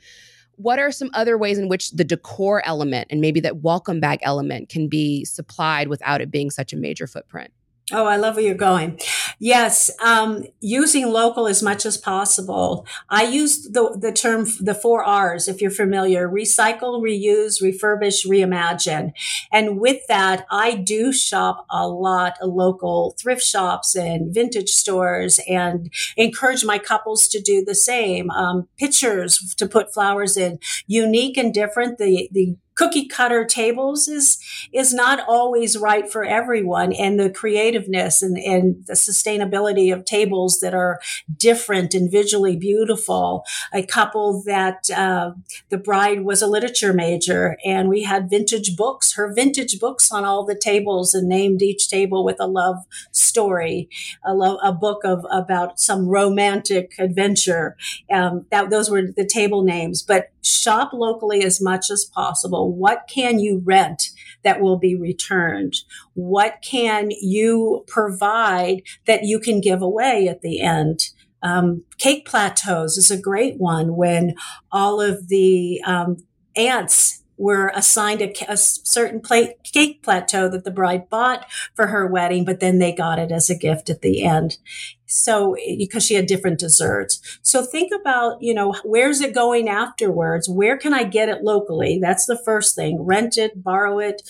What 0.56 0.78
are 0.78 0.92
some 0.92 1.10
other 1.14 1.36
ways 1.36 1.58
in 1.58 1.68
which 1.68 1.90
the 1.90 2.04
decor 2.04 2.64
element 2.64 3.08
and 3.10 3.20
maybe 3.20 3.40
that 3.40 3.58
welcome 3.58 4.00
bag 4.00 4.20
element 4.22 4.68
can 4.68 4.88
be 4.88 5.24
supplied 5.24 5.88
without 5.88 6.20
it 6.20 6.30
being 6.30 6.50
such 6.50 6.72
a 6.72 6.76
major 6.76 7.06
footprint? 7.06 7.52
Oh, 7.92 8.06
I 8.06 8.16
love 8.16 8.36
where 8.36 8.44
you're 8.44 8.54
going. 8.54 8.98
Yes, 9.38 9.90
um, 10.02 10.44
using 10.60 11.06
local 11.06 11.46
as 11.46 11.62
much 11.62 11.84
as 11.84 11.98
possible. 11.98 12.86
I 13.10 13.24
use 13.24 13.68
the, 13.68 13.94
the 14.00 14.10
term, 14.10 14.46
the 14.58 14.74
four 14.74 15.04
R's, 15.04 15.48
if 15.48 15.60
you're 15.60 15.70
familiar 15.70 16.26
recycle, 16.26 17.02
reuse, 17.02 17.62
refurbish, 17.62 18.26
reimagine. 18.26 19.12
And 19.52 19.78
with 19.78 20.00
that, 20.08 20.46
I 20.50 20.76
do 20.76 21.12
shop 21.12 21.66
a 21.70 21.86
lot 21.86 22.38
of 22.40 22.54
local 22.54 23.16
thrift 23.20 23.42
shops 23.42 23.94
and 23.94 24.32
vintage 24.32 24.70
stores 24.70 25.38
and 25.46 25.92
encourage 26.16 26.64
my 26.64 26.78
couples 26.78 27.28
to 27.28 27.40
do 27.40 27.62
the 27.62 27.74
same. 27.74 28.30
Um, 28.30 28.66
pictures 28.78 29.54
to 29.56 29.66
put 29.68 29.92
flowers 29.92 30.38
in, 30.38 30.58
unique 30.86 31.36
and 31.36 31.52
different. 31.52 31.98
The, 31.98 32.30
the 32.32 32.56
cookie 32.76 33.06
cutter 33.06 33.44
tables 33.44 34.08
is 34.08 34.38
is 34.72 34.92
not 34.92 35.24
always 35.28 35.78
right 35.78 36.10
for 36.10 36.24
everyone 36.24 36.92
and 36.92 37.18
the 37.18 37.30
creativeness 37.30 38.22
and, 38.22 38.36
and 38.38 38.84
the 38.86 38.94
sustainability 38.94 39.92
of 39.92 40.04
tables 40.04 40.58
that 40.60 40.74
are 40.74 41.00
different 41.36 41.94
and 41.94 42.10
visually 42.10 42.56
beautiful. 42.56 43.44
A 43.72 43.84
couple 43.84 44.42
that 44.44 44.90
uh, 44.90 45.32
the 45.68 45.78
bride 45.78 46.24
was 46.24 46.42
a 46.42 46.46
literature 46.46 46.92
major 46.92 47.56
and 47.64 47.88
we 47.88 48.02
had 48.02 48.30
vintage 48.30 48.76
books 48.76 49.14
her 49.14 49.32
vintage 49.32 49.78
books 49.78 50.10
on 50.10 50.24
all 50.24 50.44
the 50.44 50.54
tables 50.54 51.14
and 51.14 51.28
named 51.28 51.62
each 51.62 51.88
table 51.88 52.24
with 52.24 52.36
a 52.40 52.46
love 52.46 52.84
story 53.12 53.88
a, 54.24 54.34
love, 54.34 54.58
a 54.62 54.72
book 54.72 55.04
of 55.04 55.24
about 55.30 55.78
some 55.78 56.08
romantic 56.08 56.94
adventure. 56.98 57.76
Um, 58.10 58.46
that 58.50 58.70
those 58.70 58.90
were 58.90 59.02
the 59.02 59.26
table 59.26 59.62
names 59.62 60.02
but 60.02 60.30
shop 60.44 60.92
locally 60.92 61.42
as 61.42 61.60
much 61.60 61.90
as 61.90 62.04
possible. 62.04 62.74
What 62.74 63.08
can 63.08 63.38
you 63.38 63.62
rent 63.64 64.10
that 64.42 64.60
will 64.60 64.78
be 64.78 64.94
returned? 64.94 65.74
What 66.14 66.62
can 66.62 67.10
you 67.10 67.84
provide 67.86 68.82
that 69.06 69.24
you 69.24 69.40
can 69.40 69.60
give 69.60 69.82
away 69.82 70.28
at 70.28 70.42
the 70.42 70.60
end? 70.60 71.10
Um, 71.42 71.84
cake 71.98 72.26
plateaus 72.26 72.96
is 72.96 73.10
a 73.10 73.20
great 73.20 73.58
one 73.58 73.96
when 73.96 74.34
all 74.72 75.00
of 75.00 75.28
the 75.28 75.80
um, 75.84 76.24
aunts 76.56 77.22
were 77.36 77.72
assigned 77.74 78.22
a, 78.22 78.32
a 78.48 78.56
certain 78.56 79.20
plate, 79.20 79.62
cake 79.64 80.02
plateau 80.02 80.48
that 80.48 80.64
the 80.64 80.70
bride 80.70 81.08
bought 81.08 81.46
for 81.74 81.88
her 81.88 82.06
wedding, 82.06 82.44
but 82.44 82.60
then 82.60 82.78
they 82.78 82.92
got 82.92 83.18
it 83.18 83.32
as 83.32 83.50
a 83.50 83.58
gift 83.58 83.90
at 83.90 84.02
the 84.02 84.24
end. 84.24 84.58
So, 85.06 85.56
because 85.78 86.04
she 86.04 86.14
had 86.14 86.26
different 86.26 86.58
desserts. 86.58 87.20
So 87.42 87.62
think 87.62 87.92
about, 87.92 88.40
you 88.40 88.54
know, 88.54 88.74
where's 88.84 89.20
it 89.20 89.34
going 89.34 89.68
afterwards? 89.68 90.48
Where 90.48 90.78
can 90.78 90.94
I 90.94 91.04
get 91.04 91.28
it 91.28 91.42
locally? 91.42 91.98
That's 92.00 92.26
the 92.26 92.38
first 92.38 92.74
thing. 92.74 93.02
Rent 93.02 93.36
it, 93.36 93.62
borrow 93.62 93.98
it. 93.98 94.22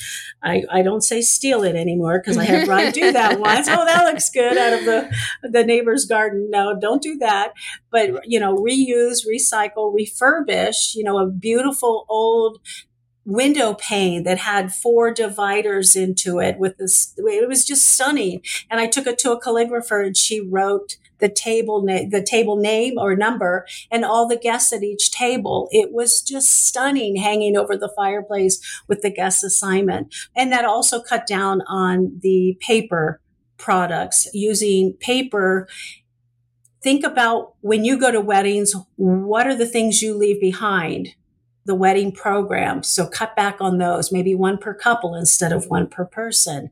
I, 0.42 0.64
I 0.70 0.82
don't 0.82 1.02
say 1.02 1.22
steal 1.22 1.62
it 1.62 1.76
anymore 1.76 2.18
because 2.18 2.36
I 2.36 2.44
had 2.44 2.66
Bride 2.66 2.92
do 2.92 3.12
that 3.12 3.38
once. 3.40 3.68
Oh, 3.68 3.84
that 3.84 4.04
looks 4.04 4.30
good 4.30 4.56
out 4.56 4.72
of 4.72 4.84
the, 4.84 5.16
the 5.42 5.64
neighbor's 5.64 6.06
garden. 6.06 6.48
No, 6.50 6.78
don't 6.78 7.02
do 7.02 7.16
that. 7.18 7.52
But, 7.90 8.28
you 8.28 8.40
know, 8.40 8.56
reuse, 8.56 9.26
recycle, 9.26 9.94
refurbish, 9.94 10.94
you 10.94 11.04
know, 11.04 11.18
a 11.18 11.26
beautiful 11.26 12.04
old 12.08 12.58
window 13.24 13.74
pane 13.74 14.22
that 14.24 14.38
had 14.38 14.72
four 14.72 15.10
dividers 15.10 15.96
into 15.96 16.38
it 16.38 16.58
with 16.58 16.76
this 16.76 17.14
it 17.16 17.48
was 17.48 17.64
just 17.64 17.86
stunning 17.86 18.42
and 18.70 18.80
i 18.80 18.86
took 18.86 19.06
it 19.06 19.18
to 19.18 19.32
a 19.32 19.40
calligrapher 19.40 20.04
and 20.06 20.16
she 20.16 20.40
wrote 20.40 20.96
the 21.24 21.28
table 21.28 21.82
name 21.82 22.10
the 22.10 22.22
table 22.22 22.56
name 22.56 22.98
or 22.98 23.16
number 23.16 23.66
and 23.90 24.04
all 24.04 24.28
the 24.28 24.36
guests 24.36 24.72
at 24.72 24.82
each 24.82 25.10
table. 25.10 25.68
It 25.70 25.92
was 25.92 26.20
just 26.20 26.66
stunning 26.66 27.16
hanging 27.16 27.56
over 27.56 27.76
the 27.76 27.92
fireplace 27.96 28.60
with 28.88 29.00
the 29.02 29.10
guest 29.10 29.42
assignment. 29.42 30.14
And 30.36 30.52
that 30.52 30.64
also 30.64 31.00
cut 31.00 31.26
down 31.26 31.62
on 31.62 32.18
the 32.20 32.58
paper 32.60 33.20
products. 33.56 34.28
Using 34.34 34.94
paper 34.94 35.66
think 36.82 37.04
about 37.04 37.54
when 37.62 37.84
you 37.84 37.98
go 37.98 38.10
to 38.10 38.20
weddings 38.20 38.74
what 38.96 39.46
are 39.46 39.56
the 39.56 39.66
things 39.66 40.02
you 40.02 40.14
leave 40.14 40.38
behind 40.38 41.14
the 41.64 41.74
wedding 41.74 42.12
program. 42.12 42.82
So 42.82 43.06
cut 43.06 43.34
back 43.36 43.56
on 43.60 43.78
those, 43.78 44.12
maybe 44.12 44.34
one 44.34 44.58
per 44.58 44.74
couple 44.74 45.14
instead 45.14 45.52
of 45.52 45.66
one 45.66 45.86
per 45.86 46.04
person. 46.04 46.70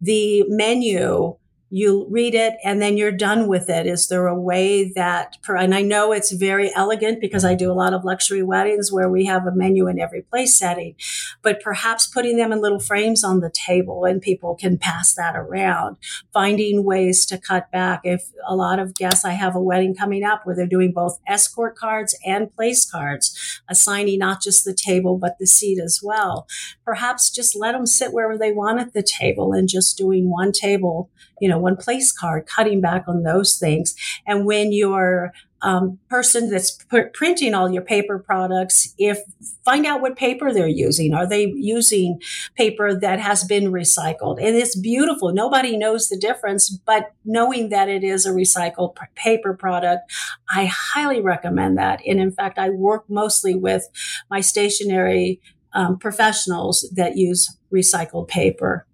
The 0.00 0.44
menu, 0.48 1.36
you 1.72 2.04
read 2.10 2.34
it 2.34 2.56
and 2.64 2.82
then 2.82 2.96
you're 2.96 3.12
done 3.12 3.46
with 3.46 3.70
it. 3.70 3.86
Is 3.86 4.08
there 4.08 4.26
a 4.26 4.38
way 4.38 4.90
that, 4.94 5.36
and 5.48 5.72
I 5.72 5.82
know 5.82 6.10
it's 6.10 6.32
very 6.32 6.74
elegant 6.74 7.20
because 7.20 7.44
I 7.44 7.54
do 7.54 7.70
a 7.70 7.74
lot 7.74 7.94
of 7.94 8.04
luxury 8.04 8.42
weddings 8.42 8.90
where 8.90 9.08
we 9.08 9.24
have 9.26 9.46
a 9.46 9.54
menu 9.54 9.86
in 9.86 10.00
every 10.00 10.22
place 10.22 10.58
setting, 10.58 10.96
but 11.42 11.60
perhaps 11.62 12.08
putting 12.08 12.36
them 12.36 12.50
in 12.50 12.60
little 12.60 12.80
frames 12.80 13.22
on 13.22 13.38
the 13.38 13.50
table 13.50 14.04
and 14.04 14.20
people 14.20 14.56
can 14.56 14.78
pass 14.78 15.14
that 15.14 15.36
around, 15.36 15.96
finding 16.32 16.84
ways 16.84 17.24
to 17.26 17.38
cut 17.38 17.70
back. 17.70 18.00
If 18.02 18.30
a 18.48 18.56
lot 18.56 18.80
of 18.80 18.94
guests, 18.94 19.24
I 19.24 19.32
have 19.32 19.54
a 19.54 19.62
wedding 19.62 19.94
coming 19.94 20.24
up 20.24 20.44
where 20.44 20.56
they're 20.56 20.66
doing 20.66 20.92
both 20.92 21.20
escort 21.28 21.76
cards 21.76 22.18
and 22.26 22.52
place 22.52 22.84
cards, 22.90 23.62
assigning 23.68 24.18
not 24.18 24.42
just 24.42 24.64
the 24.64 24.74
table, 24.74 25.18
but 25.18 25.36
the 25.38 25.46
seat 25.46 25.78
as 25.80 26.00
well. 26.02 26.48
Perhaps 26.84 27.30
just 27.30 27.54
let 27.54 27.72
them 27.72 27.86
sit 27.86 28.12
wherever 28.12 28.36
they 28.36 28.50
want 28.50 28.80
at 28.80 28.92
the 28.92 29.04
table 29.04 29.52
and 29.52 29.68
just 29.68 29.96
doing 29.96 30.28
one 30.28 30.50
table 30.50 31.10
you 31.40 31.48
know, 31.48 31.58
one 31.60 31.76
place 31.76 32.12
card, 32.12 32.46
cutting 32.46 32.80
back 32.80 33.04
on 33.06 33.22
those 33.22 33.58
things. 33.58 33.94
And 34.26 34.44
when 34.44 34.72
your 34.72 35.32
um, 35.62 35.98
person 36.08 36.50
that's 36.50 36.78
printing 37.12 37.54
all 37.54 37.70
your 37.70 37.82
paper 37.82 38.18
products, 38.18 38.94
if 38.98 39.18
find 39.64 39.84
out 39.84 40.00
what 40.00 40.16
paper 40.16 40.52
they're 40.52 40.66
using. 40.66 41.12
Are 41.12 41.28
they 41.28 41.52
using 41.54 42.20
paper 42.56 42.98
that 42.98 43.20
has 43.20 43.44
been 43.44 43.64
recycled? 43.64 44.38
And 44.42 44.56
it's 44.56 44.76
beautiful. 44.76 45.32
Nobody 45.32 45.76
knows 45.76 46.08
the 46.08 46.16
difference, 46.16 46.70
but 46.70 47.12
knowing 47.24 47.68
that 47.68 47.88
it 47.88 48.02
is 48.02 48.26
a 48.26 48.30
recycled 48.30 48.96
p- 48.96 49.06
paper 49.14 49.54
product, 49.54 50.10
I 50.50 50.64
highly 50.64 51.20
recommend 51.20 51.76
that. 51.78 52.00
And 52.06 52.18
in 52.18 52.32
fact, 52.32 52.58
I 52.58 52.70
work 52.70 53.04
mostly 53.08 53.54
with 53.54 53.84
my 54.30 54.40
stationery 54.40 55.40
um, 55.72 55.98
professionals 55.98 56.88
that 56.96 57.16
use 57.16 57.56
recycled 57.72 58.28
paper. 58.28 58.86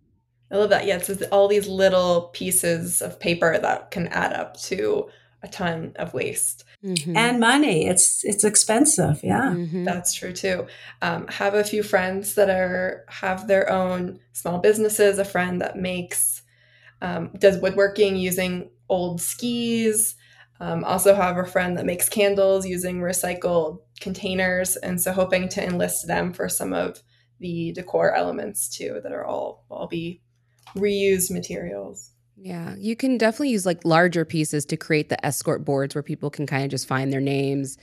I 0.51 0.57
love 0.57 0.71
that. 0.71 0.87
Yeah, 0.87 0.97
it's 0.97 1.23
all 1.33 1.49
these 1.49 1.67
little 1.67 2.31
pieces 2.33 3.03
of 3.03 3.19
paper 3.19 3.59
that 3.59 3.91
can 3.91 4.09
add 4.09 4.33
up 4.33 4.57
to 4.63 5.09
a 5.43 5.49
ton 5.49 5.93
of 5.97 6.15
waste 6.15 6.65
mm-hmm. 6.85 7.17
and 7.17 7.41
money. 7.41 7.87
It's 7.87 8.25
it's 8.25 8.45
expensive. 8.45 9.21
Yeah, 9.23 9.55
mm-hmm. 9.55 9.85
that's 9.85 10.15
true 10.15 10.33
too. 10.33 10.67
Um, 11.03 11.27
have 11.29 11.55
a 11.55 11.65
few 11.65 11.83
friends 11.83 12.35
that 12.35 12.49
are 12.49 13.05
have 13.09 13.49
their 13.49 13.71
own 13.71 14.21
small 14.33 14.59
businesses. 14.59 15.19
A 15.19 15.25
friend 15.25 15.61
that 15.61 15.77
makes 15.77 16.43
um, 17.03 17.31
does 17.39 17.61
woodworking 17.61 18.17
using 18.17 18.71
old 18.89 19.21
skis. 19.21 20.15
Um, 20.59 20.85
also 20.85 21.15
have 21.15 21.37
a 21.37 21.45
friend 21.45 21.77
that 21.77 21.85
makes 21.85 22.09
candles 22.09 22.67
using 22.67 23.01
recycled 23.01 23.81
containers, 24.01 24.77
and 24.77 25.01
so 25.01 25.13
hoping 25.13 25.49
to 25.51 25.63
enlist 25.63 26.07
them 26.07 26.33
for 26.33 26.49
some 26.49 26.73
of 26.73 27.03
the 27.41 27.73
decor 27.73 28.15
elements 28.15 28.69
too 28.69 29.01
that 29.03 29.13
are 29.13 29.27
all 29.27 29.67
all 29.69 29.87
be 29.87 30.23
reused 30.75 31.31
materials. 31.31 32.13
Yeah, 32.37 32.75
you 32.77 32.97
can 32.97 33.17
definitely 33.17 33.51
use 33.51 33.65
like 33.65 33.85
larger 33.85 34.25
pieces 34.25 34.67
to 34.67 34.77
create 34.77 35.09
the 35.09 35.25
escort 35.25 35.65
boards 35.65 35.95
where 35.95 36.03
people 36.03 36.31
can 36.31 36.47
kind 36.47 36.65
of 36.65 36.71
just 36.71 36.87
find 36.87 37.13
their 37.13 37.21
names 37.21 37.79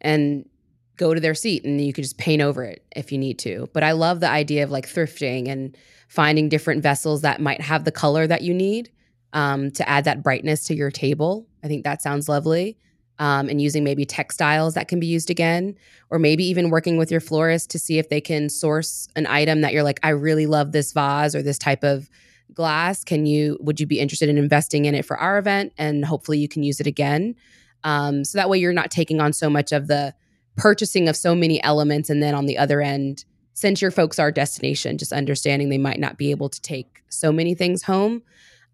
and 0.00 0.48
go 0.96 1.14
to 1.14 1.20
their 1.20 1.34
seat 1.34 1.64
and 1.64 1.80
you 1.80 1.92
can 1.92 2.02
just 2.02 2.18
paint 2.18 2.42
over 2.42 2.64
it 2.64 2.84
if 2.94 3.12
you 3.12 3.18
need 3.18 3.38
to. 3.40 3.68
But 3.72 3.84
I 3.84 3.92
love 3.92 4.20
the 4.20 4.28
idea 4.28 4.64
of 4.64 4.70
like 4.70 4.88
thrifting 4.88 5.48
and 5.48 5.76
finding 6.08 6.48
different 6.48 6.82
vessels 6.82 7.22
that 7.22 7.40
might 7.40 7.60
have 7.60 7.84
the 7.84 7.92
color 7.92 8.26
that 8.26 8.42
you 8.42 8.52
need 8.52 8.90
um, 9.32 9.70
to 9.72 9.88
add 9.88 10.04
that 10.04 10.22
brightness 10.22 10.64
to 10.64 10.74
your 10.74 10.90
table. 10.90 11.46
I 11.64 11.68
think 11.68 11.84
that 11.84 12.02
sounds 12.02 12.28
lovely. 12.28 12.76
Um, 13.18 13.48
and 13.48 13.60
using 13.60 13.84
maybe 13.84 14.04
textiles 14.04 14.74
that 14.74 14.88
can 14.88 14.98
be 14.98 15.06
used 15.06 15.30
again, 15.30 15.76
or 16.10 16.18
maybe 16.18 16.44
even 16.44 16.70
working 16.70 16.96
with 16.96 17.10
your 17.10 17.20
florist 17.20 17.70
to 17.70 17.78
see 17.78 17.98
if 17.98 18.08
they 18.08 18.20
can 18.20 18.48
source 18.48 19.06
an 19.14 19.26
item 19.26 19.60
that 19.60 19.72
you're 19.72 19.82
like, 19.82 20.00
I 20.02 20.08
really 20.08 20.46
love 20.46 20.72
this 20.72 20.92
vase 20.92 21.34
or 21.34 21.42
this 21.42 21.58
type 21.58 21.84
of 21.84 22.08
glass. 22.54 23.04
Can 23.04 23.26
you 23.26 23.58
would 23.60 23.78
you 23.78 23.86
be 23.86 24.00
interested 24.00 24.28
in 24.28 24.38
investing 24.38 24.86
in 24.86 24.94
it 24.94 25.04
for 25.04 25.16
our 25.18 25.38
event? 25.38 25.72
And 25.78 26.04
hopefully 26.04 26.38
you 26.38 26.48
can 26.48 26.62
use 26.62 26.80
it 26.80 26.86
again. 26.86 27.36
Um, 27.84 28.24
so 28.24 28.38
that 28.38 28.48
way 28.48 28.58
you're 28.58 28.72
not 28.72 28.90
taking 28.90 29.20
on 29.20 29.32
so 29.32 29.50
much 29.50 29.72
of 29.72 29.88
the 29.88 30.14
purchasing 30.56 31.08
of 31.08 31.16
so 31.16 31.34
many 31.34 31.62
elements 31.62 32.10
and 32.10 32.22
then 32.22 32.34
on 32.34 32.46
the 32.46 32.58
other 32.58 32.80
end 32.80 33.24
since 33.54 33.80
your 33.80 33.90
folks 33.90 34.18
are 34.18 34.30
destination 34.30 34.98
just 34.98 35.12
understanding 35.12 35.68
they 35.68 35.78
might 35.78 35.98
not 35.98 36.18
be 36.18 36.30
able 36.30 36.48
to 36.48 36.60
take 36.60 37.02
so 37.08 37.32
many 37.32 37.54
things 37.54 37.82
home 37.82 38.22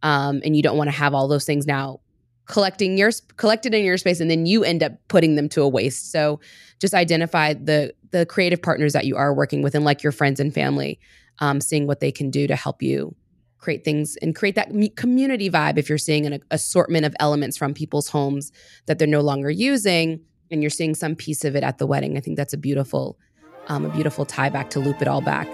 um, 0.03 0.41
and 0.45 0.57
you 0.57 0.63
don't 0.63 0.77
want 0.77 0.89
to 0.89 0.97
have 0.97 1.15
all 1.15 1.29
those 1.29 1.45
things 1.45 1.67
now 1.67 2.01
collecting 2.49 2.99
your 2.99 3.11
collected 3.37 3.75
in 3.75 3.85
your 3.85 3.99
space 3.99 4.21
and 4.21 4.31
then 4.31 4.47
you 4.47 4.65
end 4.65 4.83
up 4.83 4.93
putting 5.09 5.37
them 5.37 5.49
to 5.51 5.63
a 5.63 5.69
waste. 5.69 6.11
So 6.11 6.41
just 6.81 6.95
identify 6.95 7.55
the 7.55 7.95
the 8.11 8.27
creative 8.27 8.61
partners 8.61 8.95
that 8.95 9.05
you 9.05 9.17
are 9.17 9.33
working 9.35 9.63
with 9.63 9.75
and 9.75 9.85
like 9.85 10.03
your 10.03 10.13
friends 10.13 10.41
and 10.41 10.53
family 10.53 10.99
um, 11.41 11.61
seeing 11.61 11.87
what 11.87 12.01
they 12.01 12.11
can 12.11 12.31
do 12.31 12.47
to 12.47 12.57
help 12.57 12.83
you 12.83 13.15
create 13.59 13.85
things 13.85 14.17
and 14.23 14.35
create 14.35 14.55
that 14.55 14.71
community 14.97 15.51
vibe 15.51 15.79
if 15.79 15.89
you're 15.89 15.99
seeing 15.99 16.27
an 16.27 16.41
assortment 16.51 17.05
of 17.05 17.15
elements 17.21 17.57
from 17.57 17.75
people's 17.75 18.09
homes 18.09 18.51
that 18.87 18.99
they're 18.99 19.09
no 19.09 19.21
longer 19.21 19.51
using 19.51 20.21
and 20.51 20.63
you're 20.63 20.71
seeing 20.71 20.95
some 20.95 21.15
piece 21.15 21.45
of 21.45 21.55
it 21.55 21.63
at 21.63 21.79
the 21.79 21.87
wedding. 21.87 22.17
I 22.17 22.21
think 22.21 22.37
that's 22.37 22.55
a 22.55 22.59
beautiful 22.59 23.19
um, 23.67 23.85
a 23.85 23.91
beautiful 23.91 24.25
tie 24.25 24.49
back 24.49 24.71
to 24.71 24.81
loop 24.81 25.03
it 25.03 25.09
all 25.09 25.21
back 25.21 25.47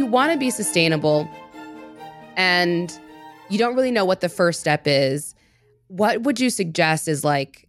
want 0.00 0.32
to 0.32 0.38
be 0.38 0.50
sustainable 0.50 1.28
and 2.36 2.98
you 3.48 3.58
don't 3.58 3.74
really 3.74 3.90
know 3.90 4.04
what 4.04 4.20
the 4.20 4.28
first 4.28 4.60
step 4.60 4.86
is, 4.86 5.34
what 5.88 6.22
would 6.22 6.40
you 6.40 6.50
suggest 6.50 7.08
is 7.08 7.22
like 7.22 7.68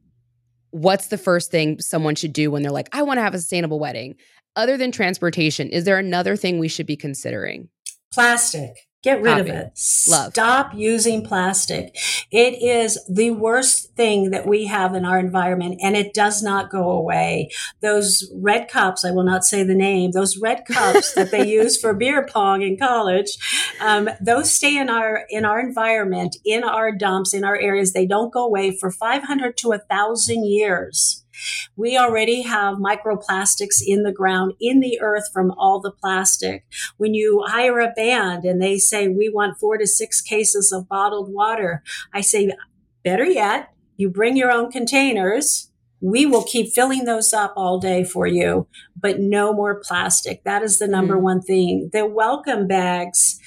what's 0.71 1.07
the 1.07 1.17
first 1.17 1.51
thing 1.51 1.79
someone 1.79 2.15
should 2.15 2.33
do 2.33 2.49
when 2.49 2.63
they're 2.63 2.71
like, 2.71 2.89
I 2.91 3.03
want 3.03 3.17
to 3.17 3.21
have 3.21 3.35
a 3.35 3.37
sustainable 3.37 3.79
wedding? 3.79 4.15
Other 4.55 4.75
than 4.75 4.91
transportation, 4.91 5.69
is 5.69 5.83
there 5.83 5.99
another 5.99 6.35
thing 6.35 6.57
we 6.57 6.67
should 6.67 6.87
be 6.87 6.95
considering? 6.95 7.69
Plastic. 8.11 8.73
Get 9.03 9.21
rid 9.21 9.37
Copy. 9.37 9.41
of 9.41 9.47
it. 9.47 9.63
Love. 10.09 10.31
Stop 10.31 10.73
using 10.73 11.25
plastic. 11.25 11.93
It 12.31 12.63
is 12.63 12.97
the 13.09 13.31
worst 13.31 13.93
thing 13.95 14.31
that 14.31 14.47
we 14.47 14.67
have 14.67 14.95
in 14.95 15.03
our 15.03 15.19
environment 15.19 15.81
and 15.83 15.97
it 15.97 16.13
does 16.13 16.41
not 16.41 16.69
go 16.69 16.89
away. 16.89 17.49
Those 17.81 18.31
red 18.33 18.69
cups, 18.69 19.03
I 19.03 19.11
will 19.11 19.25
not 19.25 19.43
say 19.43 19.63
the 19.63 19.75
name, 19.75 20.11
those 20.11 20.37
red 20.37 20.65
cups 20.71 21.13
that 21.15 21.31
they 21.31 21.45
use 21.45 21.79
for 21.79 21.93
beer 21.93 22.25
pong 22.25 22.61
in 22.61 22.77
college, 22.77 23.37
um, 23.81 24.09
those 24.21 24.53
stay 24.53 24.77
in 24.77 24.89
our, 24.89 25.25
in 25.29 25.43
our 25.43 25.59
environment, 25.59 26.37
in 26.45 26.63
our 26.63 26.93
dumps, 26.93 27.33
in 27.33 27.43
our 27.43 27.59
areas. 27.59 27.91
They 27.91 28.05
don't 28.05 28.31
go 28.31 28.45
away 28.45 28.71
for 28.71 28.89
500 28.89 29.57
to 29.57 29.73
a 29.73 29.79
thousand 29.79 30.45
years. 30.45 31.22
We 31.75 31.97
already 31.97 32.41
have 32.43 32.77
microplastics 32.77 33.81
in 33.85 34.03
the 34.03 34.11
ground, 34.11 34.53
in 34.59 34.79
the 34.79 34.99
earth 35.01 35.29
from 35.33 35.51
all 35.51 35.79
the 35.79 35.91
plastic. 35.91 36.65
When 36.97 37.13
you 37.13 37.43
hire 37.47 37.79
a 37.79 37.91
band 37.95 38.45
and 38.45 38.61
they 38.61 38.77
say, 38.77 39.07
we 39.07 39.29
want 39.29 39.57
four 39.59 39.77
to 39.77 39.87
six 39.87 40.21
cases 40.21 40.71
of 40.71 40.87
bottled 40.87 41.31
water, 41.33 41.83
I 42.13 42.21
say, 42.21 42.51
better 43.03 43.25
yet, 43.25 43.69
you 43.97 44.09
bring 44.09 44.37
your 44.37 44.51
own 44.51 44.71
containers. 44.71 45.69
We 46.01 46.25
will 46.25 46.43
keep 46.43 46.73
filling 46.73 47.05
those 47.05 47.31
up 47.31 47.53
all 47.55 47.79
day 47.79 48.03
for 48.03 48.27
you, 48.27 48.67
but 48.99 49.19
no 49.19 49.53
more 49.53 49.79
plastic. 49.79 50.43
That 50.43 50.61
is 50.61 50.77
the 50.77 50.87
number 50.87 51.15
Mm. 51.15 51.21
one 51.21 51.41
thing. 51.41 51.89
The 51.93 52.05
welcome 52.05 52.67
bags 52.67 53.39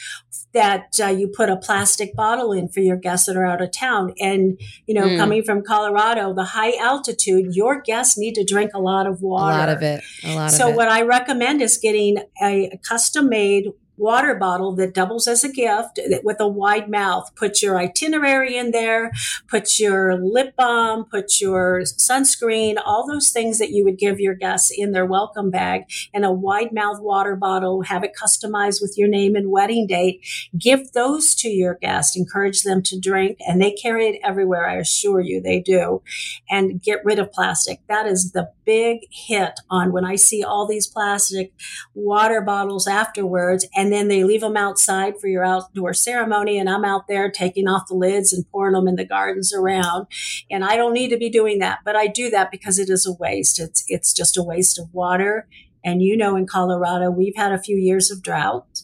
that 0.57 0.99
uh, 1.05 1.07
you 1.09 1.29
put 1.29 1.51
a 1.51 1.57
plastic 1.57 2.17
bottle 2.17 2.51
in 2.53 2.67
for 2.69 2.81
your 2.81 2.97
guests 2.97 3.27
that 3.27 3.37
are 3.37 3.45
out 3.45 3.61
of 3.61 3.71
town. 3.71 4.15
And, 4.19 4.59
you 4.87 4.95
know, 4.95 5.07
Mm. 5.07 5.19
coming 5.19 5.43
from 5.45 5.63
Colorado, 5.63 6.33
the 6.35 6.45
high 6.59 6.75
altitude, 6.81 7.55
your 7.55 7.81
guests 7.83 8.17
need 8.17 8.35
to 8.37 8.45
drink 8.45 8.71
a 8.75 8.81
lot 8.81 9.07
of 9.07 9.21
water. 9.21 9.55
A 9.55 9.59
lot 9.59 9.69
of 9.69 9.83
it. 9.83 10.01
A 10.25 10.35
lot 10.35 10.51
So 10.51 10.69
of 10.69 10.73
it. 10.73 10.77
what 10.77 10.89
I 10.89 11.03
recommend 11.03 11.61
is 11.61 11.77
getting 11.77 12.17
a 12.43 12.81
custom 12.89 13.29
made 13.29 13.67
water 13.97 14.35
bottle 14.35 14.75
that 14.77 14.95
doubles 14.95 15.27
as 15.27 15.45
a 15.45 15.53
gift 15.53 15.99
with 16.23 16.41
a 16.41 16.49
wide 16.49 16.91
mouth. 16.91 17.35
Put 17.35 17.63
your 17.63 17.79
itinerary 17.79 18.57
in 18.57 18.71
there, 18.71 19.13
put 19.49 19.79
your 19.79 20.17
lip 20.17 20.55
balm, 20.57 21.05
put 21.05 21.41
your 21.41 21.83
sunscreen, 21.83 22.77
all 22.85 23.07
those 23.07 23.31
things 23.31 23.59
that 23.59 23.71
you 23.71 23.85
would 23.85 23.99
give 23.99 24.21
your 24.21 24.35
guests 24.35 24.71
in 24.71 24.93
their 24.93 25.07
welcome 25.07 25.51
bag 25.51 25.85
in 26.13 26.25
a 26.25 26.33
wide 26.33 26.73
mouth 26.73 27.01
water 27.01 27.37
bottle, 27.37 27.83
have 27.83 28.05
it 28.05 28.13
customized 28.21 28.81
with 28.81 28.95
your 28.97 29.09
name 29.09 29.35
and 29.35 29.51
wedding 29.51 29.87
date. 29.87 30.21
Give 30.57 30.93
those 30.93 31.35
to 31.37 31.49
your 31.49 31.75
guests, 31.75 32.17
encourage 32.17 32.63
them 32.63 32.83
to 32.83 32.99
drink 32.99 33.39
and 33.47 33.61
they 33.61 33.73
carry 33.73 34.07
it 34.09 34.21
everywhere. 34.23 34.69
I 34.69 34.77
assure 34.77 35.21
you 35.21 35.41
they 35.41 35.61
do 35.61 36.03
and 36.51 36.83
get 36.83 37.05
rid 37.05 37.19
of 37.19 37.33
plastic. 37.33 37.81
That 37.89 38.07
is 38.07 38.33
the 38.33 38.51
big 38.67 38.99
hit 39.11 39.53
on 39.71 39.93
when 39.93 40.05
I 40.05 40.17
see 40.17 40.43
all 40.43 40.67
these 40.67 40.87
plastic 40.87 41.53
water 41.95 42.43
bottles 42.43 42.87
afterwards 42.87 43.67
and 43.75 43.93
then 43.93 44.09
they 44.09 44.25
leave 44.25 44.41
them 44.43 44.57
outside 44.57 45.15
for 45.21 45.29
your 45.29 45.45
outdoor 45.45 45.95
ceremony 45.95 46.59
and 46.59 46.69
I'm 46.69 46.85
out 46.85 47.07
there 47.09 47.31
taking 47.31 47.69
off 47.69 47.87
the 47.89 47.95
lids 47.95 48.33
and 48.33 48.45
pouring 48.51 48.75
them 48.75 48.89
in 48.89 48.97
the 48.97 49.07
gardens 49.07 49.55
around. 49.55 50.09
And 50.51 50.65
I 50.65 50.77
don't 50.77 50.93
need 50.93 51.09
to 51.11 51.17
be 51.17 51.31
doing 51.31 51.61
that 51.61 51.79
but 51.85 51.97
I 51.97 52.09
do 52.09 52.29
that 52.31 52.51
because 52.51 52.79
it 52.79 52.91
is 52.91 53.07
a 53.07 53.13
waste. 53.13 53.61
It's 53.61 53.85
it's 53.89 54.13
just 54.13 54.37
a 54.37 54.43
waste 54.43 54.79
of 54.79 54.93
water. 54.93 55.49
And 55.85 56.03
you 56.03 56.17
know 56.17 56.37
in 56.37 56.47
Colorado 56.47 57.11
we've 57.11 57.37
had 57.37 57.53
a 57.53 57.63
few 57.63 57.77
years 57.77 58.11
of 58.11 58.23
drought 58.23 58.83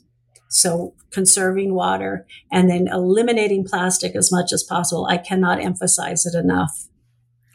so 0.48 0.94
conserving 1.10 1.74
water 1.74 2.26
and 2.50 2.70
then 2.70 2.86
eliminating 2.86 3.64
plastic 3.64 4.14
as 4.14 4.30
much 4.30 4.52
as 4.52 4.62
possible 4.62 5.06
I 5.06 5.16
cannot 5.16 5.60
emphasize 5.60 6.24
it 6.24 6.38
enough. 6.38 6.88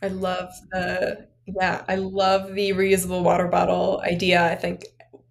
I 0.02 0.10
love 0.10 0.50
the 0.72 1.28
yeah, 1.48 1.84
I 1.88 1.96
love 1.96 2.54
the 2.54 2.72
reusable 2.72 3.24
water 3.24 3.48
bottle 3.48 4.02
idea. 4.06 4.46
I 4.52 4.56
think 4.56 4.86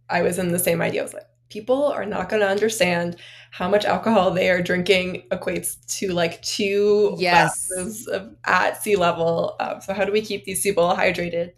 I 0.08 0.22
was 0.22 0.38
in 0.38 0.52
the 0.52 0.58
same 0.58 0.80
idea. 0.80 1.02
I 1.02 1.04
was 1.04 1.14
like, 1.14 1.26
people 1.50 1.84
are 1.86 2.06
not 2.06 2.28
going 2.28 2.40
to 2.40 2.48
understand 2.48 3.16
how 3.52 3.68
much 3.68 3.84
alcohol 3.84 4.30
they 4.30 4.50
are 4.50 4.62
drinking 4.62 5.24
equates 5.30 5.76
to 5.98 6.12
like 6.12 6.42
two 6.42 7.14
Yes. 7.18 7.68
glasses 7.68 8.06
of, 8.08 8.34
at 8.44 8.82
sea 8.82 8.96
level. 8.96 9.56
Um, 9.60 9.80
so 9.80 9.94
how 9.94 10.04
do 10.04 10.12
we 10.12 10.20
keep 10.22 10.44
these 10.44 10.62
people 10.62 10.88
hydrated 10.96 11.52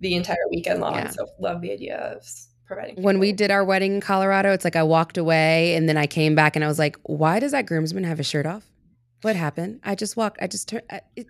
the 0.00 0.14
entire 0.14 0.36
weekend 0.50 0.80
long? 0.80 0.94
Yeah. 0.94 1.10
So 1.10 1.26
love 1.38 1.60
the 1.60 1.72
idea 1.72 1.96
of 2.16 2.26
providing. 2.66 3.02
when 3.02 3.18
we 3.18 3.32
did 3.32 3.50
our 3.50 3.64
wedding 3.64 3.94
in 3.96 4.00
Colorado, 4.00 4.52
it's 4.52 4.64
like 4.64 4.76
I 4.76 4.82
walked 4.82 5.18
away 5.18 5.74
and 5.76 5.88
then 5.88 5.96
I 5.96 6.06
came 6.06 6.34
back 6.34 6.56
and 6.56 6.64
I 6.64 6.68
was 6.68 6.78
like, 6.78 6.96
why 7.04 7.38
does 7.40 7.52
that 7.52 7.66
groomsman 7.66 8.04
have 8.04 8.18
his 8.18 8.26
shirt 8.26 8.46
off? 8.46 8.64
What 9.22 9.36
happened? 9.36 9.80
I 9.84 9.94
just 9.94 10.16
walked, 10.16 10.38
I 10.40 10.46
just 10.46 10.72
it, 10.72 11.26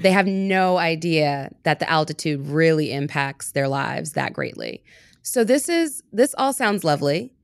they 0.00 0.10
have 0.10 0.26
no 0.26 0.78
idea 0.78 1.50
that 1.64 1.78
the 1.78 1.90
altitude 1.90 2.46
really 2.46 2.92
impacts 2.92 3.52
their 3.52 3.68
lives 3.68 4.12
that 4.12 4.32
greatly. 4.32 4.82
So 5.22 5.44
this 5.44 5.68
is, 5.68 6.02
this 6.12 6.34
all 6.38 6.52
sounds 6.52 6.84
lovely 6.84 7.34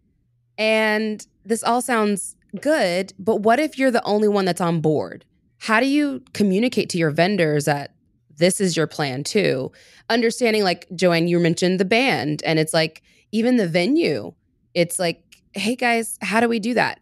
and 0.56 1.26
this 1.44 1.62
all 1.62 1.82
sounds 1.82 2.36
good, 2.60 3.12
but 3.18 3.36
what 3.36 3.60
if 3.60 3.78
you're 3.78 3.90
the 3.90 4.04
only 4.04 4.28
one 4.28 4.44
that's 4.44 4.60
on 4.60 4.80
board? 4.80 5.24
How 5.58 5.80
do 5.80 5.86
you 5.86 6.22
communicate 6.32 6.88
to 6.90 6.98
your 6.98 7.10
vendors 7.10 7.66
that 7.66 7.94
this 8.36 8.60
is 8.60 8.76
your 8.76 8.86
plan 8.86 9.22
too? 9.22 9.70
Understanding, 10.08 10.64
like 10.64 10.88
JoAnn, 10.90 11.28
you 11.28 11.38
mentioned 11.38 11.78
the 11.78 11.84
band, 11.84 12.42
and 12.46 12.58
it's 12.58 12.72
like 12.72 13.02
even 13.32 13.56
the 13.56 13.68
venue, 13.68 14.32
it's 14.74 14.98
like, 14.98 15.22
hey 15.52 15.76
guys, 15.76 16.18
how 16.22 16.40
do 16.40 16.48
we 16.48 16.58
do 16.58 16.74
that? 16.74 17.00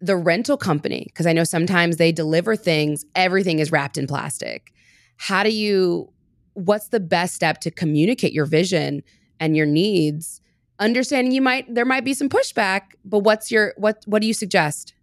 The 0.00 0.16
rental 0.16 0.56
company, 0.56 1.04
because 1.06 1.26
I 1.26 1.32
know 1.32 1.44
sometimes 1.44 1.96
they 1.96 2.12
deliver 2.12 2.56
things, 2.56 3.04
everything 3.14 3.58
is 3.58 3.70
wrapped 3.70 3.98
in 3.98 4.06
plastic. 4.06 4.72
How 5.16 5.42
do 5.42 5.50
you, 5.50 6.10
what's 6.54 6.88
the 6.88 7.00
best 7.00 7.34
step 7.34 7.60
to 7.60 7.70
communicate 7.70 8.32
your 8.32 8.46
vision 8.46 9.02
and 9.38 9.56
your 9.56 9.66
needs? 9.66 10.40
Understanding 10.78 11.32
you 11.32 11.42
might, 11.42 11.74
there 11.74 11.84
might 11.84 12.04
be 12.04 12.14
some 12.14 12.30
pushback, 12.30 12.92
but 13.04 13.18
what's 13.18 13.50
your, 13.50 13.74
what, 13.76 14.02
what 14.06 14.22
do 14.22 14.28
you 14.28 14.34
suggest? 14.34 14.94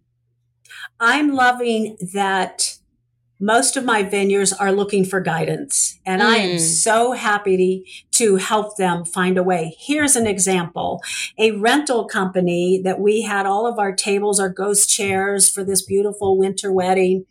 I'm 0.98 1.34
loving 1.34 1.96
that 2.12 2.77
most 3.40 3.76
of 3.76 3.84
my 3.84 4.02
venues 4.02 4.52
are 4.58 4.72
looking 4.72 5.04
for 5.04 5.20
guidance 5.20 5.98
and 6.04 6.22
I 6.22 6.36
am 6.38 6.56
Mm. 6.56 6.60
so 6.60 7.12
happy 7.12 7.84
to, 8.12 8.18
to 8.18 8.36
help 8.36 8.76
them 8.76 9.04
find 9.04 9.38
a 9.38 9.42
way. 9.42 9.76
Here's 9.78 10.16
an 10.16 10.26
example. 10.26 11.00
A 11.38 11.52
rental 11.52 12.06
company 12.06 12.80
that 12.82 12.98
we 12.98 13.22
had 13.22 13.46
all 13.46 13.66
of 13.66 13.78
our 13.78 13.92
tables, 13.94 14.40
our 14.40 14.48
ghost 14.48 14.90
chairs 14.90 15.48
for 15.48 15.62
this 15.62 15.82
beautiful 15.82 16.36
winter 16.36 16.72
wedding. 16.72 17.26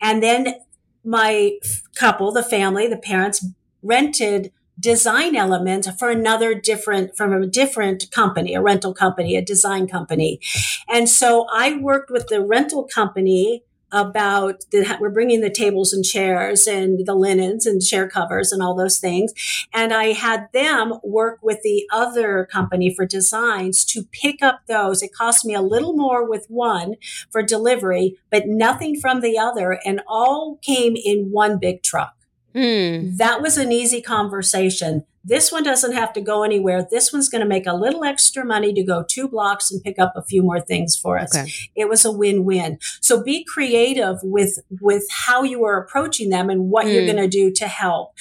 And 0.00 0.22
then 0.22 0.56
my 1.04 1.52
couple, 1.96 2.30
the 2.32 2.42
family, 2.42 2.86
the 2.86 2.96
parents 2.98 3.46
rented 3.82 4.52
design 4.80 5.34
element 5.34 5.88
for 5.98 6.08
another 6.10 6.54
different 6.54 7.16
from 7.16 7.32
a 7.32 7.46
different 7.46 8.10
company, 8.12 8.54
a 8.54 8.60
rental 8.62 8.94
company, 8.94 9.34
a 9.34 9.42
design 9.42 9.88
company. 9.88 10.40
And 10.88 11.08
so 11.08 11.46
I 11.52 11.76
worked 11.78 12.10
with 12.10 12.28
the 12.28 12.40
rental 12.44 12.84
company 12.84 13.64
about 13.92 14.64
the, 14.70 14.96
we're 15.00 15.10
bringing 15.10 15.40
the 15.40 15.50
tables 15.50 15.92
and 15.92 16.04
chairs 16.04 16.66
and 16.66 17.06
the 17.06 17.14
linens 17.14 17.66
and 17.66 17.82
chair 17.82 18.08
covers 18.08 18.52
and 18.52 18.62
all 18.62 18.74
those 18.74 18.98
things. 18.98 19.32
And 19.72 19.92
I 19.92 20.12
had 20.12 20.48
them 20.52 20.94
work 21.02 21.38
with 21.42 21.62
the 21.62 21.86
other 21.92 22.48
company 22.50 22.94
for 22.94 23.06
designs 23.06 23.84
to 23.86 24.04
pick 24.04 24.42
up 24.42 24.60
those. 24.66 25.02
It 25.02 25.14
cost 25.14 25.44
me 25.44 25.54
a 25.54 25.62
little 25.62 25.96
more 25.96 26.28
with 26.28 26.46
one 26.48 26.94
for 27.30 27.42
delivery, 27.42 28.18
but 28.30 28.46
nothing 28.46 29.00
from 29.00 29.20
the 29.20 29.38
other 29.38 29.78
and 29.84 30.00
all 30.06 30.58
came 30.62 30.96
in 30.96 31.30
one 31.30 31.58
big 31.58 31.82
truck. 31.82 32.14
Hmm. 32.54 33.16
That 33.16 33.40
was 33.42 33.58
an 33.58 33.72
easy 33.72 34.00
conversation. 34.00 35.04
This 35.28 35.52
one 35.52 35.62
doesn't 35.62 35.92
have 35.92 36.12
to 36.14 36.20
go 36.22 36.42
anywhere. 36.42 36.86
This 36.90 37.12
one's 37.12 37.28
going 37.28 37.42
to 37.42 37.46
make 37.46 37.66
a 37.66 37.74
little 37.74 38.02
extra 38.02 38.44
money 38.44 38.72
to 38.72 38.82
go 38.82 39.04
two 39.06 39.28
blocks 39.28 39.70
and 39.70 39.82
pick 39.82 39.98
up 39.98 40.12
a 40.16 40.22
few 40.24 40.42
more 40.42 40.60
things 40.60 40.96
for 40.96 41.18
us. 41.18 41.36
Okay. 41.36 41.50
It 41.76 41.88
was 41.88 42.04
a 42.06 42.10
win-win. 42.12 42.78
So 43.02 43.22
be 43.22 43.44
creative 43.44 44.16
with 44.22 44.58
with 44.80 45.04
how 45.26 45.42
you 45.42 45.64
are 45.64 45.76
approaching 45.82 46.30
them 46.30 46.48
and 46.48 46.70
what 46.70 46.86
you're 46.86 47.02
Mm. 47.02 47.12
going 47.12 47.24
to 47.24 47.28
do 47.28 47.52
to 47.52 47.66
help. 47.68 48.14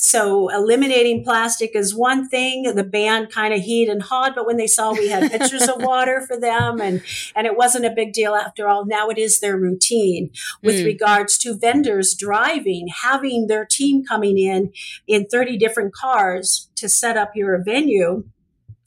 So 0.00 0.48
eliminating 0.48 1.24
plastic 1.24 1.74
is 1.74 1.92
one 1.92 2.28
thing. 2.28 2.62
The 2.62 2.84
band 2.84 3.32
kind 3.32 3.52
of 3.52 3.60
heat 3.62 3.88
and 3.88 4.00
hawed, 4.00 4.32
but 4.36 4.46
when 4.46 4.56
they 4.56 4.68
saw 4.68 4.92
we 4.92 5.08
had 5.08 5.28
pitchers 5.28 5.66
of 5.68 5.82
water 5.82 6.24
for 6.24 6.38
them 6.38 6.80
and, 6.80 7.02
and 7.34 7.48
it 7.48 7.56
wasn't 7.56 7.84
a 7.84 7.90
big 7.90 8.12
deal 8.12 8.36
after 8.36 8.68
all, 8.68 8.86
now 8.86 9.08
it 9.08 9.18
is 9.18 9.40
their 9.40 9.56
routine. 9.58 10.30
With 10.62 10.76
Mm. 10.76 10.84
regards 10.84 11.36
to 11.38 11.58
vendors 11.58 12.14
driving, 12.16 12.86
having 13.02 13.48
their 13.48 13.64
team 13.64 14.04
coming 14.04 14.38
in 14.38 14.72
in 15.08 15.26
30 15.26 15.56
different 15.58 15.92
cars 15.92 16.70
to 16.76 16.88
set 16.88 17.16
up 17.16 17.32
your 17.34 17.60
venue 17.64 18.22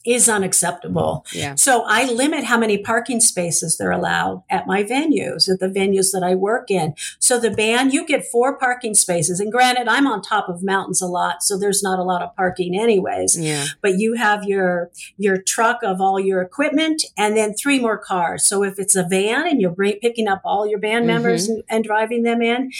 is 0.04 0.28
unacceptable. 0.28 1.24
Yeah. 1.32 1.54
So 1.54 1.84
I 1.86 2.10
limit 2.10 2.44
how 2.44 2.58
many 2.58 2.78
parking 2.78 3.20
spaces 3.20 3.76
they're 3.78 3.90
allowed 3.90 4.42
at 4.50 4.66
my 4.66 4.82
venues, 4.82 5.48
at 5.48 5.60
the 5.60 5.68
venues 5.68 6.12
that 6.12 6.22
I 6.24 6.34
work 6.34 6.70
in. 6.70 6.94
So 7.18 7.38
the 7.38 7.50
band, 7.50 7.92
you 7.92 8.06
get 8.06 8.26
four 8.26 8.58
parking 8.58 8.94
spaces. 8.94 9.38
And 9.40 9.52
granted, 9.52 9.88
I'm 9.88 10.06
on 10.06 10.22
top 10.22 10.48
of 10.48 10.62
mountains 10.62 11.00
a 11.00 11.06
lot, 11.06 11.42
so 11.42 11.58
there's 11.58 11.82
not 11.82 11.98
a 11.98 12.02
lot 12.04 12.22
of 12.22 12.34
parking 12.36 12.78
anyways. 12.78 13.38
Yeah. 13.38 13.66
But 13.80 13.98
you 13.98 14.14
have 14.14 14.44
your 14.44 14.90
your 15.18 15.40
truck 15.40 15.82
of 15.82 16.00
all 16.00 16.18
your 16.18 16.42
equipment 16.42 17.04
and 17.16 17.36
then 17.36 17.54
three 17.54 17.78
more 17.80 17.98
cars. 17.98 18.46
So 18.48 18.62
if 18.62 18.78
it's 18.78 18.96
a 18.96 19.04
van 19.08 19.46
and 19.46 19.60
you're 19.60 19.70
bring, 19.70 19.98
picking 20.00 20.28
up 20.28 20.40
all 20.44 20.66
your 20.66 20.78
band 20.78 21.06
members 21.06 21.46
Mhm. 21.48 21.50
and, 21.54 21.62
and 21.68 21.84
driving 21.84 22.22
them 22.22 22.42
in, 22.42 22.70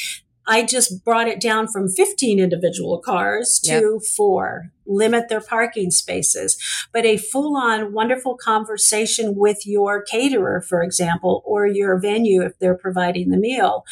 I 0.47 0.65
just 0.65 1.05
brought 1.05 1.29
it 1.29 1.41
down 1.41 1.69
from 1.69 1.89
15 1.89 2.41
individual 2.41 2.99
cars 2.99 3.61
to 3.61 4.01
four, 4.17 4.73
limit 4.93 5.29
their 5.29 5.41
parking 5.41 5.91
spaces. 5.91 6.57
But 6.93 7.05
a 7.05 7.17
full 7.17 7.57
on 7.57 7.93
wonderful 7.93 8.37
conversation 8.37 9.35
with 9.37 9.67
your 9.67 10.03
caterer, 10.03 10.61
for 10.61 10.83
example, 10.83 11.43
or 11.47 11.67
your 11.67 11.99
venue 12.01 12.43
if 12.43 12.59
they're 12.59 12.77
providing 12.77 13.31
the 13.31 13.37
meal. 13.39 13.85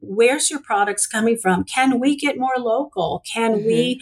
Where's 0.00 0.50
your 0.50 0.60
products 0.60 1.06
coming 1.06 1.36
from? 1.36 1.64
Can 1.64 2.00
we 2.00 2.16
get 2.16 2.38
more 2.38 2.56
local? 2.58 3.22
Can 3.32 3.64
we 3.64 4.00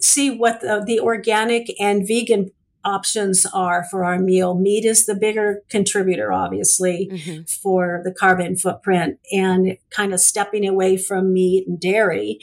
see 0.00 0.30
what 0.30 0.60
the, 0.60 0.82
the 0.86 1.00
organic 1.00 1.68
and 1.80 2.06
vegan 2.06 2.50
options 2.84 3.46
are 3.54 3.84
for 3.90 4.04
our 4.04 4.18
meal? 4.18 4.54
Meat 4.54 4.84
is 4.84 5.06
the 5.06 5.14
bigger 5.14 5.62
contributor, 5.68 6.32
obviously 6.32 7.08
Mhm. 7.12 7.48
for 7.62 8.00
the 8.04 8.12
carbon 8.12 8.56
footprint 8.56 9.18
and 9.32 9.76
kind 9.90 10.12
of 10.12 10.20
stepping 10.20 10.66
away 10.66 10.96
from 10.96 11.32
meat 11.32 11.66
and 11.68 11.78
dairy 11.80 12.38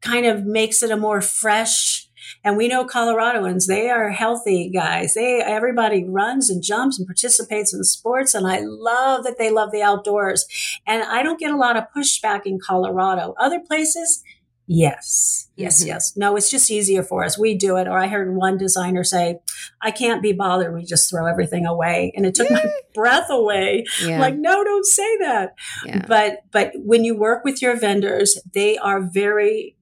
kind 0.00 0.26
of 0.26 0.44
makes 0.44 0.82
it 0.82 0.90
a 0.90 0.96
more 0.96 1.20
fresh 1.20 2.08
and 2.44 2.56
we 2.56 2.68
know 2.68 2.84
Coloradoans, 2.86 3.66
they 3.66 3.90
are 3.90 4.10
healthy 4.10 4.70
guys. 4.70 5.14
They 5.14 5.40
everybody 5.40 6.04
runs 6.04 6.50
and 6.50 6.62
jumps 6.62 6.98
and 6.98 7.06
participates 7.06 7.72
in 7.74 7.82
sports 7.84 8.34
and 8.34 8.46
I 8.46 8.60
love 8.62 9.24
that 9.24 9.38
they 9.38 9.50
love 9.50 9.70
the 9.72 9.82
outdoors. 9.82 10.46
And 10.86 11.02
I 11.04 11.22
don't 11.22 11.38
get 11.40 11.52
a 11.52 11.56
lot 11.56 11.76
of 11.76 11.84
pushback 11.96 12.42
in 12.46 12.58
Colorado. 12.64 13.34
Other 13.38 13.60
places, 13.60 14.22
yes. 14.66 15.48
Yes, 15.56 15.82
Mhm. 15.82 15.86
yes. 15.86 16.12
No, 16.16 16.34
it's 16.36 16.50
just 16.50 16.70
easier 16.70 17.02
for 17.02 17.24
us. 17.24 17.38
We 17.38 17.54
do 17.56 17.76
it. 17.76 17.86
Or 17.86 17.98
I 17.98 18.06
heard 18.08 18.34
one 18.34 18.56
designer 18.56 19.04
say, 19.04 19.38
I 19.82 19.90
can't 19.90 20.22
be 20.22 20.32
bothered. 20.32 20.74
We 20.74 20.84
just 20.84 21.10
throw 21.10 21.26
everything 21.26 21.66
away. 21.66 22.12
And 22.16 22.24
it 22.24 22.34
took 22.34 22.50
my 22.50 22.64
breath 22.94 23.26
away. 23.30 23.84
Yeah. 24.04 24.20
Like, 24.20 24.36
no, 24.36 24.64
don't 24.64 24.86
say 24.86 25.18
that. 25.18 25.54
yeah. 25.84 26.04
But 26.08 26.38
but 26.50 26.72
when 26.76 27.04
you 27.04 27.14
work 27.16 27.44
with 27.44 27.60
your 27.62 27.76
vendors, 27.76 28.40
they 28.54 28.78
are 28.78 29.00
very 29.00 29.76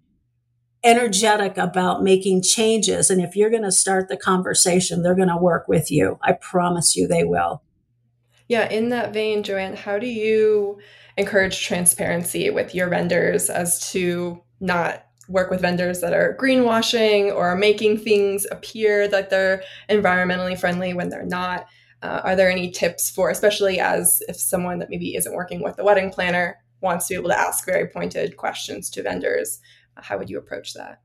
energetic 0.82 1.58
about 1.58 2.02
making 2.02 2.42
changes. 2.42 3.10
And 3.10 3.20
if 3.20 3.36
you're 3.36 3.50
going 3.50 3.64
to 3.64 3.72
start 3.72 4.08
the 4.08 4.16
conversation, 4.16 5.02
they're 5.02 5.14
going 5.14 5.28
to 5.28 5.36
work 5.36 5.68
with 5.68 5.90
you. 5.90 6.18
I 6.22 6.32
promise 6.32 6.96
you 6.96 7.06
they 7.06 7.24
will. 7.24 7.62
Yeah, 8.48 8.68
in 8.68 8.88
that 8.88 9.12
vein, 9.12 9.42
JoAnn, 9.42 9.76
how 9.76 9.98
do 9.98 10.06
you 10.06 10.80
encourage 11.16 11.64
transparency 11.64 12.50
with 12.50 12.74
your 12.74 12.88
vendors 12.88 13.48
as 13.50 13.90
to 13.92 14.42
not 14.60 15.04
work 15.28 15.50
with 15.50 15.60
vendors 15.60 16.00
that 16.00 16.12
are 16.12 16.36
greenwashing 16.40 17.32
or 17.32 17.54
making 17.54 17.98
things 17.98 18.46
appear 18.50 19.06
that 19.06 19.30
they're 19.30 19.62
environmentally 19.88 20.58
friendly 20.58 20.92
when 20.92 21.08
they're 21.08 21.24
not? 21.24 21.66
Uh, 22.02 22.22
are 22.24 22.34
there 22.34 22.50
any 22.50 22.70
tips 22.70 23.10
for, 23.10 23.30
especially 23.30 23.78
as 23.78 24.22
if 24.26 24.36
someone 24.36 24.78
that 24.78 24.90
maybe 24.90 25.14
isn't 25.14 25.34
working 25.34 25.62
with 25.62 25.76
the 25.76 25.84
wedding 25.84 26.10
planner 26.10 26.58
wants 26.80 27.06
to 27.06 27.14
be 27.14 27.18
able 27.18 27.28
to 27.28 27.38
ask 27.38 27.64
very 27.66 27.86
pointed 27.86 28.36
questions 28.36 28.90
to 28.90 29.02
vendors? 29.02 29.60
How 30.02 30.18
would 30.18 30.30
you 30.30 30.38
approach 30.38 30.74
that? 30.74 31.00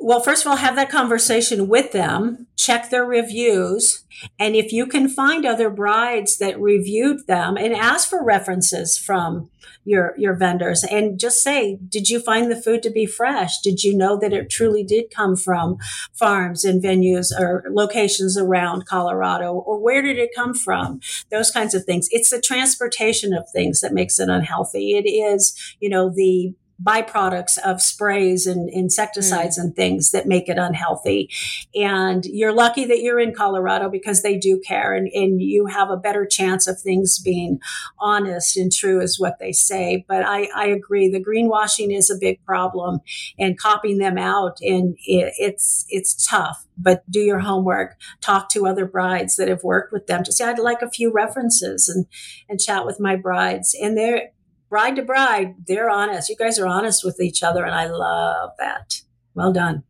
Well, 0.00 0.20
first 0.20 0.44
of 0.44 0.50
all, 0.50 0.56
have 0.56 0.76
that 0.76 0.90
conversation 0.90 1.66
with 1.66 1.90
them, 1.90 2.46
check 2.56 2.88
their 2.88 3.04
reviews. 3.04 4.04
And 4.38 4.54
if 4.54 4.72
you 4.72 4.86
can 4.86 5.08
find 5.08 5.44
other 5.44 5.70
brides 5.70 6.38
that 6.38 6.60
reviewed 6.60 7.26
them 7.26 7.56
and 7.56 7.74
ask 7.74 8.08
for 8.08 8.22
references 8.24 8.96
from 8.96 9.50
your, 9.84 10.14
your 10.16 10.34
vendors 10.36 10.84
and 10.84 11.18
just 11.18 11.42
say, 11.42 11.78
did 11.88 12.10
you 12.10 12.20
find 12.20 12.50
the 12.50 12.60
food 12.60 12.82
to 12.84 12.90
be 12.90 13.06
fresh? 13.06 13.58
Did 13.60 13.82
you 13.82 13.96
know 13.96 14.16
that 14.18 14.32
it 14.32 14.50
truly 14.50 14.84
did 14.84 15.10
come 15.10 15.34
from 15.34 15.78
farms 16.12 16.64
and 16.64 16.82
venues 16.82 17.32
or 17.36 17.64
locations 17.68 18.38
around 18.38 18.86
Colorado? 18.86 19.52
Or 19.54 19.80
where 19.80 20.02
did 20.02 20.18
it 20.18 20.30
come 20.34 20.54
from? 20.54 21.00
Those 21.30 21.50
kinds 21.50 21.74
of 21.74 21.84
things. 21.84 22.08
It's 22.12 22.30
the 22.30 22.40
transportation 22.40 23.32
of 23.32 23.50
things 23.50 23.80
that 23.80 23.94
makes 23.94 24.20
it 24.20 24.28
unhealthy. 24.28 24.96
It 24.96 25.08
is, 25.08 25.56
you 25.80 25.88
know, 25.88 26.08
the 26.08 26.54
byproducts 26.82 27.58
of 27.58 27.82
sprays 27.82 28.46
and 28.46 28.70
insecticides 28.70 29.58
mm. 29.58 29.62
and 29.62 29.76
things 29.76 30.12
that 30.12 30.26
make 30.26 30.48
it 30.48 30.58
unhealthy. 30.58 31.28
And 31.74 32.24
you're 32.24 32.52
lucky 32.52 32.84
that 32.84 33.00
you're 33.00 33.18
in 33.18 33.34
Colorado 33.34 33.88
because 33.88 34.22
they 34.22 34.38
do 34.38 34.60
care 34.64 34.94
and, 34.94 35.08
and 35.08 35.42
you 35.42 35.66
have 35.66 35.90
a 35.90 35.96
better 35.96 36.24
chance 36.24 36.66
of 36.68 36.80
things 36.80 37.18
being 37.18 37.58
honest 37.98 38.56
and 38.56 38.70
true 38.70 39.00
is 39.00 39.18
what 39.18 39.38
they 39.40 39.52
say. 39.52 40.04
But 40.08 40.24
I, 40.24 40.48
I 40.54 40.66
agree. 40.66 41.08
The 41.08 41.22
greenwashing 41.22 41.96
is 41.96 42.10
a 42.10 42.18
big 42.18 42.44
problem 42.44 43.00
and 43.38 43.58
copying 43.58 43.98
them 43.98 44.16
out 44.16 44.58
and 44.60 44.96
it, 45.04 45.34
it's, 45.38 45.84
it's 45.88 46.26
tough. 46.26 46.64
But 46.80 47.02
do 47.10 47.18
your 47.18 47.40
homework, 47.40 47.96
talk 48.20 48.48
to 48.50 48.68
other 48.68 48.86
brides 48.86 49.34
that 49.34 49.48
have 49.48 49.64
worked 49.64 49.92
with 49.92 50.06
them 50.06 50.22
to 50.22 50.30
say, 50.30 50.44
I'd 50.44 50.60
like 50.60 50.80
a 50.80 50.90
few 50.90 51.12
references 51.12 51.88
and, 51.88 52.06
and 52.48 52.60
chat 52.60 52.86
with 52.86 53.00
my 53.00 53.16
brides. 53.16 53.74
And 53.80 53.96
they're, 53.96 54.30
bride 54.68 54.96
to 54.96 55.02
bride, 55.02 55.54
they're 55.66 55.90
honest. 55.90 56.28
You 56.28 56.36
guys 56.36 56.58
are 56.58 56.66
honest 56.66 57.04
with 57.04 57.20
each 57.20 57.42
other, 57.42 57.64
and 57.64 57.74
I 57.74 57.86
love 57.86 58.50
that. 58.58 59.00
Well 59.34 59.52
done. 59.52 59.84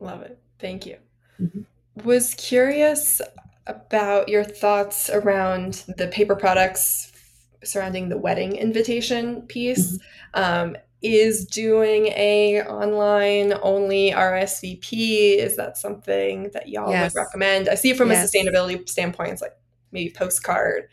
Love 0.00 0.22
it. 0.22 0.38
Thank 0.58 0.86
you. 0.86 0.96
Mhm. 1.40 1.64
Was 2.04 2.34
curious 2.34 3.20
about 3.66 4.28
your 4.28 4.44
thoughts 4.44 5.08
around 5.10 5.84
the 5.96 6.08
paper 6.08 6.34
products 6.34 7.12
surrounding 7.64 8.08
the 8.08 8.18
wedding 8.18 8.56
invitation 8.56 9.42
piece. 9.42 9.98
Um, 10.34 10.76
is 11.02 11.44
doing 11.46 12.06
a 12.08 12.62
online 12.62 13.52
only 13.62 14.12
RSVP 14.12 15.36
is 15.38 15.56
that 15.56 15.76
something 15.76 16.50
that 16.54 16.68
y'all 16.68 16.90
Yes. 16.92 17.12
would 17.14 17.20
recommend? 17.20 17.68
I 17.68 17.74
see 17.74 17.90
it 17.90 17.96
from 17.96 18.10
Yes. 18.10 18.32
a 18.32 18.38
sustainability 18.38 18.88
standpoint. 18.88 19.32
It's 19.32 19.42
like 19.42 19.56
maybe 19.90 20.10
postcard. 20.10 20.88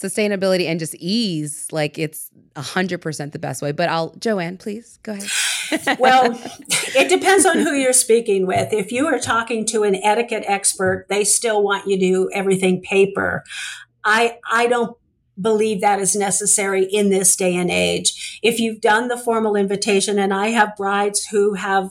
Sustainability 0.00 0.66
and 0.66 0.80
just 0.80 0.94
ease, 0.94 1.66
like 1.72 1.98
it's 1.98 2.30
a 2.56 2.62
hundred 2.62 3.02
percent 3.02 3.32
the 3.32 3.38
best 3.38 3.60
way. 3.60 3.72
But 3.72 3.88
I'll, 3.88 4.12
JoAnn, 4.12 4.58
please 4.58 4.98
go 5.02 5.12
ahead. 5.12 5.28
Well, 6.00 6.36
it 6.96 7.08
depends 7.08 7.46
on 7.46 7.58
who 7.58 7.74
you're 7.74 7.92
speaking 7.92 8.44
with. 8.44 8.72
If 8.72 8.90
you 8.90 9.06
are 9.06 9.20
talking 9.20 9.64
to 9.66 9.84
an 9.84 9.94
etiquette 9.94 10.42
expert, 10.48 11.06
they 11.08 11.22
still 11.22 11.62
want 11.62 11.86
you 11.86 11.96
to 11.96 12.00
do 12.00 12.30
everything 12.34 12.80
paper. 12.82 13.44
I 14.04 14.38
I 14.50 14.66
don't 14.66 14.96
believe 15.40 15.80
that 15.80 16.00
is 16.00 16.16
necessary 16.16 16.84
in 16.84 17.10
this 17.10 17.36
day 17.36 17.54
and 17.56 17.70
age. 17.70 18.38
If 18.42 18.58
you've 18.58 18.80
done 18.80 19.08
the 19.08 19.16
formal 19.16 19.56
invitation, 19.56 20.18
and 20.18 20.32
I 20.32 20.48
have 20.48 20.76
brides 20.76 21.26
who 21.26 21.54
have 21.54 21.90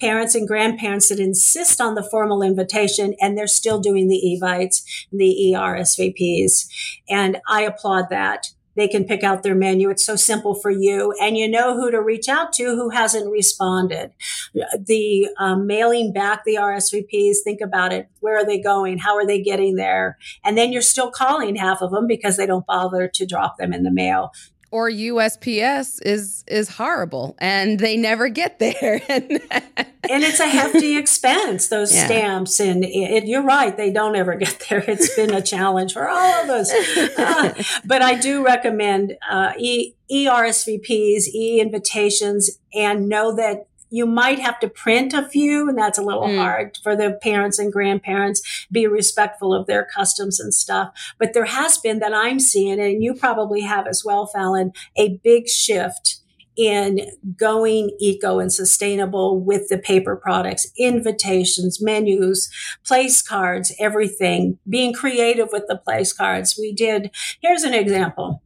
parents 0.00 0.34
and 0.34 0.48
grandparents 0.48 1.08
that 1.08 1.20
insist 1.20 1.80
on 1.80 1.94
the 1.94 2.02
formal 2.02 2.42
invitation 2.42 3.14
and 3.20 3.36
they're 3.36 3.46
still 3.46 3.80
doing 3.80 4.08
the 4.08 4.36
evites, 4.36 5.06
the 5.12 5.52
ERSVPs. 5.54 6.66
And 7.08 7.38
I 7.48 7.62
applaud 7.62 8.08
that. 8.10 8.48
They 8.80 8.88
can 8.88 9.04
pick 9.04 9.22
out 9.22 9.42
their 9.42 9.54
menu. 9.54 9.90
It's 9.90 10.06
so 10.06 10.16
simple 10.16 10.54
for 10.54 10.70
you. 10.70 11.14
And 11.20 11.36
you 11.36 11.46
know 11.46 11.76
who 11.76 11.90
to 11.90 12.00
reach 12.00 12.30
out 12.30 12.50
to 12.54 12.64
who 12.64 12.88
hasn't 12.88 13.30
responded. 13.30 14.12
The 14.54 15.28
um, 15.38 15.66
mailing 15.66 16.14
back 16.14 16.44
the 16.44 16.54
RSVPs, 16.54 17.42
think 17.44 17.60
about 17.60 17.92
it. 17.92 18.08
Where 18.20 18.38
are 18.38 18.46
they 18.46 18.58
going? 18.58 18.96
How 18.96 19.16
are 19.16 19.26
they 19.26 19.42
getting 19.42 19.76
there? 19.76 20.16
And 20.42 20.56
then 20.56 20.72
you're 20.72 20.80
still 20.80 21.10
calling 21.10 21.56
half 21.56 21.82
of 21.82 21.90
them 21.90 22.06
because 22.06 22.38
they 22.38 22.46
don't 22.46 22.64
bother 22.64 23.06
to 23.06 23.26
drop 23.26 23.58
them 23.58 23.74
in 23.74 23.82
the 23.82 23.90
mail. 23.90 24.32
Or 24.70 24.88
USPS 24.90 25.98
is 26.04 26.44
is 26.46 26.68
horrible 26.68 27.34
and 27.38 27.78
they 27.80 27.96
never 27.96 28.28
get 28.28 28.58
there. 28.58 29.00
and 29.08 30.22
it's 30.24 30.40
a 30.40 30.46
hefty 30.48 30.96
expense 31.02 31.68
those 31.68 31.94
Yeah. 31.94 32.06
stamps 32.06 32.60
and 32.60 32.84
it, 32.84 33.26
you're 33.26 33.42
right 33.42 33.76
they 33.76 33.92
don't 33.92 34.16
ever 34.16 34.34
get 34.34 34.64
there 34.68 34.82
it's 34.88 35.14
been 35.14 35.32
a 35.32 35.42
challenge 35.42 35.92
for 35.92 36.08
all 36.08 36.42
of 36.44 36.48
us 36.50 36.72
Uh, 37.18 37.52
but 37.84 38.02
i 38.02 38.14
do 38.18 38.44
recommend 38.44 39.16
uh, 39.30 39.52
e 39.58 39.92
ersvps 40.10 41.28
e 41.34 41.60
invitations 41.60 42.50
and 42.74 43.08
know 43.08 43.34
that 43.36 43.66
you 43.90 44.06
might 44.06 44.38
have 44.38 44.58
to 44.60 44.68
print 44.68 45.12
a 45.12 45.26
few 45.28 45.68
and 45.68 45.76
that's 45.76 45.98
a 45.98 46.02
little 46.02 46.28
Mm. 46.28 46.38
hard 46.38 46.78
for 46.82 46.94
the 46.96 47.18
parents 47.22 47.58
and 47.58 47.72
grandparents 47.72 48.66
be 48.70 48.86
respectful 48.86 49.52
of 49.52 49.66
their 49.66 49.84
customs 49.94 50.38
and 50.40 50.54
stuff 50.54 50.90
but 51.18 51.32
there 51.34 51.46
has 51.46 51.78
been 51.78 51.98
that 51.98 52.14
i'm 52.14 52.38
seeing 52.38 52.78
and 52.80 53.02
you 53.02 53.14
probably 53.14 53.62
have 53.62 53.86
as 53.86 54.04
well 54.04 54.26
fallon 54.26 54.72
a 54.96 55.18
big 55.24 55.48
shift 55.48 56.16
in 56.56 57.00
going 57.38 57.90
eco 58.00 58.38
and 58.38 58.52
sustainable 58.52 59.40
with 59.40 59.68
the 59.70 59.78
paper 59.78 60.14
products, 60.14 60.70
invitations, 60.76 61.80
menus, 61.80 62.50
place 62.84 63.22
cards, 63.22 63.72
everything, 63.80 64.58
being 64.68 64.92
creative 64.92 65.48
with 65.52 65.62
the 65.68 65.76
place 65.76 66.12
cards. 66.12 66.58
We 66.60 66.72
did, 66.72 67.10
here's 67.40 67.62
an 67.62 67.72
example. 67.72 68.42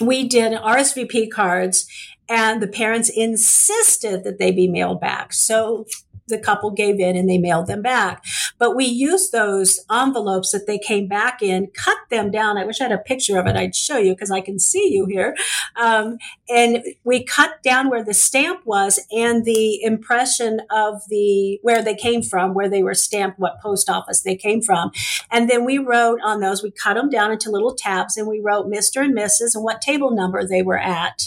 We 0.00 0.26
did 0.26 0.54
RSVP 0.54 1.30
cards 1.30 1.86
and 2.32 2.62
the 2.62 2.66
parents 2.66 3.10
insisted 3.10 4.24
that 4.24 4.38
they 4.38 4.50
be 4.50 4.66
mailed 4.66 5.02
back. 5.02 5.34
So 5.34 5.84
the 6.28 6.38
couple 6.38 6.70
gave 6.70 6.98
in 6.98 7.14
and 7.14 7.28
they 7.28 7.36
mailed 7.36 7.66
them 7.66 7.82
back. 7.82 8.24
But 8.58 8.74
we 8.74 8.86
used 8.86 9.32
those 9.32 9.84
envelopes 9.92 10.50
that 10.52 10.66
they 10.66 10.78
came 10.78 11.08
back 11.08 11.42
in, 11.42 11.66
cut 11.74 11.98
them 12.08 12.30
down. 12.30 12.56
I 12.56 12.64
wish 12.64 12.80
I 12.80 12.84
had 12.84 12.92
a 12.92 12.98
picture 12.98 13.38
of 13.38 13.46
it. 13.46 13.54
I'd 13.54 13.76
show 13.76 13.98
you 13.98 14.14
because 14.14 14.30
I 14.30 14.40
can 14.40 14.58
see 14.58 14.94
you 14.94 15.04
here. 15.04 15.36
Um, 15.76 16.16
and 16.48 16.82
we 17.04 17.22
cut 17.22 17.62
down 17.62 17.90
where 17.90 18.02
the 18.02 18.14
stamp 18.14 18.64
was 18.64 18.98
and 19.10 19.44
the 19.44 19.82
impression 19.82 20.60
of 20.70 21.02
the 21.10 21.58
where 21.60 21.82
they 21.82 21.94
came 21.94 22.22
from, 22.22 22.54
where 22.54 22.70
they 22.70 22.82
were 22.82 22.94
stamped, 22.94 23.38
what 23.38 23.60
post 23.60 23.90
office 23.90 24.22
they 24.22 24.36
came 24.36 24.62
from. 24.62 24.90
And 25.30 25.50
then 25.50 25.66
we 25.66 25.76
wrote 25.76 26.20
on 26.24 26.40
those, 26.40 26.62
we 26.62 26.70
cut 26.70 26.94
them 26.94 27.10
down 27.10 27.30
into 27.30 27.50
little 27.50 27.74
tabs 27.74 28.16
and 28.16 28.26
we 28.26 28.40
wrote 28.40 28.72
Mr. 28.72 29.04
and 29.04 29.14
Mrs. 29.14 29.54
and 29.54 29.64
what 29.64 29.82
table 29.82 30.12
number 30.12 30.46
they 30.46 30.62
were 30.62 30.78
at 30.78 31.24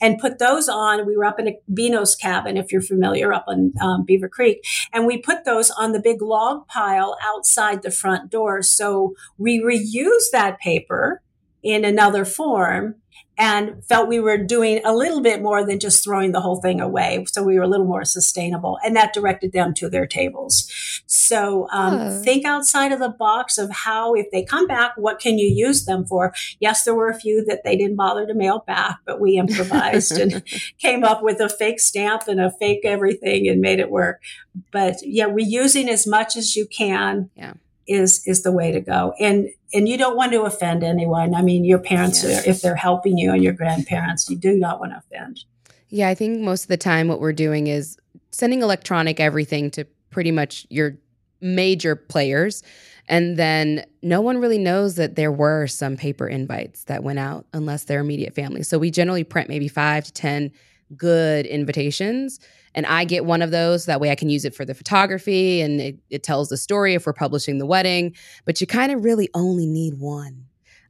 and 0.00 0.18
put 0.18 0.38
those 0.38 0.68
on. 0.68 1.06
We 1.06 1.16
were 1.16 1.24
up 1.24 1.40
in 1.40 1.48
a 1.48 1.58
Beano's 1.72 2.14
cabin, 2.14 2.56
if 2.56 2.72
you're 2.72 2.82
familiar, 2.82 3.32
up 3.32 3.44
on 3.48 3.72
um, 3.80 4.04
Beaver 4.04 4.28
Creek, 4.28 4.64
and 4.92 5.06
we 5.06 5.18
put 5.18 5.44
those 5.44 5.70
on 5.70 5.92
the 5.92 6.00
big 6.00 6.22
log 6.22 6.66
pile 6.68 7.16
outside 7.22 7.82
the 7.82 7.90
front 7.90 8.30
door. 8.30 8.62
So 8.62 9.14
we 9.38 9.60
reuse 9.60 10.30
that 10.32 10.58
paper 10.58 11.22
in 11.62 11.84
another 11.84 12.24
form 12.24 12.94
and 13.38 13.84
felt 13.84 14.08
we 14.08 14.20
were 14.20 14.38
doing 14.38 14.80
a 14.84 14.94
little 14.94 15.20
bit 15.20 15.42
more 15.42 15.64
than 15.64 15.78
just 15.78 16.02
throwing 16.02 16.32
the 16.32 16.40
whole 16.40 16.60
thing 16.60 16.80
away. 16.80 17.24
So 17.28 17.42
we 17.42 17.56
were 17.56 17.64
a 17.64 17.68
little 17.68 17.86
more 17.86 18.04
sustainable 18.04 18.78
and 18.84 18.96
that 18.96 19.12
directed 19.12 19.52
them 19.52 19.74
to 19.74 19.90
their 19.90 20.06
tables. 20.06 20.70
So 21.06 21.68
um, 21.70 21.94
oh. 21.94 22.22
think 22.22 22.46
outside 22.46 22.92
of 22.92 22.98
the 22.98 23.10
box 23.10 23.58
of 23.58 23.70
how, 23.70 24.14
if 24.14 24.30
they 24.30 24.42
come 24.42 24.66
back, 24.66 24.92
what 24.96 25.20
can 25.20 25.38
you 25.38 25.48
use 25.48 25.84
them 25.84 26.06
for? 26.06 26.32
Yes, 26.60 26.84
there 26.84 26.94
were 26.94 27.10
a 27.10 27.18
few 27.18 27.44
that 27.44 27.62
they 27.64 27.76
didn't 27.76 27.96
bother 27.96 28.26
to 28.26 28.34
mail 28.34 28.64
back, 28.66 28.98
but 29.04 29.20
we 29.20 29.36
improvised 29.36 30.12
and 30.12 30.42
came 30.78 31.04
up 31.04 31.22
with 31.22 31.40
a 31.40 31.48
fake 31.48 31.80
stamp 31.80 32.28
and 32.28 32.40
a 32.40 32.50
fake 32.50 32.80
everything 32.84 33.48
and 33.48 33.60
made 33.60 33.80
it 33.80 33.90
work. 33.90 34.22
But 34.70 34.96
yeah, 35.02 35.26
reusing 35.26 35.88
as 35.88 36.06
much 36.06 36.36
as 36.36 36.56
you 36.56 36.66
can. 36.66 37.30
Yeah 37.36 37.54
is 37.86 38.26
is 38.26 38.42
the 38.42 38.52
way 38.52 38.72
to 38.72 38.80
go. 38.80 39.14
And 39.20 39.48
and 39.72 39.88
you 39.88 39.98
don't 39.98 40.16
want 40.16 40.32
to 40.32 40.42
offend 40.42 40.82
anyone. 40.82 41.34
I 41.34 41.42
mean 41.42 41.64
your 41.64 41.78
parents 41.78 42.22
yes. 42.22 42.46
if 42.46 42.62
they're 42.62 42.76
helping 42.76 43.18
you 43.18 43.32
and 43.32 43.42
your 43.42 43.52
grandparents 43.52 44.28
you 44.30 44.36
do 44.36 44.56
not 44.56 44.80
want 44.80 44.92
to 44.92 44.98
offend. 44.98 45.44
Yeah 45.88 46.08
i 46.08 46.14
think 46.14 46.40
most 46.40 46.62
of 46.62 46.68
the 46.68 46.76
time 46.76 47.08
what 47.08 47.20
we're 47.20 47.32
doing 47.32 47.68
is 47.68 47.96
sending 48.30 48.62
electronic 48.62 49.20
everything 49.20 49.70
to 49.70 49.84
pretty 50.10 50.30
much 50.30 50.66
your 50.68 50.96
major 51.40 51.96
players. 51.96 52.62
And 53.08 53.36
then 53.36 53.84
no 54.02 54.20
one 54.20 54.38
really 54.38 54.58
knows 54.58 54.96
that 54.96 55.14
there 55.14 55.30
were 55.30 55.66
some 55.66 55.96
paper 55.96 56.26
invites 56.26 56.84
that 56.84 57.04
went 57.04 57.18
out 57.18 57.46
unless 57.52 57.84
they're 57.84 58.00
immediate 58.00 58.34
family. 58.34 58.62
So 58.62 58.78
we 58.78 58.90
generally 58.90 59.24
print 59.24 59.48
maybe 59.48 59.68
five 59.68 60.04
to 60.04 60.12
ten 60.12 60.50
good 60.96 61.46
invitations 61.46 62.40
and 62.76 62.86
I 62.86 63.04
get 63.04 63.24
one 63.24 63.40
of 63.40 63.50
those. 63.50 63.86
That 63.86 64.00
way 64.00 64.10
I 64.10 64.14
can 64.14 64.28
use 64.28 64.44
it 64.44 64.54
for 64.54 64.64
the 64.64 64.74
photography 64.74 65.62
and 65.62 65.80
it, 65.80 65.96
it 66.10 66.22
tells 66.22 66.50
the 66.50 66.58
story 66.58 66.94
if 66.94 67.06
we're 67.06 67.14
publishing 67.14 67.58
the 67.58 67.66
wedding. 67.66 68.14
But 68.44 68.60
you 68.60 68.66
kind 68.66 68.92
of 68.92 69.02
really 69.02 69.30
only 69.34 69.66
need 69.66 69.94
one 69.98 70.44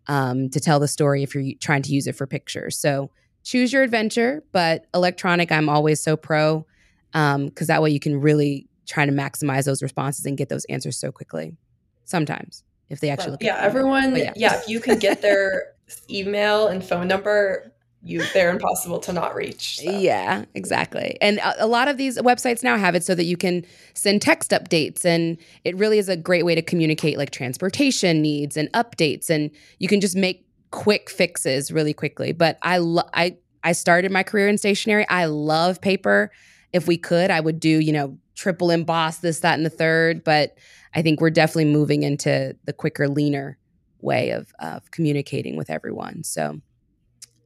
um, 0.09 0.51
to 0.51 0.61
tell 0.61 0.81
the 0.81 0.89
story 0.89 1.23
if 1.23 1.35
you're 1.35 1.55
trying 1.61 1.83
to 1.83 1.93
use 1.93 2.09
it 2.09 2.17
for 2.17 2.27
pictures. 2.27 2.77
So 2.77 3.11
choose 3.45 3.73
your 3.73 3.85
adventure, 3.85 4.43
but 4.51 4.87
electronic, 4.93 5.53
I'm 5.53 5.69
always 5.69 6.03
so 6.03 6.17
pro 6.17 6.67
because 7.13 7.35
um, 7.35 7.53
that 7.69 7.81
way 7.81 7.91
you 7.91 8.01
can 8.01 8.21
really 8.21 8.69
try 8.87 9.07
to 9.07 9.13
maximize 9.13 9.65
those 9.65 9.83
responses 9.83 10.27
and 10.27 10.37
get 10.37 10.49
those 10.49 10.65
answers 10.67 10.99
so 10.99 11.13
quickly. 11.13 11.57
Sometimes, 12.05 12.65
if 12.89 13.01
they 13.01 13.11
actually 13.11 13.33
look. 13.33 13.43
Yeah, 13.43 13.59
everyone. 13.61 14.15
Yeah. 14.17 14.33
yeah, 14.37 14.61
if 14.61 14.69
you 14.69 14.81
can 14.81 14.99
get 14.99 15.23
their 15.23 15.75
email 16.11 16.69
and 16.69 16.85
phone 16.85 17.09
number, 17.09 17.73
you 18.07 18.23
they're 18.33 18.51
impossible 18.51 19.01
to 19.01 19.13
not 19.13 19.35
reach. 19.35 19.79
So. 19.79 19.91
Yeah, 19.91 20.45
exactly. 20.55 21.19
And 21.21 21.39
a, 21.39 21.65
a, 21.65 21.67
lot 21.67 21.89
of 21.89 21.97
these 21.97 22.19
websites 22.19 22.63
now 22.63 22.79
have 22.79 22.95
it 22.95 23.05
so 23.05 23.15
that 23.15 23.25
you 23.25 23.37
can 23.37 23.65
send 23.95 24.23
text 24.23 24.53
updates 24.53 25.05
and 25.05 25.37
it 25.65 25.77
really 25.77 25.99
is 25.99 26.09
a 26.09 26.17
great 26.17 26.45
way 26.45 26.55
to 26.55 26.63
communicate 26.63 27.19
like 27.19 27.31
transportation 27.31 28.23
needs 28.23 28.57
and 28.57 28.71
updates 28.73 29.29
and 29.29 29.51
you 29.79 29.89
can 29.89 30.01
just 30.01 30.17
make 30.17 30.47
quick 30.71 31.11
fixes 31.11 31.73
really 31.73 31.93
quickly. 31.93 32.33
But 32.33 32.59
I 32.63 32.79
lo- 32.79 33.09
I 33.13 33.37
I 33.65 33.73
started 33.73 34.13
my 34.13 34.23
career 34.23 34.49
in 34.49 34.59
stationery. 34.59 35.07
I 35.09 35.25
love 35.25 35.81
paper. 35.81 36.31
If 36.73 36.87
we 36.87 36.97
could, 36.97 37.31
I 37.31 37.41
would 37.41 37.59
do, 37.59 37.69
you 37.69 37.93
know, 37.93 38.19
triple 38.37 38.71
emboss 38.71 39.19
this 39.19 39.41
that 39.41 39.55
and 39.55 39.67
the 39.67 39.71
third, 39.71 40.23
but 40.23 40.57
I 40.95 41.03
think 41.03 41.21
we're 41.21 41.31
definitely 41.31 41.73
moving 41.73 42.03
into 42.03 42.57
the 42.65 42.73
quicker 42.73 43.09
leaner 43.09 43.59
way 44.01 44.31
of 44.31 44.53
of 44.61 44.91
communicating 44.93 45.57
with 45.57 45.71
everyone. 45.71 46.23
So 46.23 46.61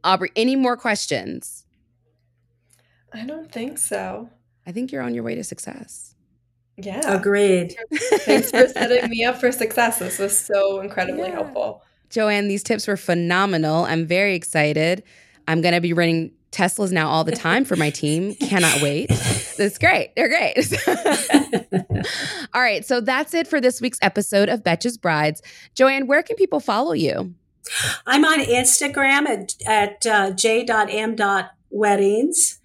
Aubrey, 0.04 0.30
any 0.36 0.56
more 0.56 0.76
questions? 0.76 1.64
I 3.12 3.24
don't 3.24 3.50
think 3.50 3.78
so. 3.78 4.30
I 4.66 4.72
think 4.72 4.92
you're 4.92 5.02
on 5.02 5.14
your 5.14 5.24
way 5.24 5.34
to 5.34 5.44
success. 5.44 6.14
Yeah. 6.76 7.14
Agreed. 7.14 7.76
Thanks 7.92 8.50
for 8.50 8.66
setting 8.68 9.10
me 9.10 9.24
up 9.24 9.38
for 9.38 9.52
success. 9.52 9.98
This 9.98 10.18
was 10.18 10.38
so 10.38 10.80
incredibly 10.80 11.28
yeah. 11.28 11.34
helpful. 11.34 11.82
JoAnn, 12.10 12.48
these 12.48 12.62
tips 12.62 12.86
were 12.86 12.96
phenomenal. 12.96 13.84
I'm 13.84 14.06
very 14.06 14.34
excited. 14.34 15.02
I'm 15.46 15.60
going 15.60 15.74
to 15.74 15.80
be 15.80 15.92
running 15.92 16.32
Teslas 16.52 16.90
now 16.90 17.08
all 17.08 17.24
the 17.24 17.32
time 17.32 17.64
for 17.64 17.76
my 17.76 17.90
team. 17.90 18.34
Cannot 18.40 18.82
wait. 18.82 19.08
That's 19.56 19.78
great. 19.78 20.12
They're 20.16 20.28
great. 20.28 20.56
all 22.54 22.60
right. 22.60 22.84
So 22.84 23.00
that's 23.00 23.34
it 23.34 23.46
for 23.46 23.60
this 23.60 23.80
week's 23.80 23.98
episode 24.02 24.48
of 24.48 24.62
Betches 24.62 25.00
Brides. 25.00 25.42
JoAnn, 25.76 26.06
where 26.06 26.22
can 26.22 26.36
people 26.36 26.60
follow 26.60 26.92
you? 26.92 27.34
I'm 28.06 28.24
on 28.24 28.38
Instagram 28.40 29.26
at, 29.26 29.54
at 29.66 30.06
uh, 30.06 30.30
j.m.weddings. 30.32 32.60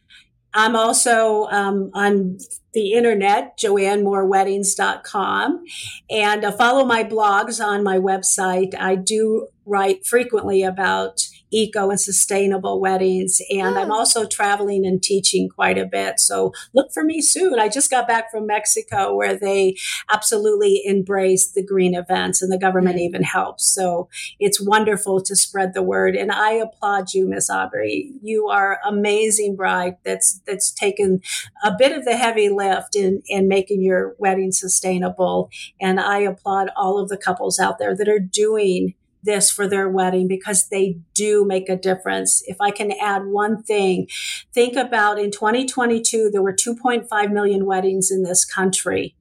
I'm 0.53 0.75
also 0.75 1.47
um, 1.47 1.89
on 1.93 2.37
the 2.73 2.93
internet, 2.93 3.57
joannmooreweddings.com, 3.57 5.63
and 6.09 6.45
uh, 6.45 6.51
follow 6.51 6.85
my 6.85 7.03
blogs 7.03 7.63
on 7.63 7.83
my 7.83 7.97
website. 7.97 8.73
I 8.77 8.95
do 8.95 9.47
write 9.66 10.05
frequently 10.05 10.63
about 10.63 11.28
eco 11.51 11.89
and 11.89 11.99
sustainable 11.99 12.82
weddings. 12.82 13.41
And 13.49 13.78
oh. 13.78 13.82
I'm 13.82 13.91
also 13.91 14.26
traveling 14.26 14.86
and 14.86 15.01
teaching 15.01 15.49
quite 15.49 15.78
a 15.78 15.86
bit. 15.86 16.20
So 16.20 16.51
look 16.74 16.91
for 16.93 17.03
me 17.03 17.22
soon. 17.22 17.59
I 17.59 17.70
just 17.70 17.89
got 17.89 18.07
back 18.07 18.30
from 18.30 18.47
Mexico 18.47 19.16
where 19.16 19.38
they 19.38 19.76
absolutely 20.11 20.82
embrace 20.86 21.51
the 21.51 21.63
green 21.63 21.95
events 21.95 22.41
and 22.41 22.51
the 22.51 22.57
government 22.57 22.99
even 22.99 23.24
helps. 23.24 23.66
So 23.66 24.09
it's 24.39 24.61
wonderful 24.61 25.22
to 25.22 25.36
spread 25.36 25.74
the 25.74 25.84
word. 25.84 26.16
And 26.16 26.32
I 26.32 26.51
applaud 26.51 27.13
you, 27.13 27.28
Miss 27.28 27.49
Aubrey. 27.49 28.11
You 28.22 28.47
are 28.47 28.80
amazing 28.86 29.55
bride 29.55 29.97
that's 30.03 30.41
that's 30.45 30.72
taken 30.72 31.22
a 31.63 31.72
bit 31.78 31.91
of 31.97 32.05
the 32.05 32.18
heavy 32.18 32.49
lift 32.49 32.95
in, 32.95 33.22
in 33.28 33.47
making 33.47 33.82
your 33.82 34.16
wedding 34.20 34.51
sustainable. 34.51 35.49
And 35.80 35.99
I 35.99 36.20
applaud 36.20 36.70
all 36.76 36.99
of 36.99 37.09
the 37.09 37.18
couples 37.18 37.59
out 37.59 37.80
there 37.80 37.95
that 37.95 38.09
are 38.09 38.20
doing 38.20 38.95
this 39.26 39.51
for 39.51 39.67
their 39.67 39.89
wedding 39.89 40.28
because 40.28 40.69
they 40.69 40.97
do 41.13 41.45
make 41.45 41.69
a 41.69 41.76
difference. 41.76 42.43
If 42.47 42.61
I 42.61 42.71
can 42.71 42.91
add 43.01 43.26
one 43.26 43.61
thing, 43.63 44.07
think 44.53 44.76
about 44.76 45.19
in 45.19 45.32
2022, 45.32 46.30
there 46.32 46.41
were 46.41 46.53
2.5 46.53 47.32
million 47.32 47.65
weddings 47.65 48.11
in 48.11 48.23
this 48.23 48.45
country. 48.45 49.15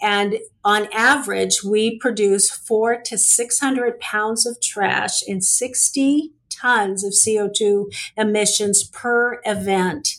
And 0.00 0.38
on 0.64 0.88
average, 0.92 1.64
we 1.64 1.98
produce 1.98 2.50
four 2.50 3.00
to 3.02 3.16
600 3.16 3.98
pounds 4.00 4.46
of 4.46 4.60
trash 4.60 5.22
and 5.26 5.44
60 5.44 6.32
tons 6.50 7.04
of 7.04 7.12
CO2 7.12 7.92
emissions 8.16 8.84
per 8.84 9.40
event. 9.44 10.16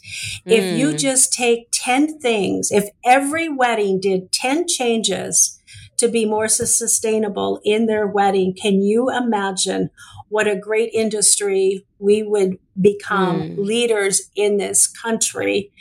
Mm. 0.47 0.51
If 0.51 0.78
you 0.78 0.91
hmm. 0.91 0.97
just 0.97 1.34
take 1.34 1.68
10 1.72 2.20
things, 2.20 2.72
if 2.72 2.89
every 3.05 3.49
wedding 3.49 3.99
did 3.99 4.32
10 4.32 4.68
changes, 4.68 5.59
to 6.00 6.08
be 6.08 6.26
more 6.26 6.47
sustainable 6.47 7.60
in 7.64 7.86
their 7.86 8.08
wedding. 8.08 8.56
Can 8.60 8.82
you 8.82 9.10
imagine 9.10 9.89
what 10.30 10.47
a 10.47 10.56
great 10.56 10.91
industry 10.93 11.86
we 12.00 12.24
would 12.24 12.58
become 12.80 13.41
mm. 13.41 13.58
leaders 13.58 14.30
in 14.36 14.58
this 14.58 14.88
country 14.88 15.72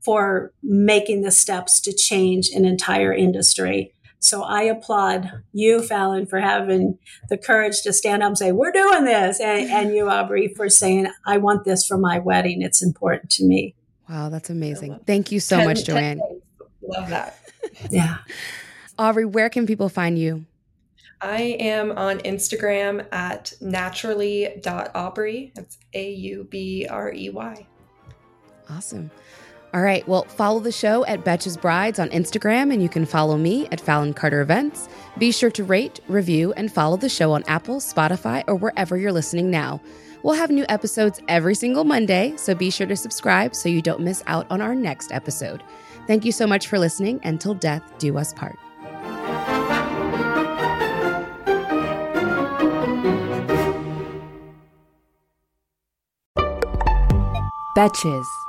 for 0.00 0.52
making 0.64 1.22
the 1.22 1.30
steps 1.30 1.80
to 1.80 1.94
change 1.94 2.50
an 2.50 2.64
entire 2.64 3.12
industry? 3.12 3.94
So 4.18 4.42
I 4.42 4.62
applaud 4.62 5.30
you, 5.52 5.80
Fallon, 5.80 6.26
for 6.26 6.40
having 6.40 6.98
the 7.28 7.38
courage 7.38 7.82
to 7.82 7.92
stand 7.92 8.22
up 8.22 8.28
and 8.28 8.38
say, 8.38 8.50
we're 8.50 8.72
doing 8.72 9.04
this. 9.04 9.40
And, 9.40 9.70
and 9.70 9.94
you, 9.94 10.08
Aubrey, 10.08 10.52
for 10.56 10.68
saying, 10.68 11.06
I 11.24 11.38
want 11.38 11.64
this 11.64 11.86
for 11.86 11.98
my 11.98 12.18
wedding. 12.18 12.62
It's 12.62 12.82
important 12.82 13.30
to 13.30 13.44
me. 13.44 13.76
Wow, 14.08 14.28
that's 14.28 14.50
amazing. 14.50 14.98
Thank 15.06 15.30
you 15.30 15.38
so 15.38 15.64
much, 15.64 15.84
JoAnn. 15.84 16.18
Love 16.82 17.08
that. 17.10 17.38
yeah. 17.90 18.18
Aubrey, 19.02 19.24
where 19.24 19.50
can 19.50 19.66
people 19.66 19.88
find 19.88 20.16
you? 20.16 20.46
I 21.20 21.56
am 21.58 21.90
on 21.98 22.20
Instagram 22.20 23.04
at 23.12 23.52
naturally.aubrey. 23.60 25.52
That's 25.56 25.78
A 25.92 26.12
U 26.12 26.46
B 26.48 26.86
R 26.88 27.12
E 27.12 27.28
Y. 27.28 27.66
Awesome. 28.70 29.10
All 29.74 29.82
right. 29.82 30.06
Well, 30.06 30.22
follow 30.24 30.60
the 30.60 30.70
show 30.70 31.04
at 31.06 31.24
Betches 31.24 31.60
Brides 31.60 31.98
on 31.98 32.10
Instagram, 32.10 32.72
and 32.72 32.80
you 32.80 32.88
can 32.88 33.04
follow 33.04 33.36
me 33.36 33.66
at 33.72 33.80
Fallon 33.80 34.14
Carter 34.14 34.40
Events. 34.40 34.88
Be 35.18 35.32
sure 35.32 35.50
to 35.50 35.64
rate, 35.64 35.98
review, 36.06 36.52
and 36.52 36.72
follow 36.72 36.96
the 36.96 37.08
show 37.08 37.32
on 37.32 37.42
Apple, 37.48 37.76
Spotify, 37.76 38.44
or 38.46 38.54
wherever 38.54 38.96
you're 38.96 39.10
listening 39.10 39.50
now. 39.50 39.80
We'll 40.22 40.34
have 40.36 40.50
new 40.50 40.66
episodes 40.68 41.20
every 41.26 41.56
single 41.56 41.82
Monday, 41.82 42.34
so 42.36 42.54
be 42.54 42.70
sure 42.70 42.86
to 42.86 42.96
subscribe 42.96 43.56
so 43.56 43.68
you 43.68 43.82
don't 43.82 44.00
miss 44.00 44.22
out 44.28 44.46
on 44.48 44.60
our 44.60 44.76
next 44.76 45.10
episode. 45.10 45.64
Thank 46.06 46.24
you 46.24 46.30
so 46.30 46.46
much 46.46 46.68
for 46.68 46.78
listening, 46.78 47.18
and 47.24 47.40
till 47.40 47.54
death 47.54 47.82
do 47.98 48.16
us 48.16 48.32
part. 48.32 48.56
Betches. 57.74 58.41